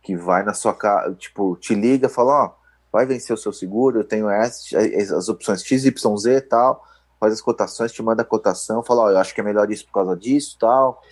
Que 0.02 0.16
vai 0.16 0.44
na 0.44 0.54
sua 0.54 0.72
casa, 0.72 1.14
tipo, 1.14 1.56
te 1.56 1.74
liga 1.74 2.06
e 2.06 2.11
fala, 2.11 2.33
ó, 2.33 2.46
oh, 2.46 2.60
vai 2.92 3.07
vencer 3.07 3.35
o 3.35 3.38
seu 3.38 3.53
seguro, 3.53 4.00
eu 4.00 4.05
tenho 4.05 4.29
as, 4.29 4.72
as 5.12 5.29
opções 5.29 5.62
X, 5.62 5.85
Y, 5.85 6.16
Z 6.16 6.37
e 6.37 6.40
tal, 6.40 6.85
faz 7.18 7.35
as 7.35 7.40
cotações, 7.40 7.92
te 7.92 8.03
manda 8.03 8.22
a 8.22 8.24
cotação, 8.24 8.83
fala, 8.83 9.03
ó, 9.03 9.11
eu 9.11 9.18
acho 9.18 9.35
que 9.35 9.40
é 9.40 9.44
melhor 9.44 9.70
isso 9.70 9.87
por 9.87 9.92
causa 9.92 10.16
disso, 10.16 10.57
tal, 10.59 11.03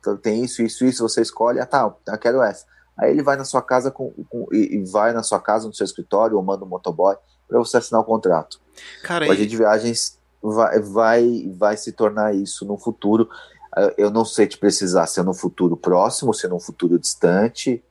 então, 0.00 0.16
tem 0.16 0.44
isso, 0.44 0.62
isso, 0.62 0.84
isso, 0.84 1.08
você 1.08 1.22
escolhe, 1.22 1.58
ah, 1.58 1.66
tá, 1.66 1.92
eu 2.06 2.18
quero 2.18 2.42
essa. 2.42 2.66
Aí 2.96 3.10
ele 3.10 3.22
vai 3.22 3.36
na 3.36 3.44
sua 3.44 3.60
casa 3.60 3.90
com, 3.90 4.12
com 4.28 4.46
e, 4.52 4.76
e, 4.76 4.84
vai 4.84 5.12
na 5.12 5.22
sua 5.22 5.40
casa, 5.40 5.66
no 5.66 5.74
seu 5.74 5.84
escritório, 5.84 6.36
ou 6.36 6.42
manda 6.42 6.64
um 6.64 6.68
motoboy 6.68 7.16
para 7.48 7.58
você 7.58 7.78
assinar 7.78 8.00
o 8.00 8.04
contrato. 8.04 8.60
Cara, 9.02 9.26
o 9.26 9.32
agente 9.32 9.48
de 9.48 9.56
viagens 9.56 10.18
vai, 10.40 10.80
vai, 10.80 11.52
vai 11.56 11.76
se 11.76 11.92
tornar 11.92 12.34
isso 12.34 12.64
no 12.64 12.78
futuro. 12.78 13.28
Eu 13.98 14.10
não 14.10 14.24
sei 14.24 14.46
te 14.46 14.56
precisar 14.56 15.06
se 15.08 15.18
é 15.18 15.22
no 15.24 15.34
futuro 15.34 15.76
próximo, 15.76 16.32
se 16.32 16.46
é 16.46 16.48
no 16.48 16.60
futuro 16.60 16.96
distante, 16.96 17.82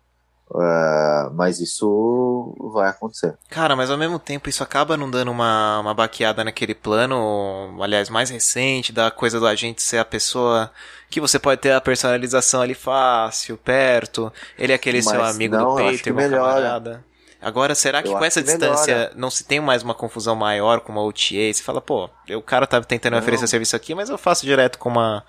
Uh, 0.49 1.34
mas 1.34 1.60
isso 1.60 2.56
vai 2.73 2.89
acontecer. 2.89 3.36
Cara, 3.49 3.75
mas 3.75 3.89
ao 3.89 3.97
mesmo 3.97 4.19
tempo 4.19 4.49
isso 4.49 4.62
acaba 4.62 4.95
não 4.95 5.10
dando 5.10 5.32
uma, 5.32 5.79
uma 5.79 5.93
baqueada 5.93 6.43
naquele 6.43 6.75
plano, 6.75 7.75
aliás, 7.82 8.10
mais 8.10 8.29
recente, 8.29 8.93
da 8.93 9.10
coisa 9.10 9.39
do 9.39 9.47
agente 9.47 9.82
ser 9.82 9.97
a 9.97 10.06
pessoa 10.06 10.69
que 11.10 11.19
você 11.19 11.39
pode 11.39 11.62
ter 11.62 11.71
a 11.71 11.82
personalização 11.82 12.62
ali 12.62 12.75
fácil, 12.75 13.58
perto, 13.58 14.32
ele 14.58 14.71
é 14.71 14.75
aquele 14.75 14.97
mas 14.97 15.08
seu 15.08 15.23
amigo 15.23 15.56
não, 15.56 15.69
do 15.69 15.75
peito, 15.75 16.10
irmão 16.10 16.29
camarada. 16.29 17.03
Agora, 17.41 17.75
será 17.75 18.01
que 18.01 18.08
eu 18.08 18.17
com 18.17 18.23
essa 18.23 18.41
que 18.41 18.47
distância 18.49 18.95
melhora. 18.95 19.13
não 19.15 19.29
se 19.29 19.43
tem 19.43 19.60
mais 19.60 19.84
uma 19.84 19.93
confusão 19.93 20.36
maior 20.36 20.79
com 20.79 20.91
uma 20.93 21.03
OTA? 21.03 21.53
Você 21.53 21.62
fala, 21.62 21.82
pô, 21.82 22.10
o 22.29 22.41
cara 22.41 22.65
tá 22.65 22.82
tentando 22.82 23.13
não. 23.13 23.19
oferecer 23.19 23.47
serviço 23.47 23.75
aqui, 23.75 23.93
mas 23.93 24.10
eu 24.10 24.17
faço 24.17 24.45
direto 24.45 24.79
com 24.79 24.89
uma, 24.89 25.25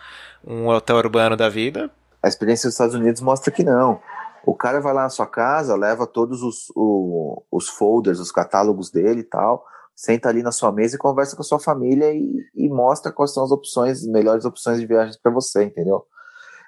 um 0.47 0.69
hotel 0.69 0.97
urbano 0.97 1.37
da 1.37 1.49
vida. 1.49 1.91
A 2.23 2.29
experiência 2.29 2.69
dos 2.69 2.75
Estados 2.75 2.95
Unidos 2.95 3.21
mostra 3.21 3.53
que 3.53 3.65
não. 3.65 4.01
O 4.47 4.55
cara 4.55 4.81
vai 4.81 4.93
lá 4.93 5.03
na 5.05 5.09
sua 5.09 5.27
casa, 5.27 5.75
leva 5.77 6.07
todos 6.07 6.43
os, 6.43 6.71
o, 6.77 7.43
os 7.51 7.69
folders, 7.69 8.21
os 8.21 8.31
catálogos 8.31 8.91
dele 8.91 9.21
e 9.21 9.25
tal, 9.25 9.65
senta 9.95 10.29
ali 10.29 10.43
na 10.43 10.53
sua 10.53 10.73
mesa 10.73 10.97
e 10.97 10.99
conversa 10.99 11.37
com 11.37 11.43
a 11.43 11.45
sua 11.45 11.59
família 11.59 12.13
e, 12.13 12.37
e 12.55 12.69
mostra 12.69 13.13
quais 13.13 13.33
são 13.33 13.45
as 13.45 13.51
opções, 13.51 14.07
melhores 14.07 14.45
opções 14.45 14.81
de 14.81 14.87
viagens 14.87 15.17
para 15.17 15.33
você, 15.33 15.65
entendeu? 15.65 16.05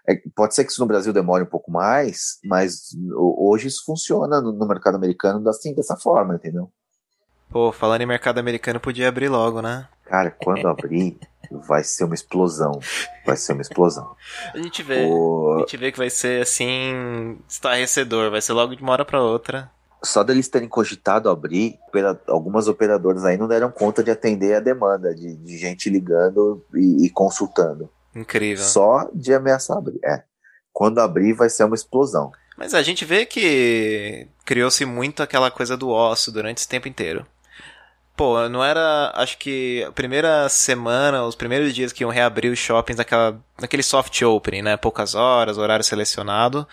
É, 0.09 0.15
pode 0.35 0.55
ser 0.55 0.65
que 0.65 0.71
isso 0.71 0.81
no 0.81 0.87
Brasil 0.87 1.13
demore 1.13 1.43
um 1.43 1.49
pouco 1.49 1.71
mais, 1.71 2.39
mas 2.45 2.91
hoje 3.17 3.67
isso 3.67 3.83
funciona 3.85 4.41
no, 4.41 4.53
no 4.53 4.67
mercado 4.67 4.95
americano 4.95 5.47
assim, 5.49 5.75
dessa 5.75 5.97
forma, 5.97 6.37
entendeu? 6.37 6.71
Pô, 7.51 7.73
falando 7.73 8.03
em 8.03 8.07
mercado 8.07 8.39
americano, 8.39 8.81
podia 8.81 9.09
abrir 9.09 9.29
logo, 9.29 9.63
né? 9.63 9.89
Cara, 10.05 10.31
quando 10.31 10.67
abrir, 10.69 11.19
vai 11.51 11.83
ser 11.83 12.05
uma 12.05 12.15
explosão. 12.15 12.81
Vai 13.25 13.37
ser 13.37 13.53
uma 13.53 13.63
explosão. 13.63 14.15
A 14.55 14.59
gente 14.59 14.83
vê. 14.83 15.05
O... 15.05 15.55
A 15.57 15.61
gente 15.61 15.77
vê 15.77 15.93
que 15.93 15.99
vai 15.99 16.11
ser 16.11 16.43
assim, 16.43 17.39
estarrecedor. 17.49 18.31
Vai 18.31 18.41
ser 18.41 18.53
logo 18.53 18.75
de 18.75 18.83
uma 18.83 18.93
hora 18.93 19.05
pra 19.05 19.21
outra. 19.21 19.71
Só 20.03 20.23
deles 20.23 20.49
terem 20.49 20.69
cogitado 20.69 21.29
abrir, 21.29 21.79
algumas 22.29 22.69
operadoras 22.69 23.25
aí 23.25 23.37
não 23.37 23.49
deram 23.49 23.71
conta 23.71 24.05
de 24.05 24.11
atender 24.11 24.55
a 24.55 24.61
demanda 24.61 25.13
de, 25.15 25.35
de 25.37 25.59
gente 25.59 25.91
ligando 25.91 26.65
e, 26.75 27.07
e, 27.07 27.11
consultando. 27.11 27.91
Incrível. 28.15 28.65
Só 28.65 29.09
de 29.13 29.35
ameaçar 29.35 29.79
abrir. 29.79 29.99
É. 30.05 30.23
Quando 30.73 31.01
abrir, 31.01 31.33
vai 31.33 31.49
ser 31.49 31.65
uma 31.65 31.75
explosão. 31.75 32.31
Mas 32.57 32.73
a 32.73 32.83
gente 32.83 33.05
vê 33.05 33.27
que 33.27 34.29
criou-se 34.45 34.85
muito 34.85 35.23
aquela 35.23 35.51
coisa 35.51 35.77
do 35.77 35.89
osso 35.89 36.31
durante 36.31 36.59
esse 36.59 36.69
tempo 36.69 36.87
inteiro. 36.87 37.27
Pô, 38.17 38.49
não 38.49 38.65
era. 38.65 39.13
Acho 39.15 39.37
que 39.37 39.85
a 39.85 39.93
primeira 39.93 40.49
semana, 40.49 41.25
os 41.25 41.35
primeiros 41.35 41.75
dias 41.75 41.93
que 41.93 42.03
iam 42.03 42.11
reabrir 42.11 42.51
os 42.51 42.59
shoppings 42.59 42.97
naquela, 42.97 43.39
naquele 43.61 43.83
soft 43.83 44.23
opening, 44.23 44.63
né? 44.63 44.77
Poucas 44.77 45.15
horas, 45.15 45.59
horário 45.59 45.85
selecionado. 45.85 46.67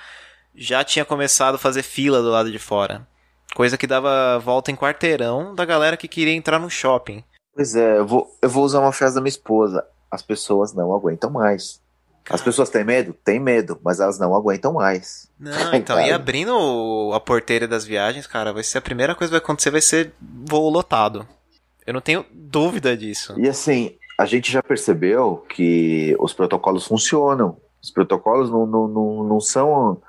Já 0.56 0.84
tinha 0.84 1.04
começado 1.04 1.56
a 1.56 1.60
fazer 1.60 1.84
fila 1.84 2.22
do 2.22 2.30
lado 2.30 2.50
de 2.50 2.60
fora. 2.60 3.06
Coisa 3.54 3.78
que 3.78 3.86
dava 3.86 4.40
volta 4.40 4.72
em 4.72 4.76
quarteirão 4.76 5.54
da 5.54 5.66
galera 5.66 5.98
que 5.98 6.08
queria 6.08 6.34
entrar 6.34 6.60
no 6.60 6.70
shopping. 6.70 7.24
Pois 7.54 7.76
é, 7.76 7.98
eu 8.00 8.08
vou, 8.08 8.28
eu 8.42 8.50
vou 8.50 8.64
usar 8.64 8.80
uma 8.80 8.94
frase 8.94 9.16
da 9.16 9.22
minha 9.22 9.30
esposa. 9.30 9.86
As 10.10 10.22
pessoas 10.22 10.74
não 10.74 10.94
aguentam 10.94 11.30
mais. 11.30 11.83
As 12.30 12.42
pessoas 12.42 12.70
têm 12.70 12.84
medo? 12.84 13.14
Tem 13.24 13.40
medo, 13.40 13.80
mas 13.84 14.00
elas 14.00 14.18
não 14.18 14.36
aguentam 14.36 14.74
mais. 14.74 15.30
Não, 15.40 15.52
então, 15.76 16.00
e 16.00 16.12
abrindo 16.12 17.12
a 17.14 17.20
porteira 17.20 17.68
das 17.68 17.86
viagens, 17.86 18.26
cara, 18.26 18.54
vai 18.54 18.64
ser 18.64 18.78
a 18.78 18.82
primeira 18.82 19.14
coisa 19.14 19.30
que 19.30 19.40
vai 19.40 19.44
acontecer, 19.44 19.72
vai 19.72 19.82
ser 19.82 20.14
voo 20.22 20.70
lotado. 20.70 21.28
Eu 21.86 21.94
não 21.94 22.02
tenho 22.02 22.26
dúvida 22.32 22.96
disso. 22.96 23.36
E 23.38 23.48
assim, 23.48 23.96
a 24.18 24.26
gente 24.26 24.52
já 24.52 24.64
percebeu 24.64 25.46
que 25.50 26.16
os 26.20 26.34
protocolos 26.34 26.88
funcionam. 26.88 27.58
Os 27.82 27.92
protocolos 27.92 28.50
não, 28.50 28.66
não, 28.66 28.88
não, 28.88 29.24
não 29.24 29.40
são 29.42 30.02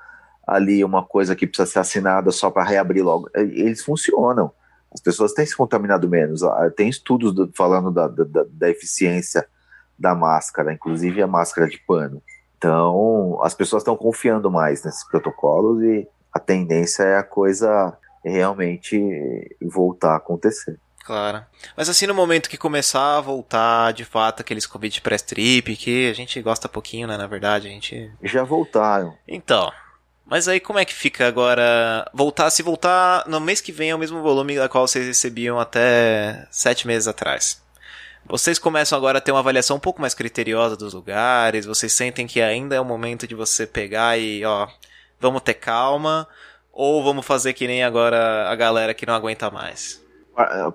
ali 0.47 0.83
uma 0.83 1.03
coisa 1.03 1.35
que 1.35 1.45
precisa 1.45 1.69
ser 1.69 1.79
assinada 1.79 2.31
só 2.31 2.49
para 2.49 2.63
reabrir 2.63 3.03
logo. 3.03 3.29
Eles 3.35 3.83
funcionam. 3.83 4.51
As 4.93 5.01
pessoas 5.01 5.33
têm 5.33 5.45
se 5.45 5.57
contaminado 5.57 6.07
menos. 6.07 6.43
Ah, 6.43 6.71
tem 6.73 6.87
estudos 6.87 7.33
falando 7.53 7.91
da, 7.91 8.07
da, 8.07 8.45
da 8.47 8.69
eficiência 8.69 9.45
da 9.97 10.13
máscara, 10.15 10.73
inclusive 10.73 11.21
a 11.21 11.27
máscara 11.27 11.67
de 11.67 11.77
pano. 11.77 12.21
Então, 12.57 13.39
as 13.43 13.53
pessoas 13.53 13.81
estão 13.81 13.95
confiando 13.95 14.49
mais 14.49 14.83
nesses 14.83 15.07
protocolos 15.07 15.83
e 15.83 16.07
a 16.33 16.39
tendência 16.39 17.03
é 17.03 17.17
a 17.17 17.23
coisa 17.23 17.97
realmente 18.23 18.99
voltar 19.61 20.13
a 20.13 20.17
acontecer. 20.17 20.77
Claro. 21.05 21.45
Mas 21.77 21.87
assim, 21.87 22.07
no 22.07 22.15
momento 22.15 22.49
que 22.49 22.57
começar 22.57 23.17
a 23.17 23.21
voltar, 23.21 23.93
de 23.93 24.03
fato, 24.03 24.41
aqueles 24.41 24.65
convites 24.65 24.99
pré-strip, 24.99 25.75
que 25.75 26.09
a 26.09 26.13
gente 26.13 26.41
gosta 26.41 26.67
pouquinho, 26.67 27.07
né, 27.07 27.15
na 27.15 27.27
verdade, 27.27 27.67
a 27.67 27.69
gente... 27.69 28.11
Já 28.23 28.43
voltaram. 28.43 29.15
Então, 29.27 29.71
mas 30.25 30.47
aí 30.47 30.59
como 30.59 30.79
é 30.79 30.85
que 30.85 30.93
fica 30.93 31.27
agora? 31.27 32.09
Voltar, 32.11 32.49
se 32.49 32.63
voltar 32.63 33.23
no 33.27 33.39
mês 33.39 33.61
que 33.61 33.71
vem 33.71 33.91
é 33.91 33.95
o 33.95 33.99
mesmo 33.99 34.23
volume 34.23 34.55
da 34.55 34.67
qual 34.67 34.87
vocês 34.87 35.05
recebiam 35.05 35.59
até 35.59 36.47
sete 36.49 36.87
meses 36.87 37.07
atrás. 37.07 37.63
Vocês 38.27 38.57
começam 38.57 38.97
agora 38.97 39.19
a 39.19 39.21
ter 39.21 39.31
uma 39.31 39.39
avaliação 39.39 39.77
um 39.77 39.79
pouco 39.79 40.01
mais 40.01 40.15
criteriosa 40.15 40.75
dos 40.75 40.95
lugares, 40.95 41.63
vocês 41.63 41.93
sentem 41.93 42.25
que 42.25 42.41
ainda 42.41 42.75
é 42.75 42.81
o 42.81 42.85
momento 42.85 43.27
de 43.27 43.35
você 43.35 43.67
pegar 43.67 44.17
e, 44.17 44.43
ó, 44.43 44.67
vamos 45.19 45.43
ter 45.43 45.53
calma, 45.53 46.27
ou 46.71 47.03
vamos 47.03 47.23
fazer 47.23 47.53
que 47.53 47.67
nem 47.67 47.83
agora 47.83 48.49
a 48.49 48.55
galera 48.55 48.95
que 48.95 49.05
não 49.05 49.13
aguenta 49.13 49.51
mais? 49.51 50.03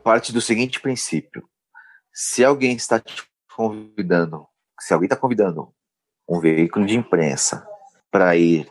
Parte 0.05 0.33
do 0.33 0.41
seguinte 0.41 0.81
princípio. 0.81 1.45
Se 2.13 2.45
alguém 2.45 2.77
está 2.77 3.01
te 3.01 3.25
convidando, 3.57 4.47
se 4.79 4.95
alguém 4.95 5.07
está 5.07 5.17
convidando 5.17 5.75
um 6.29 6.39
veículo 6.39 6.87
de 6.87 6.97
imprensa 6.97 7.67
para 8.13 8.37
ir 8.37 8.69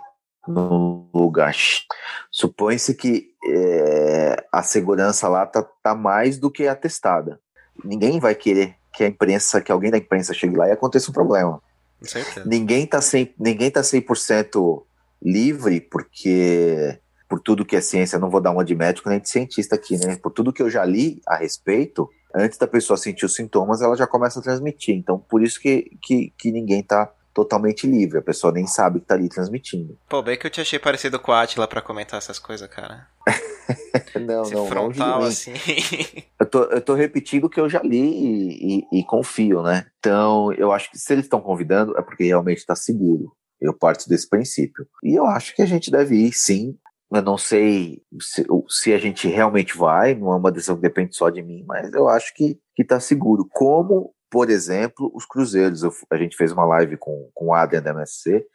num 0.47 1.09
lugar, 1.13 1.53
supõe-se 2.31 2.95
que 2.95 3.35
é, 3.45 4.47
a 4.53 4.63
segurança 4.63 5.27
lá 5.27 5.45
tá, 5.45 5.67
tá 5.83 5.93
mais 5.93 6.39
do 6.39 6.49
que 6.49 6.65
atestada 6.65 7.41
ninguém 7.83 8.19
vai 8.19 8.35
querer 8.35 8.75
que 8.93 9.03
a 9.03 9.07
imprensa, 9.07 9.61
que 9.61 9.71
alguém 9.71 9.91
da 9.91 9.97
imprensa 9.97 10.33
chegue 10.33 10.55
lá 10.55 10.67
e 10.67 10.71
aconteça 10.71 11.09
um 11.09 11.13
problema. 11.13 11.61
Ninguém 12.45 12.83
está 12.85 12.99
100%, 12.99 13.33
ninguém 13.39 13.71
tá 13.71 13.81
100% 13.81 14.83
livre, 15.21 15.81
porque 15.81 16.99
por 17.27 17.39
tudo 17.39 17.65
que 17.65 17.75
é 17.75 17.81
ciência, 17.81 18.17
não 18.17 18.29
vou 18.29 18.41
dar 18.41 18.51
uma 18.51 18.65
de 18.65 18.73
médico 18.73 19.09
nem 19.09 19.19
de 19.19 19.29
cientista 19.29 19.75
aqui, 19.75 19.97
né? 19.97 20.15
Por 20.15 20.31
tudo 20.31 20.51
que 20.51 20.63
eu 20.63 20.69
já 20.69 20.83
li 20.83 21.21
a 21.27 21.35
respeito, 21.35 22.09
antes 22.33 22.57
da 22.57 22.67
pessoa 22.67 22.97
sentir 22.97 23.25
os 23.25 23.35
sintomas, 23.35 23.81
ela 23.81 23.95
já 23.95 24.07
começa 24.07 24.39
a 24.39 24.43
transmitir. 24.43 24.95
Então, 24.95 25.19
por 25.19 25.43
isso 25.43 25.59
que, 25.59 25.91
que, 26.01 26.33
que 26.37 26.51
ninguém 26.51 26.79
está 26.79 27.11
totalmente 27.39 27.87
livre. 27.87 28.17
A 28.17 28.21
pessoa 28.21 28.51
nem 28.51 28.67
sabe 28.67 28.99
que 28.99 29.05
tá 29.05 29.15
ali 29.15 29.29
transmitindo. 29.29 29.97
Pô, 30.09 30.21
bem 30.21 30.37
que 30.37 30.45
eu 30.45 30.51
te 30.51 30.59
achei 30.59 30.77
parecido 30.77 31.17
com 31.19 31.31
a 31.31 31.41
Atila 31.41 31.67
pra 31.67 31.81
comentar 31.81 32.17
essas 32.17 32.37
coisas, 32.37 32.67
cara. 32.67 33.07
não, 34.19 34.43
Esse 34.43 34.53
não, 34.53 34.67
frontal, 34.67 35.21
não 35.21 35.27
assim. 35.27 35.53
eu, 36.37 36.45
tô, 36.45 36.63
eu 36.65 36.81
tô 36.81 36.93
repetindo 36.95 37.45
o 37.45 37.49
que 37.49 37.59
eu 37.59 37.69
já 37.69 37.81
li 37.81 37.97
e, 37.97 38.79
e, 38.91 38.99
e 38.99 39.03
confio, 39.05 39.61
né? 39.61 39.85
Então, 39.99 40.51
eu 40.53 40.71
acho 40.73 40.91
que 40.91 40.97
se 40.97 41.13
eles 41.13 41.25
estão 41.25 41.39
convidando, 41.39 41.97
é 41.97 42.01
porque 42.01 42.25
realmente 42.25 42.57
está 42.57 42.75
seguro. 42.75 43.31
Eu 43.61 43.73
parto 43.73 44.09
desse 44.09 44.27
princípio. 44.27 44.85
E 45.01 45.17
eu 45.17 45.25
acho 45.25 45.55
que 45.55 45.61
a 45.61 45.65
gente 45.65 45.89
deve 45.89 46.15
ir, 46.15 46.33
sim. 46.33 46.77
Eu 47.11 47.21
não 47.21 47.37
sei 47.37 48.01
se, 48.21 48.45
se, 48.67 48.93
a 48.93 48.97
gente 48.97 49.27
realmente 49.27 49.77
vai, 49.77 50.13
não 50.13 50.33
é 50.33 50.35
uma 50.35 50.51
decisão 50.51 50.75
que 50.75 50.81
depende 50.81 51.15
só 51.15 51.29
de 51.29 51.41
mim, 51.41 51.63
mas 51.65 51.91
eu 51.93 52.07
acho 52.07 52.33
que, 52.35 52.59
que 52.75 52.83
tá 52.83 52.99
seguro. 52.99 53.47
Como 53.51 54.13
por 54.29 54.49
exemplo, 54.49 55.11
os 55.13 55.25
cruzeiros. 55.25 55.83
Eu, 55.83 55.93
a 56.11 56.17
gente 56.17 56.35
fez 56.35 56.51
uma 56.51 56.65
live 56.65 56.97
com, 56.97 57.29
com 57.33 57.47
o 57.47 57.53
Adrian 57.53 57.81
da 57.81 57.91
MSC 57.91 58.45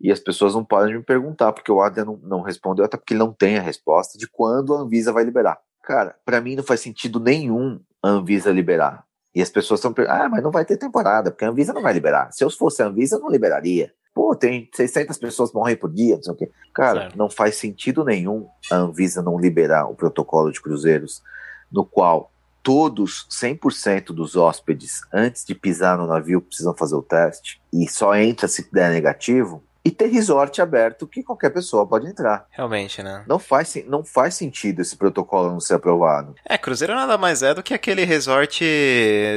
e 0.00 0.10
as 0.10 0.18
pessoas 0.18 0.54
não 0.54 0.64
podem 0.64 0.96
me 0.96 1.02
perguntar, 1.02 1.52
porque 1.52 1.70
o 1.70 1.80
Adrian 1.80 2.04
não, 2.04 2.16
não 2.22 2.42
respondeu, 2.42 2.84
até 2.84 2.96
porque 2.96 3.14
ele 3.14 3.20
não 3.20 3.32
tem 3.32 3.56
a 3.56 3.62
resposta 3.62 4.18
de 4.18 4.28
quando 4.28 4.74
a 4.74 4.80
Anvisa 4.80 5.12
vai 5.12 5.24
liberar. 5.24 5.58
Cara, 5.84 6.16
para 6.24 6.40
mim 6.40 6.56
não 6.56 6.64
faz 6.64 6.80
sentido 6.80 7.20
nenhum 7.20 7.80
a 8.02 8.08
Anvisa 8.08 8.50
liberar. 8.50 9.04
E 9.34 9.40
as 9.40 9.48
pessoas 9.48 9.78
estão 9.78 9.92
perguntando, 9.92 10.24
ah, 10.24 10.28
mas 10.28 10.42
não 10.42 10.50
vai 10.50 10.64
ter 10.64 10.76
temporada, 10.76 11.30
porque 11.30 11.44
a 11.44 11.48
Anvisa 11.48 11.72
não 11.72 11.82
vai 11.82 11.92
liberar. 11.92 12.32
Se 12.32 12.44
eu 12.44 12.50
fosse 12.50 12.82
a 12.82 12.86
Anvisa, 12.86 13.16
eu 13.16 13.20
não 13.20 13.30
liberaria. 13.30 13.92
Pô, 14.12 14.34
tem 14.34 14.68
600 14.74 15.16
pessoas 15.16 15.52
morrem 15.52 15.76
por 15.76 15.90
dia, 15.90 16.16
não 16.16 16.22
sei 16.22 16.32
o 16.34 16.36
quê. 16.36 16.50
Cara, 16.74 17.08
não 17.16 17.30
faz 17.30 17.56
sentido 17.56 18.04
nenhum 18.04 18.46
a 18.70 18.76
Anvisa 18.76 19.22
não 19.22 19.38
liberar 19.38 19.86
o 19.86 19.94
protocolo 19.94 20.50
de 20.50 20.60
cruzeiros, 20.60 21.22
no 21.70 21.86
qual 21.86 22.31
todos, 22.62 23.26
100% 23.30 24.12
dos 24.12 24.36
hóspedes, 24.36 25.02
antes 25.12 25.44
de 25.44 25.54
pisar 25.54 25.98
no 25.98 26.06
navio, 26.06 26.40
precisam 26.40 26.74
fazer 26.74 26.94
o 26.94 27.02
teste 27.02 27.60
e 27.72 27.88
só 27.88 28.14
entra 28.14 28.46
se 28.46 28.68
der 28.72 28.90
negativo, 28.90 29.62
e 29.84 29.90
ter 29.90 30.06
resort 30.06 30.60
aberto 30.62 31.06
que 31.06 31.22
qualquer 31.22 31.50
pessoa 31.50 31.86
pode 31.86 32.06
entrar. 32.06 32.46
Realmente, 32.50 33.02
né? 33.02 33.24
Não 33.26 33.38
faz, 33.38 33.76
não 33.86 34.04
faz 34.04 34.34
sentido 34.34 34.80
esse 34.80 34.96
protocolo 34.96 35.50
não 35.50 35.60
ser 35.60 35.74
aprovado. 35.74 36.34
É, 36.44 36.56
cruzeiro 36.56 36.94
nada 36.94 37.18
mais 37.18 37.42
é 37.42 37.52
do 37.52 37.62
que 37.62 37.74
aquele 37.74 38.04
resort 38.04 38.64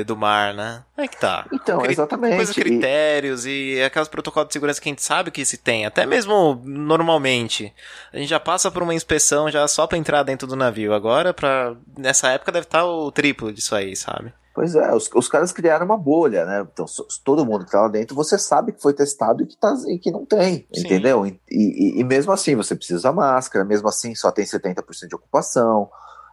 do 0.05 0.15
mar, 0.15 0.53
né? 0.53 0.84
É 0.97 1.08
que 1.08 1.17
tá. 1.17 1.45
Então, 1.51 1.79
Cri 1.79 1.93
exatamente. 1.93 2.36
Coisas, 2.36 2.55
critérios 2.55 3.45
e... 3.45 3.75
e 3.75 3.84
aqueles 3.84 4.08
protocolos 4.08 4.47
de 4.47 4.53
segurança 4.53 4.79
que 4.79 4.88
a 4.88 4.91
gente 4.91 5.03
sabe 5.03 5.31
que 5.31 5.43
se 5.43 5.58
tem. 5.58 5.86
Até 5.86 6.05
mesmo 6.05 6.62
normalmente. 6.63 7.73
A 8.13 8.17
gente 8.17 8.29
já 8.29 8.39
passa 8.39 8.69
por 8.69 8.84
uma 8.84 8.93
inspeção 8.93 9.49
já 9.49 9.67
só 9.67 9.88
pra 9.88 9.97
entrar 9.97 10.23
dentro 10.23 10.47
do 10.47 10.55
navio. 10.55 10.93
Agora, 10.93 11.34
pra... 11.34 11.75
nessa 11.97 12.29
época 12.29 12.51
deve 12.51 12.65
estar 12.65 12.79
tá 12.79 12.86
o 12.86 13.12
triplo 13.12 13.51
disso 13.51 13.75
aí, 13.75 13.95
sabe? 13.95 14.31
Pois 14.55 14.73
é, 14.73 14.95
os, 14.95 15.09
os 15.13 15.27
caras 15.27 15.51
criaram 15.51 15.85
uma 15.85 15.97
bolha, 15.97 16.45
né? 16.45 16.65
Então, 16.71 16.85
todo 17.25 17.45
mundo 17.45 17.65
que 17.65 17.71
tá 17.71 17.81
lá 17.81 17.87
dentro, 17.89 18.15
você 18.15 18.37
sabe 18.39 18.71
que 18.71 18.81
foi 18.81 18.93
testado 18.93 19.43
e 19.43 19.45
que, 19.45 19.57
tá, 19.57 19.75
e 19.85 19.99
que 19.99 20.09
não 20.09 20.25
tem, 20.25 20.65
Sim. 20.73 20.85
entendeu? 20.85 21.27
E, 21.27 21.37
e, 21.51 21.99
e, 21.99 22.03
mesmo 22.05 22.31
assim, 22.31 22.55
você 22.55 22.73
precisa 22.73 22.99
usar 22.99 23.11
máscara, 23.11 23.65
mesmo 23.65 23.89
assim, 23.89 24.15
só 24.15 24.31
tem 24.31 24.45
70% 24.45 25.09
de 25.09 25.15
ocupação, 25.15 25.89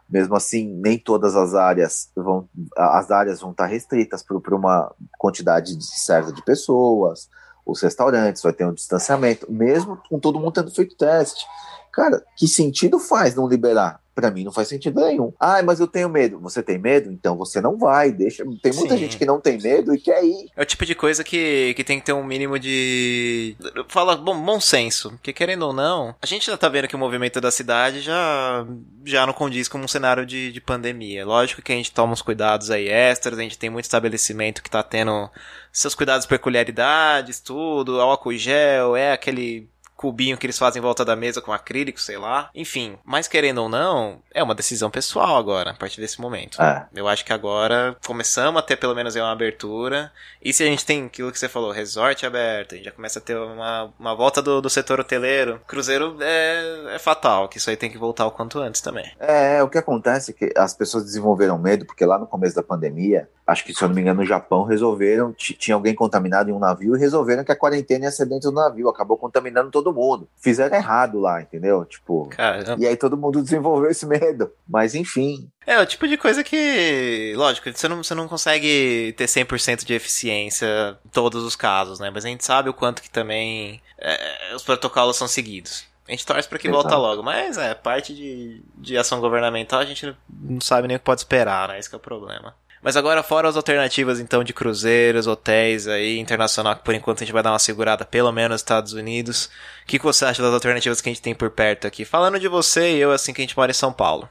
mesmo 0.08 0.36
assim, 0.36 0.68
nem 0.68 0.96
todas 0.96 1.34
as 1.34 1.52
áreas 1.52 2.12
vão, 2.14 2.48
as 2.76 3.10
áreas 3.10 3.40
vão 3.40 3.50
estar 3.50 3.66
restritas 3.66 4.22
para 4.22 4.54
uma 4.54 4.94
quantidade 5.18 5.76
certa 5.82 6.32
de 6.32 6.44
pessoas, 6.44 7.28
os 7.66 7.82
restaurantes 7.82 8.40
vai 8.40 8.52
ter 8.52 8.64
um 8.64 8.72
distanciamento, 8.72 9.50
mesmo 9.50 10.00
com 10.08 10.20
todo 10.20 10.38
mundo 10.38 10.52
tendo 10.52 10.70
feito 10.70 10.96
teste. 10.96 11.44
Cara, 11.92 12.24
que 12.36 12.48
sentido 12.48 12.98
faz 12.98 13.34
não 13.34 13.46
liberar? 13.46 14.00
Para 14.14 14.30
mim 14.30 14.44
não 14.44 14.52
faz 14.52 14.68
sentido 14.68 15.00
nenhum. 15.00 15.32
Ah, 15.40 15.62
mas 15.62 15.80
eu 15.80 15.86
tenho 15.86 16.08
medo. 16.08 16.38
Você 16.40 16.62
tem 16.62 16.76
medo? 16.78 17.10
Então 17.10 17.34
você 17.34 17.62
não 17.62 17.78
vai. 17.78 18.12
Deixa. 18.12 18.44
Tem 18.62 18.72
muita 18.72 18.94
Sim. 18.94 19.00
gente 19.00 19.16
que 19.16 19.24
não 19.24 19.40
tem 19.40 19.58
medo 19.58 19.94
e 19.94 19.98
quer 19.98 20.22
ir. 20.22 20.50
É 20.54 20.62
o 20.62 20.66
tipo 20.66 20.84
de 20.84 20.94
coisa 20.94 21.24
que, 21.24 21.72
que 21.74 21.82
tem 21.82 21.98
que 21.98 22.04
ter 22.04 22.12
um 22.12 22.22
mínimo 22.22 22.58
de. 22.58 23.56
Fala, 23.88 24.14
bom, 24.14 24.38
bom 24.38 24.60
senso. 24.60 25.12
Porque 25.12 25.32
querendo 25.32 25.62
ou 25.62 25.72
não, 25.72 26.14
a 26.20 26.26
gente 26.26 26.46
já 26.46 26.58
tá 26.58 26.68
vendo 26.68 26.88
que 26.88 26.96
o 26.96 26.98
movimento 26.98 27.40
da 27.40 27.50
cidade 27.50 28.02
já, 28.02 28.66
já 29.02 29.26
não 29.26 29.32
condiz 29.32 29.66
com 29.66 29.78
um 29.78 29.88
cenário 29.88 30.26
de, 30.26 30.52
de 30.52 30.60
pandemia. 30.60 31.24
Lógico 31.24 31.62
que 31.62 31.72
a 31.72 31.76
gente 31.76 31.92
toma 31.92 32.12
uns 32.12 32.20
cuidados 32.20 32.70
aí 32.70 32.88
extras, 32.88 33.38
a 33.38 33.42
gente 33.42 33.58
tem 33.58 33.70
muito 33.70 33.86
estabelecimento 33.86 34.62
que 34.62 34.70
tá 34.70 34.82
tendo 34.82 35.30
seus 35.72 35.94
cuidados, 35.94 36.26
peculiaridades, 36.26 37.40
tudo, 37.40 37.98
álcool 37.98 38.34
gel, 38.34 38.94
é 38.94 39.12
aquele 39.12 39.71
cubinho 40.02 40.36
que 40.36 40.44
eles 40.44 40.58
fazem 40.58 40.80
em 40.80 40.82
volta 40.82 41.04
da 41.04 41.14
mesa 41.14 41.40
com 41.40 41.52
acrílico, 41.52 42.00
sei 42.00 42.18
lá. 42.18 42.50
Enfim, 42.52 42.98
mas 43.04 43.28
querendo 43.28 43.62
ou 43.62 43.68
não, 43.68 44.20
é 44.34 44.42
uma 44.42 44.54
decisão 44.54 44.90
pessoal 44.90 45.36
agora, 45.36 45.70
a 45.70 45.74
partir 45.74 46.00
desse 46.00 46.20
momento. 46.20 46.60
É. 46.60 46.88
Eu 46.92 47.06
acho 47.06 47.24
que 47.24 47.32
agora 47.32 47.96
começamos 48.04 48.60
a 48.60 48.64
ter 48.64 48.76
pelo 48.76 48.96
menos 48.96 49.14
uma 49.14 49.30
abertura. 49.30 50.10
E 50.42 50.52
se 50.52 50.64
a 50.64 50.66
gente 50.66 50.84
tem 50.84 51.06
aquilo 51.06 51.30
que 51.30 51.38
você 51.38 51.48
falou, 51.48 51.70
resort 51.70 52.26
aberto, 52.26 52.72
a 52.72 52.76
gente 52.76 52.86
já 52.86 52.90
começa 52.90 53.20
a 53.20 53.22
ter 53.22 53.36
uma, 53.36 53.92
uma 53.96 54.14
volta 54.16 54.42
do, 54.42 54.60
do 54.60 54.68
setor 54.68 54.98
hoteleiro. 54.98 55.60
Cruzeiro 55.68 56.16
é, 56.20 56.96
é 56.96 56.98
fatal, 56.98 57.48
que 57.48 57.58
isso 57.58 57.70
aí 57.70 57.76
tem 57.76 57.90
que 57.90 57.96
voltar 57.96 58.26
o 58.26 58.32
quanto 58.32 58.58
antes 58.58 58.80
também. 58.80 59.08
É, 59.20 59.62
o 59.62 59.68
que 59.68 59.78
acontece 59.78 60.32
é 60.32 60.34
que 60.34 60.58
as 60.58 60.74
pessoas 60.74 61.04
desenvolveram 61.04 61.56
medo, 61.58 61.86
porque 61.86 62.04
lá 62.04 62.18
no 62.18 62.26
começo 62.26 62.56
da 62.56 62.62
pandemia, 62.62 63.28
acho 63.46 63.64
que 63.64 63.72
se 63.72 63.84
eu 63.84 63.88
não 63.88 63.94
me 63.94 64.00
engano, 64.00 64.20
no 64.20 64.26
Japão 64.26 64.64
resolveram, 64.64 65.32
tinha 65.32 65.76
alguém 65.76 65.94
contaminado 65.94 66.50
em 66.50 66.52
um 66.52 66.58
navio 66.58 66.96
e 66.96 66.98
resolveram 66.98 67.44
que 67.44 67.52
a 67.52 67.56
quarentena 67.56 68.06
ia 68.06 68.10
ser 68.10 68.26
dentro 68.26 68.50
do 68.50 68.56
navio, 68.56 68.88
acabou 68.88 69.16
contaminando 69.16 69.70
todo 69.70 69.91
todo 69.92 69.94
mundo. 69.94 70.28
Fizeram 70.40 70.74
errado 70.74 71.20
lá, 71.20 71.42
entendeu? 71.42 71.84
Tipo. 71.84 72.26
Caramba. 72.30 72.76
E 72.82 72.86
aí 72.86 72.96
todo 72.96 73.16
mundo 73.16 73.40
desenvolveu 73.42 73.90
esse 73.90 74.06
medo. 74.06 74.50
Mas 74.66 74.94
enfim. 74.94 75.48
É, 75.66 75.78
o 75.80 75.86
tipo 75.86 76.08
de 76.08 76.16
coisa 76.16 76.42
que, 76.42 77.34
lógico, 77.36 77.70
você 77.72 77.86
não, 77.86 78.02
você 78.02 78.14
não 78.14 78.26
consegue 78.26 79.14
ter 79.16 79.26
100% 79.26 79.84
de 79.84 79.94
eficiência 79.94 80.98
em 81.04 81.08
todos 81.10 81.44
os 81.44 81.54
casos, 81.54 82.00
né? 82.00 82.10
Mas 82.10 82.24
a 82.24 82.28
gente 82.28 82.44
sabe 82.44 82.68
o 82.68 82.74
quanto 82.74 83.02
que 83.02 83.10
também 83.10 83.80
é, 83.98 84.54
os 84.56 84.62
protocolos 84.62 85.16
são 85.16 85.28
seguidos. 85.28 85.84
A 86.08 86.10
gente 86.10 86.26
torce 86.26 86.48
para 86.48 86.58
que 86.58 86.66
Exato. 86.66 86.82
volta 86.82 86.96
logo, 86.96 87.22
mas 87.22 87.56
é, 87.56 87.74
parte 87.74 88.12
de, 88.12 88.60
de 88.76 88.98
ação 88.98 89.20
governamental 89.20 89.78
a 89.78 89.84
gente 89.84 90.16
não 90.28 90.60
sabe 90.60 90.88
nem 90.88 90.96
o 90.96 91.00
que 91.00 91.04
pode 91.04 91.20
esperar, 91.20 91.68
né? 91.68 91.78
Esse 91.78 91.88
que 91.88 91.94
é 91.94 91.98
o 91.98 92.00
problema. 92.00 92.56
Mas 92.82 92.96
agora, 92.96 93.22
fora 93.22 93.48
as 93.48 93.56
alternativas, 93.56 94.18
então, 94.18 94.42
de 94.42 94.52
cruzeiros, 94.52 95.28
hotéis 95.28 95.86
aí, 95.86 96.18
internacional, 96.18 96.74
que 96.74 96.82
por 96.82 96.94
enquanto 96.94 97.18
a 97.18 97.24
gente 97.24 97.32
vai 97.32 97.42
dar 97.42 97.52
uma 97.52 97.58
segurada, 97.60 98.04
pelo 98.04 98.32
menos 98.32 98.50
nos 98.50 98.60
Estados 98.60 98.92
Unidos. 98.92 99.46
O 99.84 99.86
que, 99.86 100.00
que 100.00 100.04
você 100.04 100.24
acha 100.24 100.42
das 100.42 100.52
alternativas 100.52 101.00
que 101.00 101.08
a 101.08 101.12
gente 101.12 101.22
tem 101.22 101.32
por 101.32 101.50
perto 101.50 101.86
aqui? 101.86 102.04
Falando 102.04 102.40
de 102.40 102.48
você 102.48 102.96
e 102.96 102.98
eu, 102.98 103.12
assim, 103.12 103.32
que 103.32 103.40
a 103.40 103.44
gente 103.44 103.56
mora 103.56 103.70
em 103.70 103.74
São 103.74 103.92
Paulo. 103.92 104.28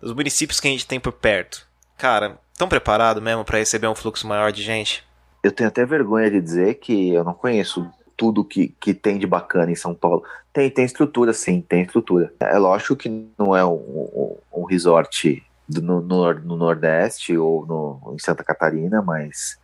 Dos 0.00 0.12
municípios 0.12 0.58
que 0.58 0.66
a 0.66 0.70
gente 0.72 0.88
tem 0.88 0.98
por 0.98 1.12
perto. 1.12 1.64
Cara, 1.96 2.36
tão 2.58 2.68
preparado 2.68 3.22
mesmo 3.22 3.44
para 3.44 3.58
receber 3.58 3.86
um 3.86 3.94
fluxo 3.94 4.26
maior 4.26 4.50
de 4.50 4.62
gente? 4.62 5.04
Eu 5.40 5.52
tenho 5.52 5.68
até 5.68 5.86
vergonha 5.86 6.28
de 6.28 6.40
dizer 6.40 6.74
que 6.74 7.14
eu 7.14 7.22
não 7.22 7.32
conheço 7.32 7.88
tudo 8.16 8.44
que, 8.44 8.74
que 8.80 8.92
tem 8.92 9.18
de 9.18 9.26
bacana 9.26 9.70
em 9.70 9.76
São 9.76 9.94
Paulo. 9.94 10.24
Tem, 10.52 10.68
tem 10.68 10.84
estrutura, 10.84 11.32
sim, 11.32 11.60
tem 11.60 11.82
estrutura. 11.82 12.32
É 12.40 12.58
lógico 12.58 12.96
que 12.96 13.28
não 13.38 13.56
é 13.56 13.64
um, 13.64 13.74
um, 13.74 14.36
um 14.52 14.64
resort 14.64 15.40
no, 15.68 16.00
no, 16.00 16.34
no, 16.34 16.56
Nordeste 16.56 17.36
ou 17.36 17.66
no, 17.66 18.14
em 18.14 18.18
Santa 18.18 18.44
Catarina, 18.44 19.02
mas 19.02 19.58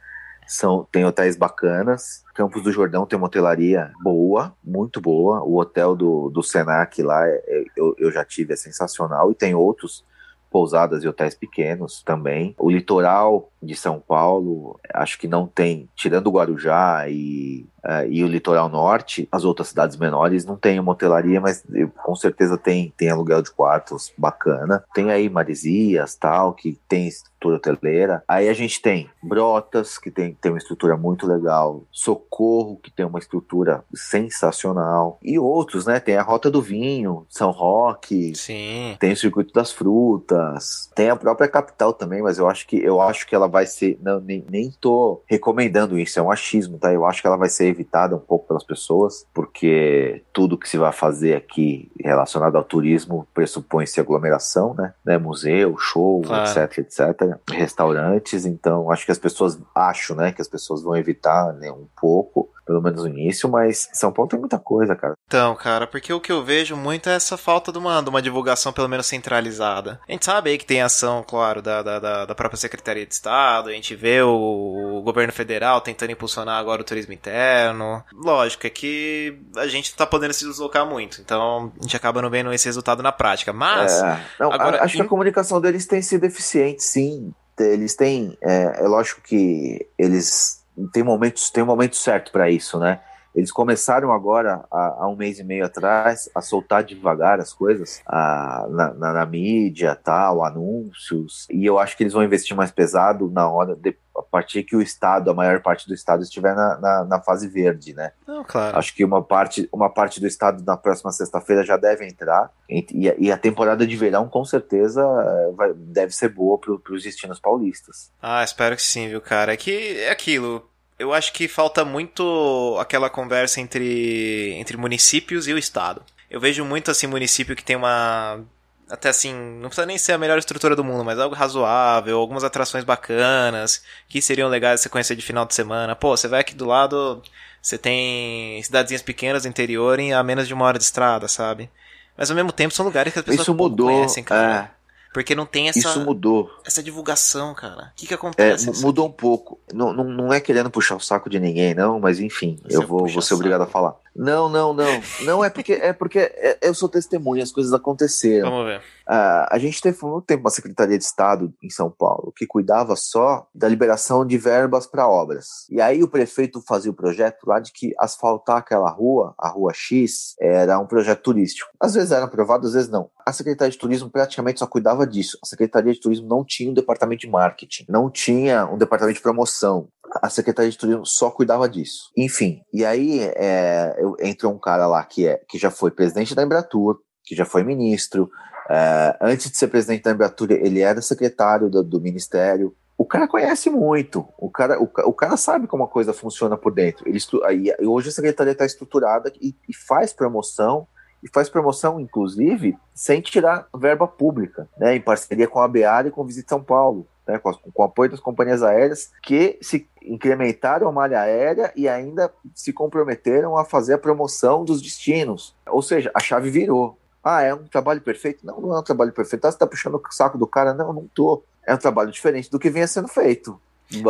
são, 0.46 0.86
tem 0.90 1.04
hotéis 1.04 1.36
bacanas. 1.36 2.24
Campos 2.34 2.62
do 2.62 2.72
Jordão 2.72 3.06
tem 3.06 3.16
uma 3.16 3.26
hotelaria 3.26 3.92
boa, 4.02 4.54
muito 4.64 5.00
boa. 5.00 5.42
O 5.42 5.58
hotel 5.58 5.94
do, 5.94 6.28
do 6.30 6.42
Senac 6.42 7.02
lá, 7.02 7.26
é, 7.26 7.64
eu, 7.76 7.94
eu 7.98 8.10
já 8.10 8.24
tive, 8.24 8.52
é 8.52 8.56
sensacional. 8.56 9.30
E 9.30 9.34
tem 9.34 9.54
outros 9.54 10.04
pousadas 10.50 11.04
e 11.04 11.08
hotéis 11.08 11.34
pequenos 11.34 12.02
também. 12.02 12.54
O 12.58 12.70
litoral 12.70 13.52
de 13.62 13.74
São 13.74 14.00
Paulo, 14.00 14.78
acho 14.92 15.18
que 15.18 15.28
não 15.28 15.46
tem, 15.46 15.88
tirando 15.94 16.28
o 16.28 16.32
Guarujá 16.32 17.08
e, 17.08 17.66
uh, 17.84 18.06
e 18.08 18.24
o 18.24 18.28
litoral 18.28 18.68
norte, 18.68 19.28
as 19.30 19.44
outras 19.44 19.68
cidades 19.68 19.96
menores 19.96 20.44
não 20.44 20.56
tem 20.56 20.78
uma 20.80 20.92
hotelaria, 20.92 21.40
mas 21.40 21.64
com 22.02 22.14
certeza 22.14 22.56
tem, 22.56 22.92
tem 22.96 23.10
aluguel 23.10 23.42
de 23.42 23.50
quartos 23.50 24.12
bacana. 24.16 24.84
Tem 24.94 25.10
aí 25.10 25.28
Maresias, 25.28 26.14
tal, 26.14 26.54
que 26.54 26.78
tem 26.88 27.06
estrutura 27.06 27.56
hoteleira. 27.56 28.22
Aí 28.28 28.48
a 28.48 28.52
gente 28.52 28.80
tem 28.80 29.08
Brotas, 29.22 29.98
que 29.98 30.10
tem, 30.10 30.34
tem 30.34 30.52
uma 30.52 30.58
estrutura 30.58 30.96
muito 30.96 31.26
legal. 31.26 31.84
Socorro, 31.90 32.78
que 32.82 32.90
tem 32.90 33.04
uma 33.04 33.18
estrutura 33.18 33.84
sensacional. 33.94 35.18
E 35.22 35.38
outros, 35.38 35.86
né? 35.86 36.00
Tem 36.00 36.16
a 36.16 36.22
Rota 36.22 36.50
do 36.50 36.60
Vinho, 36.60 37.26
São 37.28 37.50
Roque. 37.50 38.34
Sim. 38.34 38.96
Tem 38.98 39.12
o 39.12 39.16
Circuito 39.16 39.52
das 39.52 39.72
Frutas. 39.72 40.90
Tem 40.94 41.10
a 41.10 41.16
própria 41.16 41.48
capital 41.48 41.92
também, 41.92 42.22
mas 42.22 42.38
eu 42.38 42.48
acho 42.48 42.66
que 42.66 42.76
eu 42.76 43.00
acho 43.00 43.26
que 43.26 43.34
ela 43.34 43.48
vai 43.50 43.66
ser. 43.66 43.98
Não, 44.00 44.20
nem, 44.20 44.44
nem 44.48 44.70
tô 44.80 45.22
recomendando 45.26 45.98
isso, 45.98 46.18
é 46.18 46.22
um 46.22 46.30
achismo, 46.30 46.78
tá? 46.78 46.92
Eu 46.92 47.04
acho 47.04 47.20
que 47.20 47.26
ela 47.26 47.36
vai 47.36 47.48
ser 47.48 47.66
evitada 47.66 48.16
um 48.16 48.20
pouco 48.20 48.48
pelas 48.48 48.64
pessoas, 48.64 49.26
porque 49.34 50.22
tudo 50.32 50.58
que 50.58 50.68
se 50.68 50.78
vai 50.78 50.92
fazer 50.92 51.34
aqui 51.34 51.90
relacionado 51.98 52.56
ao 52.56 52.64
turismo 52.64 53.26
pressupõe-se 53.34 54.00
aglomeração, 54.00 54.74
né? 54.74 54.94
né? 55.04 55.18
Museu, 55.18 55.76
show, 55.78 56.22
Claro. 56.22 56.48
etc, 56.48 56.78
etc. 56.78 57.38
Restaurantes, 57.50 58.44
então 58.44 58.90
acho 58.90 59.04
que 59.04 59.12
as 59.12 59.18
pessoas 59.18 59.58
acho, 59.74 60.14
né, 60.14 60.32
que 60.32 60.40
as 60.42 60.48
pessoas 60.48 60.82
vão 60.82 60.96
evitar 60.96 61.52
né, 61.54 61.70
um 61.70 61.86
pouco, 62.00 62.48
pelo 62.70 62.80
menos 62.80 63.02
no 63.02 63.08
início, 63.08 63.50
mas 63.50 63.88
São 63.92 64.12
Paulo 64.12 64.28
tem 64.28 64.38
muita 64.38 64.56
coisa, 64.56 64.94
cara. 64.94 65.14
Então, 65.26 65.56
cara, 65.56 65.88
porque 65.88 66.12
o 66.12 66.20
que 66.20 66.30
eu 66.30 66.44
vejo 66.44 66.76
muito 66.76 67.08
é 67.08 67.14
essa 67.14 67.36
falta 67.36 67.72
de 67.72 67.78
uma, 67.78 68.00
de 68.00 68.08
uma 68.08 68.22
divulgação 68.22 68.72
pelo 68.72 68.88
menos 68.88 69.06
centralizada. 69.06 70.00
A 70.08 70.12
gente 70.12 70.24
sabe 70.24 70.50
aí 70.50 70.58
que 70.58 70.64
tem 70.64 70.80
ação, 70.80 71.24
claro, 71.26 71.60
da, 71.60 71.82
da, 71.82 72.26
da 72.26 72.34
própria 72.34 72.56
Secretaria 72.56 73.04
de 73.04 73.12
Estado, 73.12 73.70
a 73.70 73.72
gente 73.72 73.96
vê 73.96 74.22
o, 74.22 74.98
o 74.98 75.02
governo 75.02 75.32
federal 75.32 75.80
tentando 75.80 76.12
impulsionar 76.12 76.60
agora 76.60 76.80
o 76.80 76.84
turismo 76.84 77.12
interno. 77.12 78.04
Lógico, 78.12 78.68
é 78.68 78.70
que 78.70 79.36
a 79.56 79.66
gente 79.66 79.92
tá 79.96 80.06
podendo 80.06 80.32
se 80.32 80.44
deslocar 80.44 80.86
muito, 80.86 81.20
então 81.20 81.72
a 81.76 81.82
gente 81.82 81.96
acaba 81.96 82.22
não 82.22 82.30
vendo 82.30 82.52
esse 82.52 82.66
resultado 82.66 83.02
na 83.02 83.10
prática. 83.10 83.52
Mas, 83.52 84.00
É, 84.00 84.20
não, 84.38 84.52
agora, 84.52 84.80
acho 84.84 84.94
que 84.94 85.02
a 85.02 85.08
comunicação 85.08 85.60
deles 85.60 85.86
tem 85.86 86.00
sido 86.00 86.24
eficiente, 86.24 86.84
sim. 86.84 87.32
Eles 87.58 87.94
têm, 87.96 88.38
é, 88.42 88.84
é 88.84 88.88
lógico 88.88 89.20
que 89.22 89.86
eles 89.98 90.59
têm 90.92 91.02
momentos, 91.02 91.50
tem 91.50 91.62
um 91.62 91.66
momento 91.66 91.96
certo 91.96 92.30
para 92.32 92.50
isso, 92.50 92.78
né? 92.78 93.00
Eles 93.32 93.52
começaram 93.52 94.12
agora, 94.12 94.64
há, 94.72 94.96
há 95.04 95.08
um 95.08 95.14
mês 95.14 95.38
e 95.38 95.44
meio 95.44 95.64
atrás, 95.64 96.28
a 96.34 96.40
soltar 96.40 96.82
devagar 96.82 97.38
as 97.38 97.52
coisas 97.52 98.02
a- 98.04 98.66
na, 98.68 98.92
na, 98.94 99.12
na 99.12 99.24
mídia, 99.26 99.94
tal, 99.94 100.44
anúncios, 100.44 101.46
e 101.48 101.64
eu 101.64 101.78
acho 101.78 101.96
que 101.96 102.02
eles 102.02 102.12
vão 102.12 102.24
investir 102.24 102.56
mais 102.56 102.72
pesado 102.72 103.30
na 103.30 103.48
hora, 103.48 103.76
de, 103.76 103.96
a 104.16 104.22
partir 104.22 104.64
que 104.64 104.74
o 104.74 104.82
Estado, 104.82 105.30
a 105.30 105.34
maior 105.34 105.62
parte 105.62 105.86
do 105.86 105.94
Estado 105.94 106.22
estiver 106.24 106.56
na, 106.56 106.78
na, 106.78 107.04
na 107.04 107.20
fase 107.20 107.46
verde, 107.48 107.94
né? 107.94 108.10
não, 108.26 108.42
claro. 108.42 108.76
Acho 108.76 108.94
que 108.94 109.04
uma 109.04 109.22
parte, 109.22 109.68
uma 109.72 109.88
parte 109.88 110.20
do 110.20 110.26
estado 110.26 110.64
na 110.64 110.76
próxima 110.76 111.12
sexta-feira 111.12 111.62
já 111.64 111.76
deve 111.76 112.06
entrar. 112.06 112.50
E, 112.68 113.08
a- 113.08 113.14
e 113.18 113.30
a 113.30 113.36
temporada 113.38 113.86
de 113.86 113.96
verão, 113.96 114.28
com 114.28 114.44
certeza, 114.44 115.02
eh, 115.02 115.52
vai- 115.54 115.72
deve 115.74 116.12
ser 116.14 116.30
boa 116.30 116.58
para 116.58 116.72
os 116.94 117.02
destinos 117.04 117.38
paulistas. 117.38 118.10
Ah, 118.20 118.42
espero 118.42 118.74
que 118.76 118.82
sim, 118.82 119.08
viu, 119.08 119.20
cara? 119.20 119.52
É 119.52 119.56
que 119.56 119.98
é 120.00 120.10
aquilo. 120.10 120.68
Eu 121.00 121.14
acho 121.14 121.32
que 121.32 121.48
falta 121.48 121.82
muito 121.82 122.76
aquela 122.78 123.08
conversa 123.08 123.58
entre, 123.58 124.52
entre 124.58 124.76
municípios 124.76 125.48
e 125.48 125.52
o 125.54 125.56
Estado. 125.56 126.02
Eu 126.30 126.38
vejo 126.38 126.62
muito, 126.62 126.90
assim, 126.90 127.06
município 127.06 127.56
que 127.56 127.64
tem 127.64 127.74
uma. 127.74 128.40
Até 128.86 129.08
assim, 129.08 129.32
não 129.32 129.70
precisa 129.70 129.86
nem 129.86 129.96
ser 129.96 130.12
a 130.12 130.18
melhor 130.18 130.36
estrutura 130.36 130.76
do 130.76 130.84
mundo, 130.84 131.02
mas 131.02 131.18
algo 131.18 131.34
razoável, 131.34 132.18
algumas 132.18 132.44
atrações 132.44 132.84
bacanas, 132.84 133.82
que 134.10 134.20
seriam 134.20 134.50
legais 134.50 134.80
de 134.80 134.82
você 134.82 134.88
conhecer 134.90 135.16
de 135.16 135.22
final 135.22 135.46
de 135.46 135.54
semana. 135.54 135.96
Pô, 135.96 136.14
você 136.14 136.28
vai 136.28 136.40
aqui 136.40 136.54
do 136.54 136.66
lado, 136.66 137.22
você 137.62 137.78
tem 137.78 138.62
cidadezinhas 138.62 139.00
pequenas 139.00 139.44
do 139.44 139.48
interior 139.48 139.98
em 139.98 140.12
a 140.12 140.22
menos 140.22 140.46
de 140.46 140.52
uma 140.52 140.66
hora 140.66 140.76
de 140.76 140.84
estrada, 140.84 141.28
sabe? 141.28 141.70
Mas 142.14 142.30
ao 142.30 142.36
mesmo 142.36 142.52
tempo 142.52 142.74
são 142.74 142.84
lugares 142.84 143.10
que 143.10 143.18
as 143.20 143.24
pessoas 143.24 143.40
Isso 143.46 143.54
mudou. 143.54 143.86
conhecem, 143.86 144.22
cara. 144.22 144.70
é, 144.76 144.79
Porque 145.12 145.34
não 145.34 145.44
tem 145.44 145.68
essa, 145.68 145.78
isso 145.80 146.00
mudou. 146.04 146.50
essa 146.64 146.80
divulgação, 146.82 147.52
cara. 147.52 147.90
O 147.92 147.96
que 147.96 148.06
que 148.06 148.12
É, 148.14 148.16
acontece? 148.16 148.66
mu- 148.66 148.80
mudou 148.80 149.08
um 149.08 149.12
pouco. 149.12 149.58
Não, 149.74 149.92
não, 149.92 150.04
não 150.04 150.32
é 150.32 150.40
querendo 150.40 150.70
puxar 150.70 150.94
o 150.94 151.00
saco 151.00 151.28
de 151.28 151.40
ninguém, 151.40 151.74
não, 151.74 151.98
mas 151.98 152.20
enfim, 152.20 152.58
Você 152.64 152.76
eu 152.76 152.86
vou, 152.86 153.00
puxa 153.00 153.14
vou 153.14 153.22
ser 153.22 153.28
saco. 153.30 153.40
obrigado 153.40 153.62
a 153.62 153.66
falar. 153.66 153.96
Não, 154.14 154.48
não, 154.48 154.72
não. 154.72 155.00
Não 155.24 155.44
é 155.44 155.50
porque 155.50 155.72
é 155.74 155.92
porque 155.92 156.18
é- 156.18 156.58
eu 156.62 156.74
sou 156.74 156.88
testemunha, 156.88 157.42
as 157.42 157.52
coisas 157.52 157.72
aconteceram. 157.72 158.50
Vamos 158.50 158.66
ver. 158.66 158.82
Ah, 159.06 159.48
a 159.50 159.58
gente 159.58 159.80
teve 159.80 159.98
muito 160.04 160.24
tempo 160.24 160.44
uma 160.44 160.50
Secretaria 160.50 160.96
de 160.96 161.02
Estado 161.02 161.52
em 161.62 161.70
São 161.70 161.90
Paulo 161.90 162.32
que 162.36 162.46
cuidava 162.46 162.94
só 162.96 163.46
da 163.54 163.68
liberação 163.68 164.24
de 164.24 164.38
verbas 164.38 164.86
para 164.86 165.08
obras. 165.08 165.66
E 165.68 165.80
aí 165.80 166.02
o 166.02 166.08
prefeito 166.08 166.62
fazia 166.66 166.90
o 166.90 166.94
projeto 166.94 167.44
lá 167.44 167.58
de 167.58 167.72
que 167.72 167.92
asfaltar 167.98 168.58
aquela 168.58 168.88
rua, 168.88 169.34
a 169.38 169.48
rua 169.48 169.72
X, 169.74 170.34
era 170.40 170.78
um 170.78 170.86
projeto 170.86 171.22
turístico. 171.22 171.70
Às 171.80 171.94
vezes 171.94 172.12
era 172.12 172.24
aprovado, 172.24 172.66
às 172.66 172.74
vezes 172.74 172.88
não. 172.88 173.10
A 173.26 173.32
Secretaria 173.32 173.70
de 173.72 173.78
Turismo 173.78 174.10
praticamente 174.10 174.60
só 174.60 174.66
cuidava 174.66 175.06
disso. 175.06 175.38
A 175.42 175.46
Secretaria 175.46 175.92
de 175.92 176.00
Turismo 176.00 176.28
não 176.28 176.44
tinha 176.44 176.70
um 176.70 176.74
departamento 176.74 177.20
de 177.22 177.28
marketing, 177.28 177.86
não 177.88 178.10
tinha 178.10 178.66
um 178.66 178.78
departamento 178.78 179.16
de 179.16 179.22
promoção. 179.22 179.88
A 180.20 180.28
Secretaria 180.28 180.70
de 180.70 180.78
Turismo 180.78 181.06
só 181.06 181.30
cuidava 181.30 181.68
disso. 181.68 182.10
Enfim, 182.16 182.62
e 182.72 182.84
aí 182.84 183.20
é, 183.20 183.96
entrou 184.20 184.52
um 184.52 184.58
cara 184.58 184.86
lá 184.86 185.04
que, 185.04 185.26
é, 185.26 185.40
que 185.48 185.58
já 185.58 185.70
foi 185.70 185.90
presidente 185.90 186.34
da 186.34 186.42
Embratur, 186.42 187.00
que 187.24 187.34
já 187.36 187.44
foi 187.44 187.62
ministro, 187.62 188.30
é, 188.68 189.16
antes 189.20 189.50
de 189.50 189.56
ser 189.56 189.66
presidente 189.66 190.04
da 190.04 190.12
Embratur, 190.12 190.52
ele 190.52 190.80
era 190.80 191.02
secretário 191.02 191.68
do, 191.68 191.82
do 191.82 192.00
ministério. 192.00 192.74
O 192.96 193.04
cara 193.04 193.26
conhece 193.26 193.68
muito, 193.68 194.28
o 194.38 194.48
cara, 194.50 194.80
o, 194.80 194.84
o 194.84 195.12
cara 195.12 195.36
sabe 195.36 195.66
como 195.66 195.82
a 195.82 195.88
coisa 195.88 196.12
funciona 196.12 196.56
por 196.56 196.72
dentro. 196.72 197.08
Ele, 197.08 197.18
aí, 197.44 197.74
hoje 197.80 198.10
a 198.10 198.12
secretaria 198.12 198.52
está 198.52 198.64
estruturada 198.64 199.32
e, 199.40 199.56
e 199.68 199.74
faz 199.74 200.12
promoção, 200.12 200.86
e 201.22 201.28
faz 201.28 201.48
promoção, 201.48 201.98
inclusive, 201.98 202.76
sem 202.94 203.20
tirar 203.20 203.66
verba 203.74 204.06
pública, 204.06 204.68
né, 204.78 204.94
em 204.94 205.00
parceria 205.00 205.48
com 205.48 205.60
a 205.60 205.68
BEAR 205.68 206.06
e 206.06 206.10
com 206.10 206.22
o 206.22 206.26
Visit 206.26 206.48
São 206.48 206.62
Paulo. 206.62 207.08
Né, 207.26 207.38
com, 207.38 207.52
o 207.74 207.82
apoio 207.82 208.10
das 208.10 208.20
companhias 208.20 208.62
aéreas 208.62 209.10
que 209.22 209.58
se 209.60 209.86
incrementaram 210.02 210.88
a 210.88 210.92
malha 210.92 211.20
aérea 211.20 211.72
e 211.76 211.88
ainda 211.88 212.32
se 212.54 212.72
comprometeram 212.72 213.56
a 213.56 213.64
fazer 213.64 213.94
a 213.94 213.98
promoção 213.98 214.64
dos 214.64 214.80
destinos. 214.80 215.54
Ou 215.68 215.82
seja, 215.82 216.10
a 216.14 216.20
chave 216.20 216.50
virou. 216.50 216.98
Ah, 217.22 217.42
é 217.42 217.54
um 217.54 217.64
trabalho 217.64 218.00
perfeito? 218.00 218.44
Não, 218.44 218.60
não 218.60 218.74
é 218.74 218.80
um 218.80 218.82
trabalho 218.82 219.12
perfeito. 219.12 219.44
Ah, 219.44 219.52
você 219.52 219.58
tá 219.58 219.66
puxando 219.66 219.96
o 219.96 220.02
saco 220.12 220.38
do 220.38 220.46
cara? 220.46 220.72
Não, 220.72 220.92
não 220.92 221.06
tô. 221.14 221.42
É 221.66 221.74
um 221.74 221.78
trabalho 221.78 222.10
diferente 222.10 222.50
do 222.50 222.58
que 222.58 222.70
vinha 222.70 222.86
sendo 222.86 223.08
feito. 223.08 223.60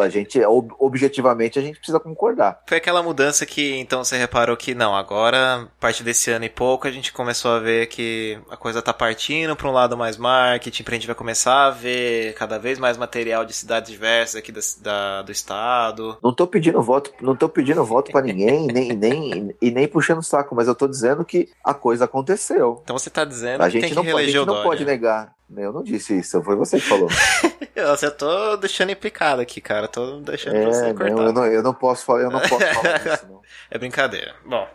A 0.03 0.09
gente, 0.09 0.39
ob- 0.45 0.74
objetivamente, 0.78 1.59
a 1.59 1.62
gente 1.62 1.76
precisa 1.78 1.99
concordar. 2.01 2.61
Foi 2.66 2.76
aquela 2.78 3.03
mudança 3.03 3.47
que 3.47 3.76
então 3.76 4.05
você 4.05 4.16
reparou 4.16 4.57
que 4.57 4.74
não, 4.74 4.95
agora, 4.95 5.62
a 5.62 5.81
partir 5.81 6.03
desse 6.03 6.31
ano 6.31 6.45
e 6.45 6.49
pouco, 6.51 6.87
a 6.87 6.91
gente 6.91 7.12
começou 7.12 7.53
a 7.53 7.59
ver 7.59 7.87
que 7.87 8.39
a 8.51 8.57
coisa 8.57 8.83
tá 8.83 8.93
partindo 8.93 9.57
para 9.57 9.68
um 9.68 9.72
lado 9.72 9.97
mais 9.97 10.16
marketing, 10.16 10.83
pra 10.83 10.95
gente 10.95 11.07
vai 11.07 11.16
começar 11.16 11.66
a 11.66 11.70
ver 11.70 12.35
cada 12.35 12.59
vez 12.59 12.78
mais 12.78 12.97
material 12.99 13.45
de 13.45 13.53
cidades 13.53 13.91
diversas 13.91 14.37
aqui 14.37 14.53
da, 14.53 14.61
da- 14.83 15.22
do 15.22 15.33
estado. 15.33 16.18
Não 16.22 16.35
tô 16.35 16.47
pedindo 16.47 16.81
voto, 16.83 17.12
não 17.20 17.35
tô 17.35 17.49
pedindo 17.49 17.85
voto 17.85 18.12
para 18.12 18.22
ninguém, 18.22 18.66
nem, 18.66 18.93
nem, 18.97 19.55
e 19.61 19.70
nem 19.70 19.89
puxando 19.89 20.18
o 20.18 20.22
saco, 20.22 20.55
mas 20.55 20.68
eu 20.68 20.74
tô 20.74 20.87
dizendo 20.87 21.24
que 21.24 21.49
a 21.64 21.72
coisa 21.74 22.05
aconteceu. 22.05 22.81
Então 22.85 22.99
você 22.99 23.09
tá 23.11 23.24
dizendo 23.24 23.62
A 23.62 23.66
que 23.66 23.72
tem 23.72 23.83
gente 23.83 23.91
que 23.91 23.95
não, 23.97 24.05
pode, 24.05 24.24
a 24.24 24.26
gente 24.26 24.47
não 24.47 24.62
pode 24.62 24.85
negar. 24.85 25.33
Eu 25.57 25.72
não 25.72 25.82
disse 25.82 26.18
isso, 26.18 26.42
foi 26.42 26.55
você 26.57 26.78
que 26.78 26.86
falou. 26.86 27.09
Eu 27.74 28.11
tô 28.16 28.57
deixando 28.57 28.90
implicado 28.92 29.40
aqui, 29.40 29.61
cara. 29.61 29.88
Tô 29.88 30.20
deixando 30.20 30.64
você 30.64 30.86
É, 30.90 30.94
cortar. 30.94 31.11
não, 31.14 31.24
eu, 31.26 31.32
não, 31.32 31.46
eu 31.46 31.62
não 31.62 31.74
posso 31.74 32.05
falar, 32.05 32.22
eu 32.22 32.30
não 32.30 32.40
posso 32.40 32.59
falar 32.74 32.98
disso, 32.98 33.26
não. 33.28 33.40
É 33.70 33.78
brincadeira. 33.78 34.34
Bom, 34.44 34.68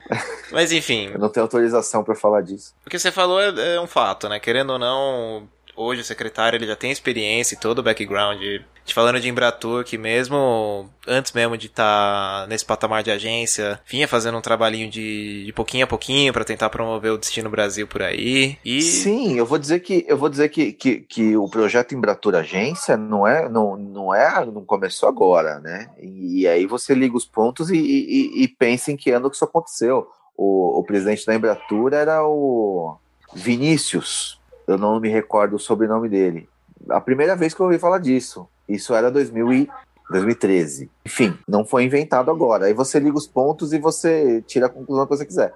mas 0.51 0.71
enfim, 0.71 1.11
Eu 1.13 1.19
não 1.19 1.29
tenho 1.29 1.43
autorização 1.43 2.03
para 2.03 2.15
falar 2.15 2.41
disso. 2.41 2.73
o 2.85 2.89
que 2.89 2.97
você 2.97 3.11
falou 3.11 3.39
é, 3.39 3.75
é 3.75 3.79
um 3.81 3.85
fato, 3.87 4.27
né? 4.27 4.39
Querendo 4.39 4.71
ou 4.73 4.79
não, 4.79 5.47
hoje 5.75 6.01
o 6.01 6.05
secretário 6.05 6.57
ele 6.57 6.67
já 6.67 6.75
tem 6.75 6.91
experiência 6.91 7.55
e 7.55 7.59
todo 7.59 7.79
o 7.79 7.83
background. 7.83 8.41
Te 8.85 8.93
falando 8.93 9.19
de 9.19 9.27
Embratur, 9.27 9.83
que 9.83 9.97
mesmo 9.97 10.87
antes 11.07 11.31
mesmo 11.31 11.57
de 11.57 11.67
estar 11.67 12.47
nesse 12.47 12.63
patamar 12.63 13.01
de 13.01 13.11
agência, 13.11 13.79
vinha 13.87 14.07
fazendo 14.07 14.37
um 14.37 14.41
trabalhinho 14.41 14.89
de, 14.89 15.43
de 15.45 15.53
pouquinho 15.53 15.85
a 15.85 15.87
pouquinho 15.87 16.31
pra 16.31 16.43
tentar 16.43 16.69
promover 16.69 17.11
o 17.11 17.17
Destino 17.17 17.49
Brasil 17.49 17.87
por 17.87 18.03
aí. 18.03 18.57
E 18.63 18.81
Sim, 18.81 19.37
eu 19.37 19.45
vou 19.45 19.57
dizer 19.57 19.79
que 19.79 20.05
eu 20.07 20.17
vou 20.17 20.29
dizer 20.29 20.49
que, 20.49 20.71
que, 20.71 20.99
que 20.99 21.35
o 21.35 21.49
projeto 21.49 21.95
Embratur 21.95 22.35
Agência 22.35 22.95
não 22.95 23.27
é 23.27 23.49
não, 23.49 23.75
não 23.75 24.13
é 24.13 24.45
não 24.45 24.63
começou 24.63 25.09
agora, 25.09 25.59
né? 25.59 25.89
E, 25.99 26.47
aí 26.47 26.65
você 26.67 26.93
liga 26.93 27.17
os 27.17 27.25
pontos 27.25 27.69
e, 27.69 27.77
e, 27.77 28.43
e 28.43 28.47
pensa 28.47 28.91
em 28.91 28.97
que 28.97 29.11
ano 29.11 29.29
que 29.29 29.35
isso 29.35 29.45
aconteceu. 29.45 30.07
O, 30.37 30.79
o 30.79 30.83
presidente 30.83 31.25
da 31.25 31.33
Embratur 31.33 31.93
era 31.93 32.23
o 32.23 32.97
Vinícius, 33.33 34.39
eu 34.67 34.77
não 34.77 34.99
me 34.99 35.09
recordo 35.09 35.55
o 35.55 35.59
sobrenome 35.59 36.09
dele. 36.09 36.49
A 36.89 37.01
primeira 37.01 37.35
vez 37.35 37.53
que 37.53 37.59
eu 37.59 37.65
ouvi 37.65 37.79
falar 37.79 37.99
disso, 37.99 38.47
isso 38.67 38.93
era 38.93 39.11
2000 39.11 39.53
e 39.53 39.69
2013. 40.09 40.89
Enfim, 41.05 41.37
não 41.47 41.65
foi 41.65 41.83
inventado 41.83 42.29
agora. 42.29 42.65
Aí 42.65 42.73
você 42.73 42.99
liga 42.99 43.17
os 43.17 43.27
pontos 43.27 43.73
e 43.73 43.79
você 43.79 44.41
tira 44.43 44.67
a 44.67 44.69
conclusão 44.69 45.05
que 45.05 45.15
você 45.15 45.25
quiser. 45.25 45.53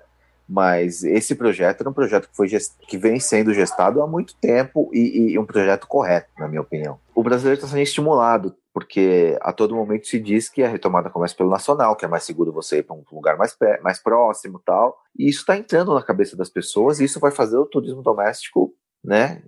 Mas 0.47 1.03
esse 1.03 1.35
projeto 1.35 1.81
era 1.81 1.89
um 1.89 1.93
projeto 1.93 2.27
que, 2.27 2.35
foi 2.35 2.47
gest... 2.47 2.73
que 2.87 2.97
vem 2.97 3.19
sendo 3.19 3.53
gestado 3.53 4.01
há 4.01 4.07
muito 4.07 4.35
tempo 4.35 4.89
e, 4.91 5.33
e 5.33 5.39
um 5.39 5.45
projeto 5.45 5.85
correto, 5.85 6.29
na 6.39 6.47
minha 6.47 6.61
opinião. 6.61 6.99
O 7.13 7.21
brasileiro 7.21 7.59
está 7.59 7.67
sendo 7.67 7.81
estimulado, 7.81 8.55
porque 8.73 9.37
a 9.41 9.53
todo 9.53 9.75
momento 9.75 10.07
se 10.07 10.19
diz 10.19 10.49
que 10.49 10.63
a 10.63 10.67
retomada 10.67 11.09
começa 11.11 11.35
pelo 11.35 11.51
nacional, 11.51 11.95
que 11.95 12.03
é 12.03 12.07
mais 12.07 12.23
seguro 12.23 12.51
você 12.51 12.79
ir 12.79 12.83
para 12.83 12.95
um 12.95 13.03
lugar 13.11 13.37
mais, 13.37 13.55
mais 13.83 13.99
próximo 13.99 14.59
tal. 14.65 14.97
E 15.15 15.29
isso 15.29 15.41
está 15.41 15.55
entrando 15.55 15.93
na 15.93 16.01
cabeça 16.01 16.35
das 16.35 16.49
pessoas 16.49 16.99
e 16.99 17.05
isso 17.05 17.19
vai 17.19 17.29
fazer 17.29 17.57
o 17.57 17.65
turismo 17.67 18.01
doméstico, 18.01 18.73
né? 19.03 19.41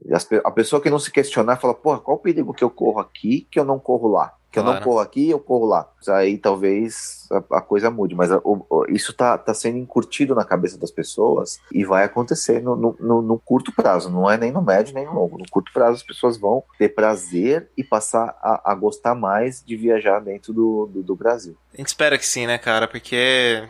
A 0.44 0.52
pessoa 0.52 0.82
que 0.82 0.90
não 0.90 1.00
se 1.00 1.12
questionar 1.12 1.58
fala, 1.58 1.74
porra, 1.74 2.00
qual 2.00 2.18
o 2.18 2.20
perigo 2.22 2.54
que 2.54 2.64
eu 2.64 2.70
corro 2.70 3.00
aqui 3.00 3.48
que 3.52 3.60
eu 3.60 3.66
não 3.66 3.80
corro 3.80 4.08
lá? 4.10 4.34
que 4.52 4.60
eu 4.60 4.64
Claro. 4.64 4.80
não 4.80 4.86
corro 4.86 5.00
aqui, 5.00 5.30
eu 5.30 5.40
corro 5.40 5.66
lá. 5.66 5.90
Aí 6.10 6.38
talvez 6.38 7.26
a, 7.32 7.60
a 7.60 7.62
coisa 7.62 7.90
mude, 7.90 8.14
mas 8.14 8.34
a, 8.34 8.42
o, 8.44 8.86
isso 8.90 9.14
tá, 9.14 9.38
tá 9.38 9.54
sendo 9.54 9.78
incutido 9.78 10.36
na 10.36 10.44
cabeça 10.44 10.78
das 10.78 10.92
pessoas 10.92 11.58
e 11.72 11.86
vai 11.86 12.04
acontecer 12.04 12.62
no, 12.62 12.76
no, 12.76 13.22
no- 13.22 13.40
curto 13.40 13.72
prazo, 13.74 14.10
não 14.10 14.30
é 14.30 14.38
nem 14.38 14.52
no 14.52 14.62
médio 14.62 14.94
nem 14.94 15.06
no 15.06 15.14
longo. 15.14 15.38
No 15.38 15.46
curto 15.50 15.72
prazo 15.72 15.96
as 15.96 16.04
pessoas 16.04 16.36
vão 16.38 16.66
ter 16.78 16.90
prazer 16.90 17.70
e 17.78 17.82
passar 17.84 18.36
a, 18.42 18.74
a 18.74 18.76
gostar 18.76 19.16
mais 19.16 19.64
de 19.64 19.78
viajar 19.78 20.20
dentro 20.20 20.52
do, 20.52 20.86
do, 20.92 21.02
do 21.02 21.16
Brasil. 21.16 21.56
a 21.74 21.78
gente 21.78 21.88
espera 21.88 22.18
que 22.18 22.26
sim, 22.28 22.46
né, 22.46 22.58
cara? 22.58 22.90
Porque 22.90 23.64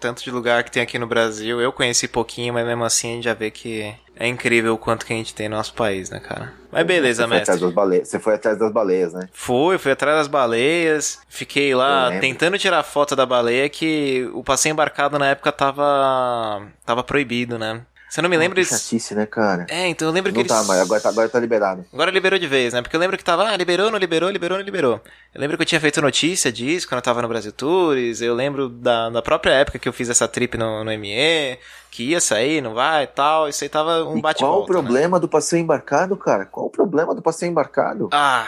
tanto 0.00 0.22
de 0.22 0.30
lugar 0.30 0.64
que 0.64 0.70
tem 0.70 0.82
aqui 0.82 0.98
no 0.98 1.06
Brasil, 1.06 1.60
eu 1.60 1.72
conheci 1.72 2.06
pouquinho, 2.08 2.54
mas 2.54 2.66
mesmo 2.66 2.84
assim 2.84 3.12
a 3.12 3.14
gente 3.14 3.24
já 3.24 3.34
vê 3.34 3.50
que 3.50 3.94
é 4.16 4.26
incrível 4.26 4.74
o 4.74 4.78
quanto 4.78 5.06
que 5.06 5.12
a 5.12 5.16
gente 5.16 5.34
tem 5.34 5.48
no 5.48 5.56
nosso 5.56 5.74
país, 5.74 6.10
né, 6.10 6.20
cara? 6.20 6.52
Mas 6.70 6.84
beleza, 6.84 7.22
você 7.22 7.28
foi, 7.28 7.36
atrás 7.38 7.48
mestre. 7.48 7.66
das 7.66 7.74
baleias, 7.74 8.08
você 8.08 8.18
foi 8.18 8.34
atrás 8.34 8.58
das 8.58 8.72
baleias, 8.72 9.12
né? 9.12 9.28
Fui, 9.32 9.78
fui 9.78 9.92
atrás 9.92 10.18
das 10.18 10.28
baleias, 10.28 11.20
fiquei 11.28 11.74
lá 11.74 12.18
tentando 12.20 12.58
tirar 12.58 12.82
foto 12.82 13.16
da 13.16 13.24
baleia 13.24 13.68
que 13.68 14.28
o 14.34 14.42
passeio 14.42 14.72
embarcado 14.72 15.18
na 15.18 15.28
época 15.28 15.52
tava 15.52 16.66
tava 16.84 17.02
proibido, 17.02 17.58
né? 17.58 17.82
Você 18.08 18.22
não 18.22 18.28
me 18.28 18.36
lembra 18.38 18.58
eles... 18.58 18.70
chatice, 18.70 19.14
né, 19.14 19.26
cara? 19.26 19.66
É, 19.68 19.86
então 19.86 20.08
eu 20.08 20.12
lembro 20.12 20.32
que 20.32 20.38
Não 20.38 20.42
eles... 20.42 20.52
tá, 20.52 20.64
mas 20.64 20.80
agora 20.80 21.00
tá, 21.00 21.10
agora 21.10 21.28
tá 21.28 21.38
liberado. 21.38 21.84
Agora 21.92 22.10
liberou 22.10 22.38
de 22.38 22.46
vez, 22.46 22.72
né? 22.72 22.80
Porque 22.80 22.96
eu 22.96 23.00
lembro 23.00 23.18
que 23.18 23.24
tava, 23.24 23.44
ah, 23.44 23.56
liberou, 23.56 23.90
não 23.90 23.98
liberou, 23.98 24.30
liberou, 24.30 24.56
não 24.56 24.64
liberou. 24.64 25.00
Eu 25.34 25.40
lembro 25.40 25.56
que 25.58 25.62
eu 25.62 25.66
tinha 25.66 25.80
feito 25.80 26.00
notícia 26.00 26.50
disso 26.50 26.88
quando 26.88 26.98
eu 26.98 27.02
tava 27.02 27.20
no 27.20 27.28
Brasil 27.28 27.52
Tours. 27.52 28.22
Eu 28.22 28.34
lembro 28.34 28.68
da, 28.70 29.10
da 29.10 29.20
própria 29.20 29.52
época 29.52 29.78
que 29.78 29.88
eu 29.88 29.92
fiz 29.92 30.08
essa 30.08 30.26
trip 30.26 30.56
no, 30.56 30.84
no 30.84 30.98
ME, 30.98 31.58
que 31.90 32.04
ia 32.04 32.20
sair, 32.20 32.62
não 32.62 32.72
vai 32.72 33.04
e 33.04 33.08
tal. 33.08 33.46
Isso 33.46 33.62
aí 33.62 33.68
tava 33.68 34.04
um 34.04 34.20
bate 34.20 34.40
qual 34.40 34.62
o 34.62 34.66
problema 34.66 35.20
do 35.20 35.28
passeio 35.28 35.60
embarcado, 35.60 36.16
cara? 36.16 36.46
Qual 36.46 36.66
o 36.66 36.70
problema 36.70 37.14
do 37.14 37.20
passeio 37.20 37.50
embarcado? 37.50 38.08
Ah, 38.12 38.46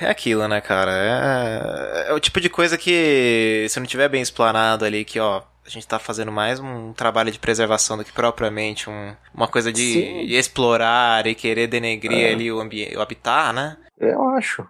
é 0.00 0.10
aquilo, 0.10 0.48
né, 0.48 0.60
cara? 0.60 0.92
É, 0.92 2.10
é 2.10 2.12
o 2.12 2.18
tipo 2.18 2.40
de 2.40 2.48
coisa 2.48 2.76
que, 2.76 3.66
se 3.68 3.78
não 3.78 3.86
tiver 3.86 4.08
bem 4.08 4.20
explanado 4.20 4.84
ali, 4.84 5.04
que, 5.04 5.20
ó, 5.20 5.42
a 5.66 5.70
gente 5.70 5.86
tá 5.86 5.98
fazendo 5.98 6.30
mais 6.30 6.60
um 6.60 6.92
trabalho 6.92 7.32
de 7.32 7.38
preservação 7.38 7.96
do 7.96 8.04
que 8.04 8.12
propriamente 8.12 8.88
um, 8.88 9.14
uma 9.34 9.48
coisa 9.48 9.72
de, 9.72 10.26
de 10.26 10.34
explorar 10.34 11.26
e 11.26 11.34
querer 11.34 11.66
denegrir 11.66 12.26
É. 12.26 12.32
ali 12.32 12.52
o, 12.52 12.60
ambiente, 12.60 12.96
o 12.96 13.00
habitat, 13.00 13.52
né? 13.52 13.76
Eu 13.98 14.28
acho. 14.30 14.66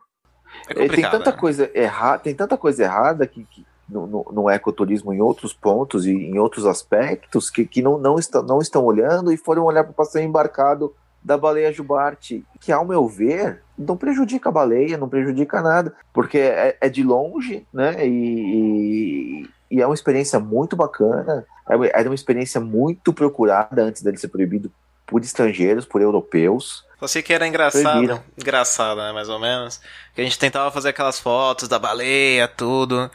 É 0.69 0.85
É, 0.85 0.89
tem 0.89 1.03
tanta 1.03 1.31
né? 1.31 1.37
coisa 1.37 1.71
errada, 1.75 2.19
tem 2.19 2.35
tanta 2.35 2.57
coisa 2.57 2.83
errada 2.83 3.27
que, 3.27 3.45
que 3.45 3.67
no, 3.87 4.07
no, 4.07 4.27
no 4.33 4.51
ecoturismo 4.51 5.13
em 5.13 5.21
outros 5.21 5.53
pontos 5.53 6.07
e 6.07 6.13
em 6.13 6.39
outros 6.39 6.65
aspectos 6.65 7.51
que, 7.51 7.67
que 7.67 7.83
não, 7.83 7.99
não, 7.99 8.19
estão, 8.19 8.43
não 8.43 8.59
estão 8.61 8.83
olhando 8.85 9.31
e 9.31 9.37
foram 9.37 9.65
olhar 9.65 9.85
para 9.85 9.93
o 9.93 9.95
passeio 9.95 10.27
embarcado 10.27 10.95
da 11.23 11.37
baleia 11.37 11.73
jubarte, 11.73 12.45
que 12.61 12.71
ao 12.71 12.87
meu 12.87 13.07
ver 13.07 13.63
não 13.77 13.97
prejudica 13.97 14.49
a 14.49 14.53
baleia, 14.53 14.97
não 14.97 15.09
prejudica 15.09 15.61
nada, 15.61 15.93
porque 16.13 16.39
é, 16.39 16.77
é 16.81 16.89
de 16.89 17.03
longe, 17.03 17.67
né? 17.73 18.07
E, 18.07 19.49
e- 19.71 19.81
é 19.81 19.87
uma 19.87 19.95
experiência 19.95 20.39
muito 20.39 20.77
bacana, 20.77 21.45
é 21.69 21.77
uma- 21.77 21.87
era 21.87 22.09
uma 22.09 22.15
experiência 22.15 22.61
muito 22.61 23.13
procurada 23.13 23.83
antes 23.83 24.03
dele 24.03 24.17
ser 24.17 24.29
proibido 24.29 24.71
por 25.07 25.21
estrangeiros, 25.23 25.85
por 25.85 26.01
europeus. 26.01 26.85
Só 26.99 27.07
sei 27.07 27.23
que 27.23 27.33
era 27.33 27.47
engraçado. 27.47 28.23
Engraçado, 28.39 28.97
né? 28.99 29.13
Mais 29.13 29.29
ou 29.29 29.39
menos. 29.39 29.81
Que 30.15 30.21
a 30.23 30.25
gente 30.25 30.39
tentava 30.39 30.71
fazer 30.71 30.89
aquelas 30.89 31.21
fotos 31.21 31.69
da 31.69 31.79
baleia, 31.79 32.49
tudo. 32.49 33.11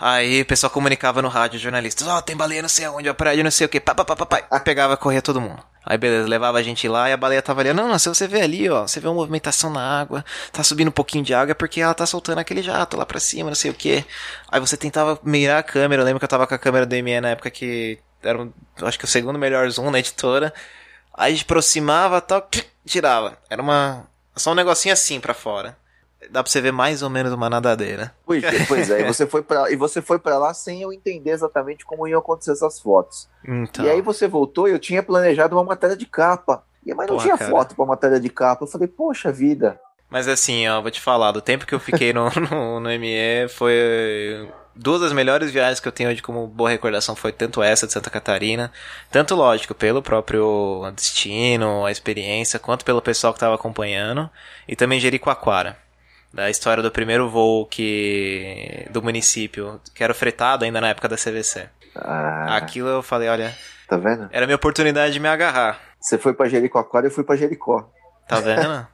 Aí 0.00 0.40
o 0.40 0.46
pessoal 0.46 0.70
comunicava 0.70 1.20
no 1.20 1.28
rádio, 1.28 1.58
jornalistas, 1.60 2.08
ó, 2.08 2.22
tem 2.22 2.34
baleia 2.34 2.62
não 2.62 2.68
sei 2.70 2.86
aonde, 2.86 3.08
a 3.08 3.14
praia 3.14 3.44
não 3.44 3.50
sei 3.50 3.66
o 3.66 3.68
que, 3.68 3.78
pá, 3.78 3.94
pá, 3.94 4.04
pá, 4.04 4.16
pá, 4.16 4.96
corria 4.96 5.20
todo 5.20 5.40
mundo. 5.40 5.62
Aí 5.84 5.98
beleza, 5.98 6.26
levava 6.28 6.58
a 6.58 6.62
gente 6.62 6.88
lá 6.88 7.10
e 7.10 7.12
a 7.12 7.16
baleia 7.16 7.42
tava 7.42 7.60
ali. 7.60 7.72
Não, 7.72 7.88
não, 7.88 7.98
se 7.98 8.08
você 8.08 8.26
vê 8.26 8.40
ali, 8.40 8.68
ó, 8.70 8.86
você 8.86 8.98
vê 9.00 9.08
uma 9.08 9.14
movimentação 9.14 9.70
na 9.70 10.00
água, 10.00 10.24
tá 10.52 10.62
subindo 10.62 10.88
um 10.88 10.92
pouquinho 10.92 11.24
de 11.24 11.34
água, 11.34 11.52
é 11.52 11.54
porque 11.54 11.80
ela 11.80 11.92
tá 11.94 12.06
soltando 12.06 12.38
aquele 12.38 12.62
jato 12.62 12.96
lá 12.96 13.04
pra 13.04 13.20
cima, 13.20 13.50
não 13.50 13.54
sei 13.54 13.70
o 13.70 13.74
que. 13.74 14.04
Aí 14.50 14.60
você 14.60 14.76
tentava 14.76 15.18
mirar 15.22 15.58
a 15.58 15.62
câmera, 15.62 16.00
eu 16.02 16.06
lembro 16.06 16.18
que 16.18 16.24
eu 16.24 16.28
tava 16.28 16.46
com 16.46 16.54
a 16.54 16.58
câmera 16.58 16.86
do 16.86 16.94
ME 17.02 17.20
na 17.20 17.30
época 17.30 17.50
que 17.50 17.98
era, 18.22 18.40
um, 18.40 18.52
acho 18.82 18.98
que 18.98 19.04
o 19.04 19.08
segundo 19.08 19.38
melhor 19.38 19.68
zoom 19.70 19.90
na 19.90 19.98
editora. 19.98 20.52
Aí 21.14 21.38
aproximava 21.40 22.20
tal, 22.20 22.48
tirava. 22.86 23.38
Era 23.48 23.60
uma. 23.60 24.06
Só 24.36 24.52
um 24.52 24.54
negocinho 24.54 24.92
assim 24.94 25.20
pra 25.20 25.34
fora. 25.34 25.76
Dá 26.28 26.42
pra 26.42 26.50
você 26.50 26.60
ver 26.60 26.72
mais 26.72 27.02
ou 27.02 27.08
menos 27.08 27.32
uma 27.32 27.48
nadadeira. 27.48 28.14
Pois 28.26 28.44
é, 28.44 28.66
pois 28.66 28.90
é, 28.90 29.00
e 29.00 29.04
você 29.04 29.26
foi 29.26 29.42
para 29.42 29.70
e 29.70 29.76
você 29.76 30.02
foi 30.02 30.18
para 30.18 30.38
lá 30.38 30.52
sem 30.52 30.82
eu 30.82 30.92
entender 30.92 31.30
exatamente 31.30 31.84
como 31.84 32.06
iam 32.06 32.18
acontecer 32.20 32.52
essas 32.52 32.78
fotos. 32.78 33.28
Então. 33.46 33.84
E 33.84 33.90
aí 33.90 34.02
você 34.02 34.28
voltou 34.28 34.68
e 34.68 34.72
eu 34.72 34.78
tinha 34.78 35.02
planejado 35.02 35.56
uma 35.56 35.64
matéria 35.64 35.96
de 35.96 36.06
capa. 36.06 36.62
E 36.84 36.94
mas 36.94 37.06
não 37.06 37.16
Porra, 37.16 37.24
tinha 37.24 37.38
cara. 37.38 37.50
foto 37.50 37.74
para 37.74 37.86
matéria 37.86 38.20
de 38.20 38.28
capa. 38.28 38.64
Eu 38.64 38.68
falei, 38.68 38.88
poxa 38.88 39.32
vida. 39.32 39.80
Mas 40.10 40.26
assim, 40.26 40.66
ó, 40.68 40.82
vou 40.82 40.90
te 40.90 41.00
falar, 41.00 41.30
do 41.30 41.40
tempo 41.40 41.64
que 41.64 41.74
eu 41.74 41.80
fiquei 41.80 42.12
no, 42.12 42.28
no, 42.50 42.80
no 42.80 42.88
ME, 42.98 43.48
foi. 43.48 44.48
Duas 44.74 45.00
das 45.00 45.12
melhores 45.12 45.50
viagens 45.50 45.80
que 45.80 45.88
eu 45.88 45.92
tenho 45.92 46.10
hoje 46.10 46.22
como 46.22 46.46
boa 46.46 46.70
recordação 46.70 47.14
foi 47.14 47.32
tanto 47.32 47.62
essa 47.62 47.86
de 47.86 47.92
Santa 47.92 48.08
Catarina, 48.08 48.72
tanto 49.10 49.34
lógico, 49.34 49.74
pelo 49.74 50.00
próprio 50.00 50.90
destino, 50.94 51.84
a 51.84 51.90
experiência, 51.90 52.58
quanto 52.58 52.84
pelo 52.84 53.02
pessoal 53.02 53.34
que 53.34 53.40
tava 53.40 53.56
acompanhando, 53.56 54.30
e 54.66 54.74
também 54.74 55.00
Jericoacoara. 55.00 55.76
Da 56.32 56.48
história 56.48 56.82
do 56.82 56.90
primeiro 56.90 57.28
voo 57.28 57.66
que 57.66 58.86
do 58.90 59.02
município, 59.02 59.80
que 59.94 60.04
era 60.04 60.14
fretado 60.14 60.64
ainda 60.64 60.80
na 60.80 60.88
época 60.88 61.08
da 61.08 61.16
CVC. 61.16 61.68
Ah, 61.96 62.56
Aquilo 62.56 62.88
eu 62.88 63.02
falei, 63.02 63.28
olha, 63.28 63.54
tá 63.88 63.96
vendo? 63.96 64.28
era 64.30 64.46
minha 64.46 64.56
oportunidade 64.56 65.12
de 65.12 65.18
me 65.20 65.28
agarrar. 65.28 65.80
Você 66.00 66.16
foi 66.16 66.32
para 66.32 66.48
Jericoacoara 66.48 67.06
e 67.06 67.08
eu 67.08 67.14
fui 67.14 67.24
para 67.24 67.36
Jericó. 67.36 67.90
Tá 68.28 68.38
vendo? 68.40 68.86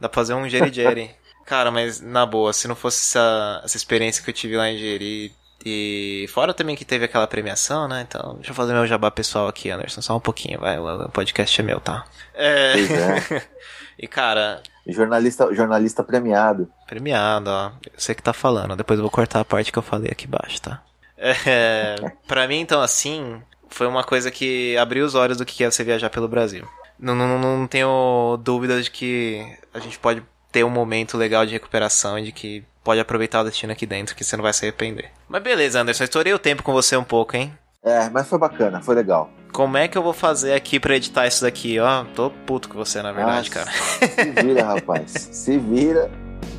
Dá 0.00 0.08
pra 0.08 0.14
fazer 0.14 0.34
um 0.34 0.48
Jeri 0.48 0.72
Jeri. 0.72 1.10
Cara, 1.46 1.70
mas 1.70 2.00
na 2.00 2.26
boa, 2.26 2.52
se 2.52 2.66
não 2.68 2.74
fosse 2.76 2.98
essa, 3.00 3.62
essa 3.64 3.76
experiência 3.76 4.22
que 4.22 4.30
eu 4.30 4.34
tive 4.34 4.56
lá 4.56 4.68
em 4.68 4.76
Jeri, 4.76 5.32
E 5.64 6.26
fora 6.30 6.54
também 6.54 6.74
que 6.74 6.84
teve 6.84 7.04
aquela 7.04 7.26
premiação, 7.26 7.86
né? 7.86 8.04
Então, 8.08 8.34
deixa 8.36 8.50
eu 8.50 8.54
fazer 8.54 8.72
meu 8.72 8.86
jabá 8.86 9.10
pessoal 9.10 9.46
aqui, 9.46 9.70
Anderson. 9.70 10.00
Só 10.00 10.16
um 10.16 10.20
pouquinho, 10.20 10.58
vai. 10.58 10.78
O 10.78 11.08
podcast 11.10 11.60
é 11.60 11.64
meu, 11.64 11.80
tá? 11.80 12.06
É. 12.34 12.72
É. 12.80 13.42
e, 13.98 14.08
cara. 14.08 14.62
Jornalista, 14.86 15.54
jornalista 15.54 16.02
premiado. 16.02 16.70
Premiado, 16.86 17.50
ó. 17.50 17.72
Você 17.96 18.14
que 18.14 18.22
tá 18.22 18.32
falando. 18.32 18.74
Depois 18.74 18.98
eu 18.98 19.02
vou 19.02 19.10
cortar 19.10 19.40
a 19.40 19.44
parte 19.44 19.70
que 19.70 19.78
eu 19.78 19.82
falei 19.82 20.10
aqui 20.10 20.26
embaixo, 20.26 20.62
tá? 20.62 20.82
É, 21.18 21.96
pra 22.26 22.48
mim, 22.48 22.60
então, 22.60 22.80
assim, 22.80 23.42
foi 23.68 23.86
uma 23.86 24.02
coisa 24.02 24.30
que 24.30 24.74
abriu 24.78 25.04
os 25.04 25.14
olhos 25.14 25.36
do 25.36 25.44
que 25.44 25.62
é 25.62 25.70
você 25.70 25.84
viajar 25.84 26.08
pelo 26.08 26.26
Brasil. 26.26 26.66
Não, 26.98 27.14
não, 27.14 27.38
não 27.38 27.66
tenho 27.66 28.38
dúvida 28.42 28.82
de 28.82 28.90
que 28.90 29.46
a 29.72 29.78
gente 29.78 29.98
pode 29.98 30.22
ter 30.50 30.64
um 30.64 30.70
momento 30.70 31.16
legal 31.16 31.44
de 31.44 31.52
recuperação 31.52 32.18
e 32.18 32.24
de 32.24 32.32
que 32.32 32.64
pode 32.82 33.00
aproveitar 33.00 33.40
o 33.40 33.44
destino 33.44 33.72
aqui 33.72 33.86
dentro, 33.86 34.14
que 34.14 34.24
você 34.24 34.36
não 34.36 34.42
vai 34.42 34.52
se 34.52 34.64
arrepender. 34.64 35.10
Mas 35.28 35.42
beleza, 35.42 35.80
Anderson, 35.80 36.04
estourei 36.04 36.32
o 36.32 36.38
tempo 36.38 36.62
com 36.62 36.72
você 36.72 36.96
um 36.96 37.04
pouco, 37.04 37.36
hein? 37.36 37.52
É, 37.82 38.10
mas 38.10 38.28
foi 38.28 38.38
bacana, 38.38 38.80
foi 38.82 38.94
legal. 38.94 39.30
Como 39.52 39.76
é 39.76 39.88
que 39.88 39.96
eu 39.96 40.02
vou 40.02 40.12
fazer 40.12 40.52
aqui 40.52 40.78
pra 40.78 40.96
editar 40.96 41.26
isso 41.26 41.42
daqui? 41.42 41.78
Ó, 41.80 42.04
tô 42.14 42.30
puto 42.30 42.68
com 42.68 42.76
você, 42.76 43.02
na 43.02 43.10
verdade, 43.10 43.50
Nossa, 43.50 43.64
cara. 43.64 43.70
Se 43.72 44.30
vira, 44.42 44.64
rapaz. 44.64 45.10
Se 45.32 45.58
vira. 45.58 46.10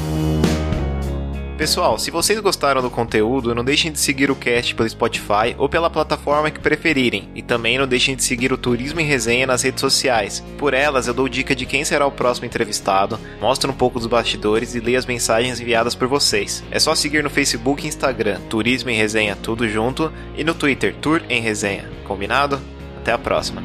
Pessoal, 1.58 1.98
se 1.98 2.12
vocês 2.12 2.38
gostaram 2.42 2.82
do 2.82 2.90
conteúdo, 2.90 3.56
não 3.56 3.64
deixem 3.64 3.90
de 3.90 3.98
seguir 3.98 4.30
o 4.30 4.36
cast 4.36 4.76
pelo 4.76 4.90
Spotify 4.90 5.56
ou 5.58 5.70
pela 5.70 5.90
plataforma 5.90 6.52
que 6.52 6.60
preferirem. 6.60 7.30
E 7.34 7.42
também 7.42 7.78
não 7.78 7.88
deixem 7.88 8.14
de 8.14 8.24
seguir 8.24 8.52
o 8.52 8.58
Turismo 8.58 9.00
em 9.00 9.06
Resenha 9.06 9.48
nas 9.48 9.62
redes 9.62 9.80
sociais. 9.80 10.44
Por 10.58 10.74
elas, 10.74 11.08
eu 11.08 11.14
dou 11.14 11.30
dica 11.30 11.56
de 11.56 11.66
quem 11.66 11.86
será 11.86 12.06
o 12.06 12.12
próximo 12.12 12.46
entrevistado, 12.46 13.18
mostro 13.40 13.72
um 13.72 13.74
pouco 13.74 14.00
dos 14.00 14.08
bastidores 14.08 14.76
e 14.76 14.82
leio 14.82 15.00
as 15.00 15.06
mensagens 15.06 15.62
enviadas 15.62 15.96
por 15.96 16.10
vocês. 16.10 16.62
É 16.70 16.78
só 16.78 16.94
seguir 16.94 17.24
no 17.24 17.30
Facebook 17.30 17.86
e 17.86 17.88
Instagram, 17.88 18.42
Turismo 18.50 18.90
em 18.90 18.98
Resenha 18.98 19.38
tudo 19.42 19.68
junto, 19.70 20.12
e 20.36 20.44
no 20.44 20.54
Twitter, 20.54 20.94
Tour 21.02 21.22
em 21.30 21.42
Resenha. 21.42 21.90
Combinado? 22.04 22.60
Até 22.98 23.14
a 23.14 23.18
próxima. 23.18 23.64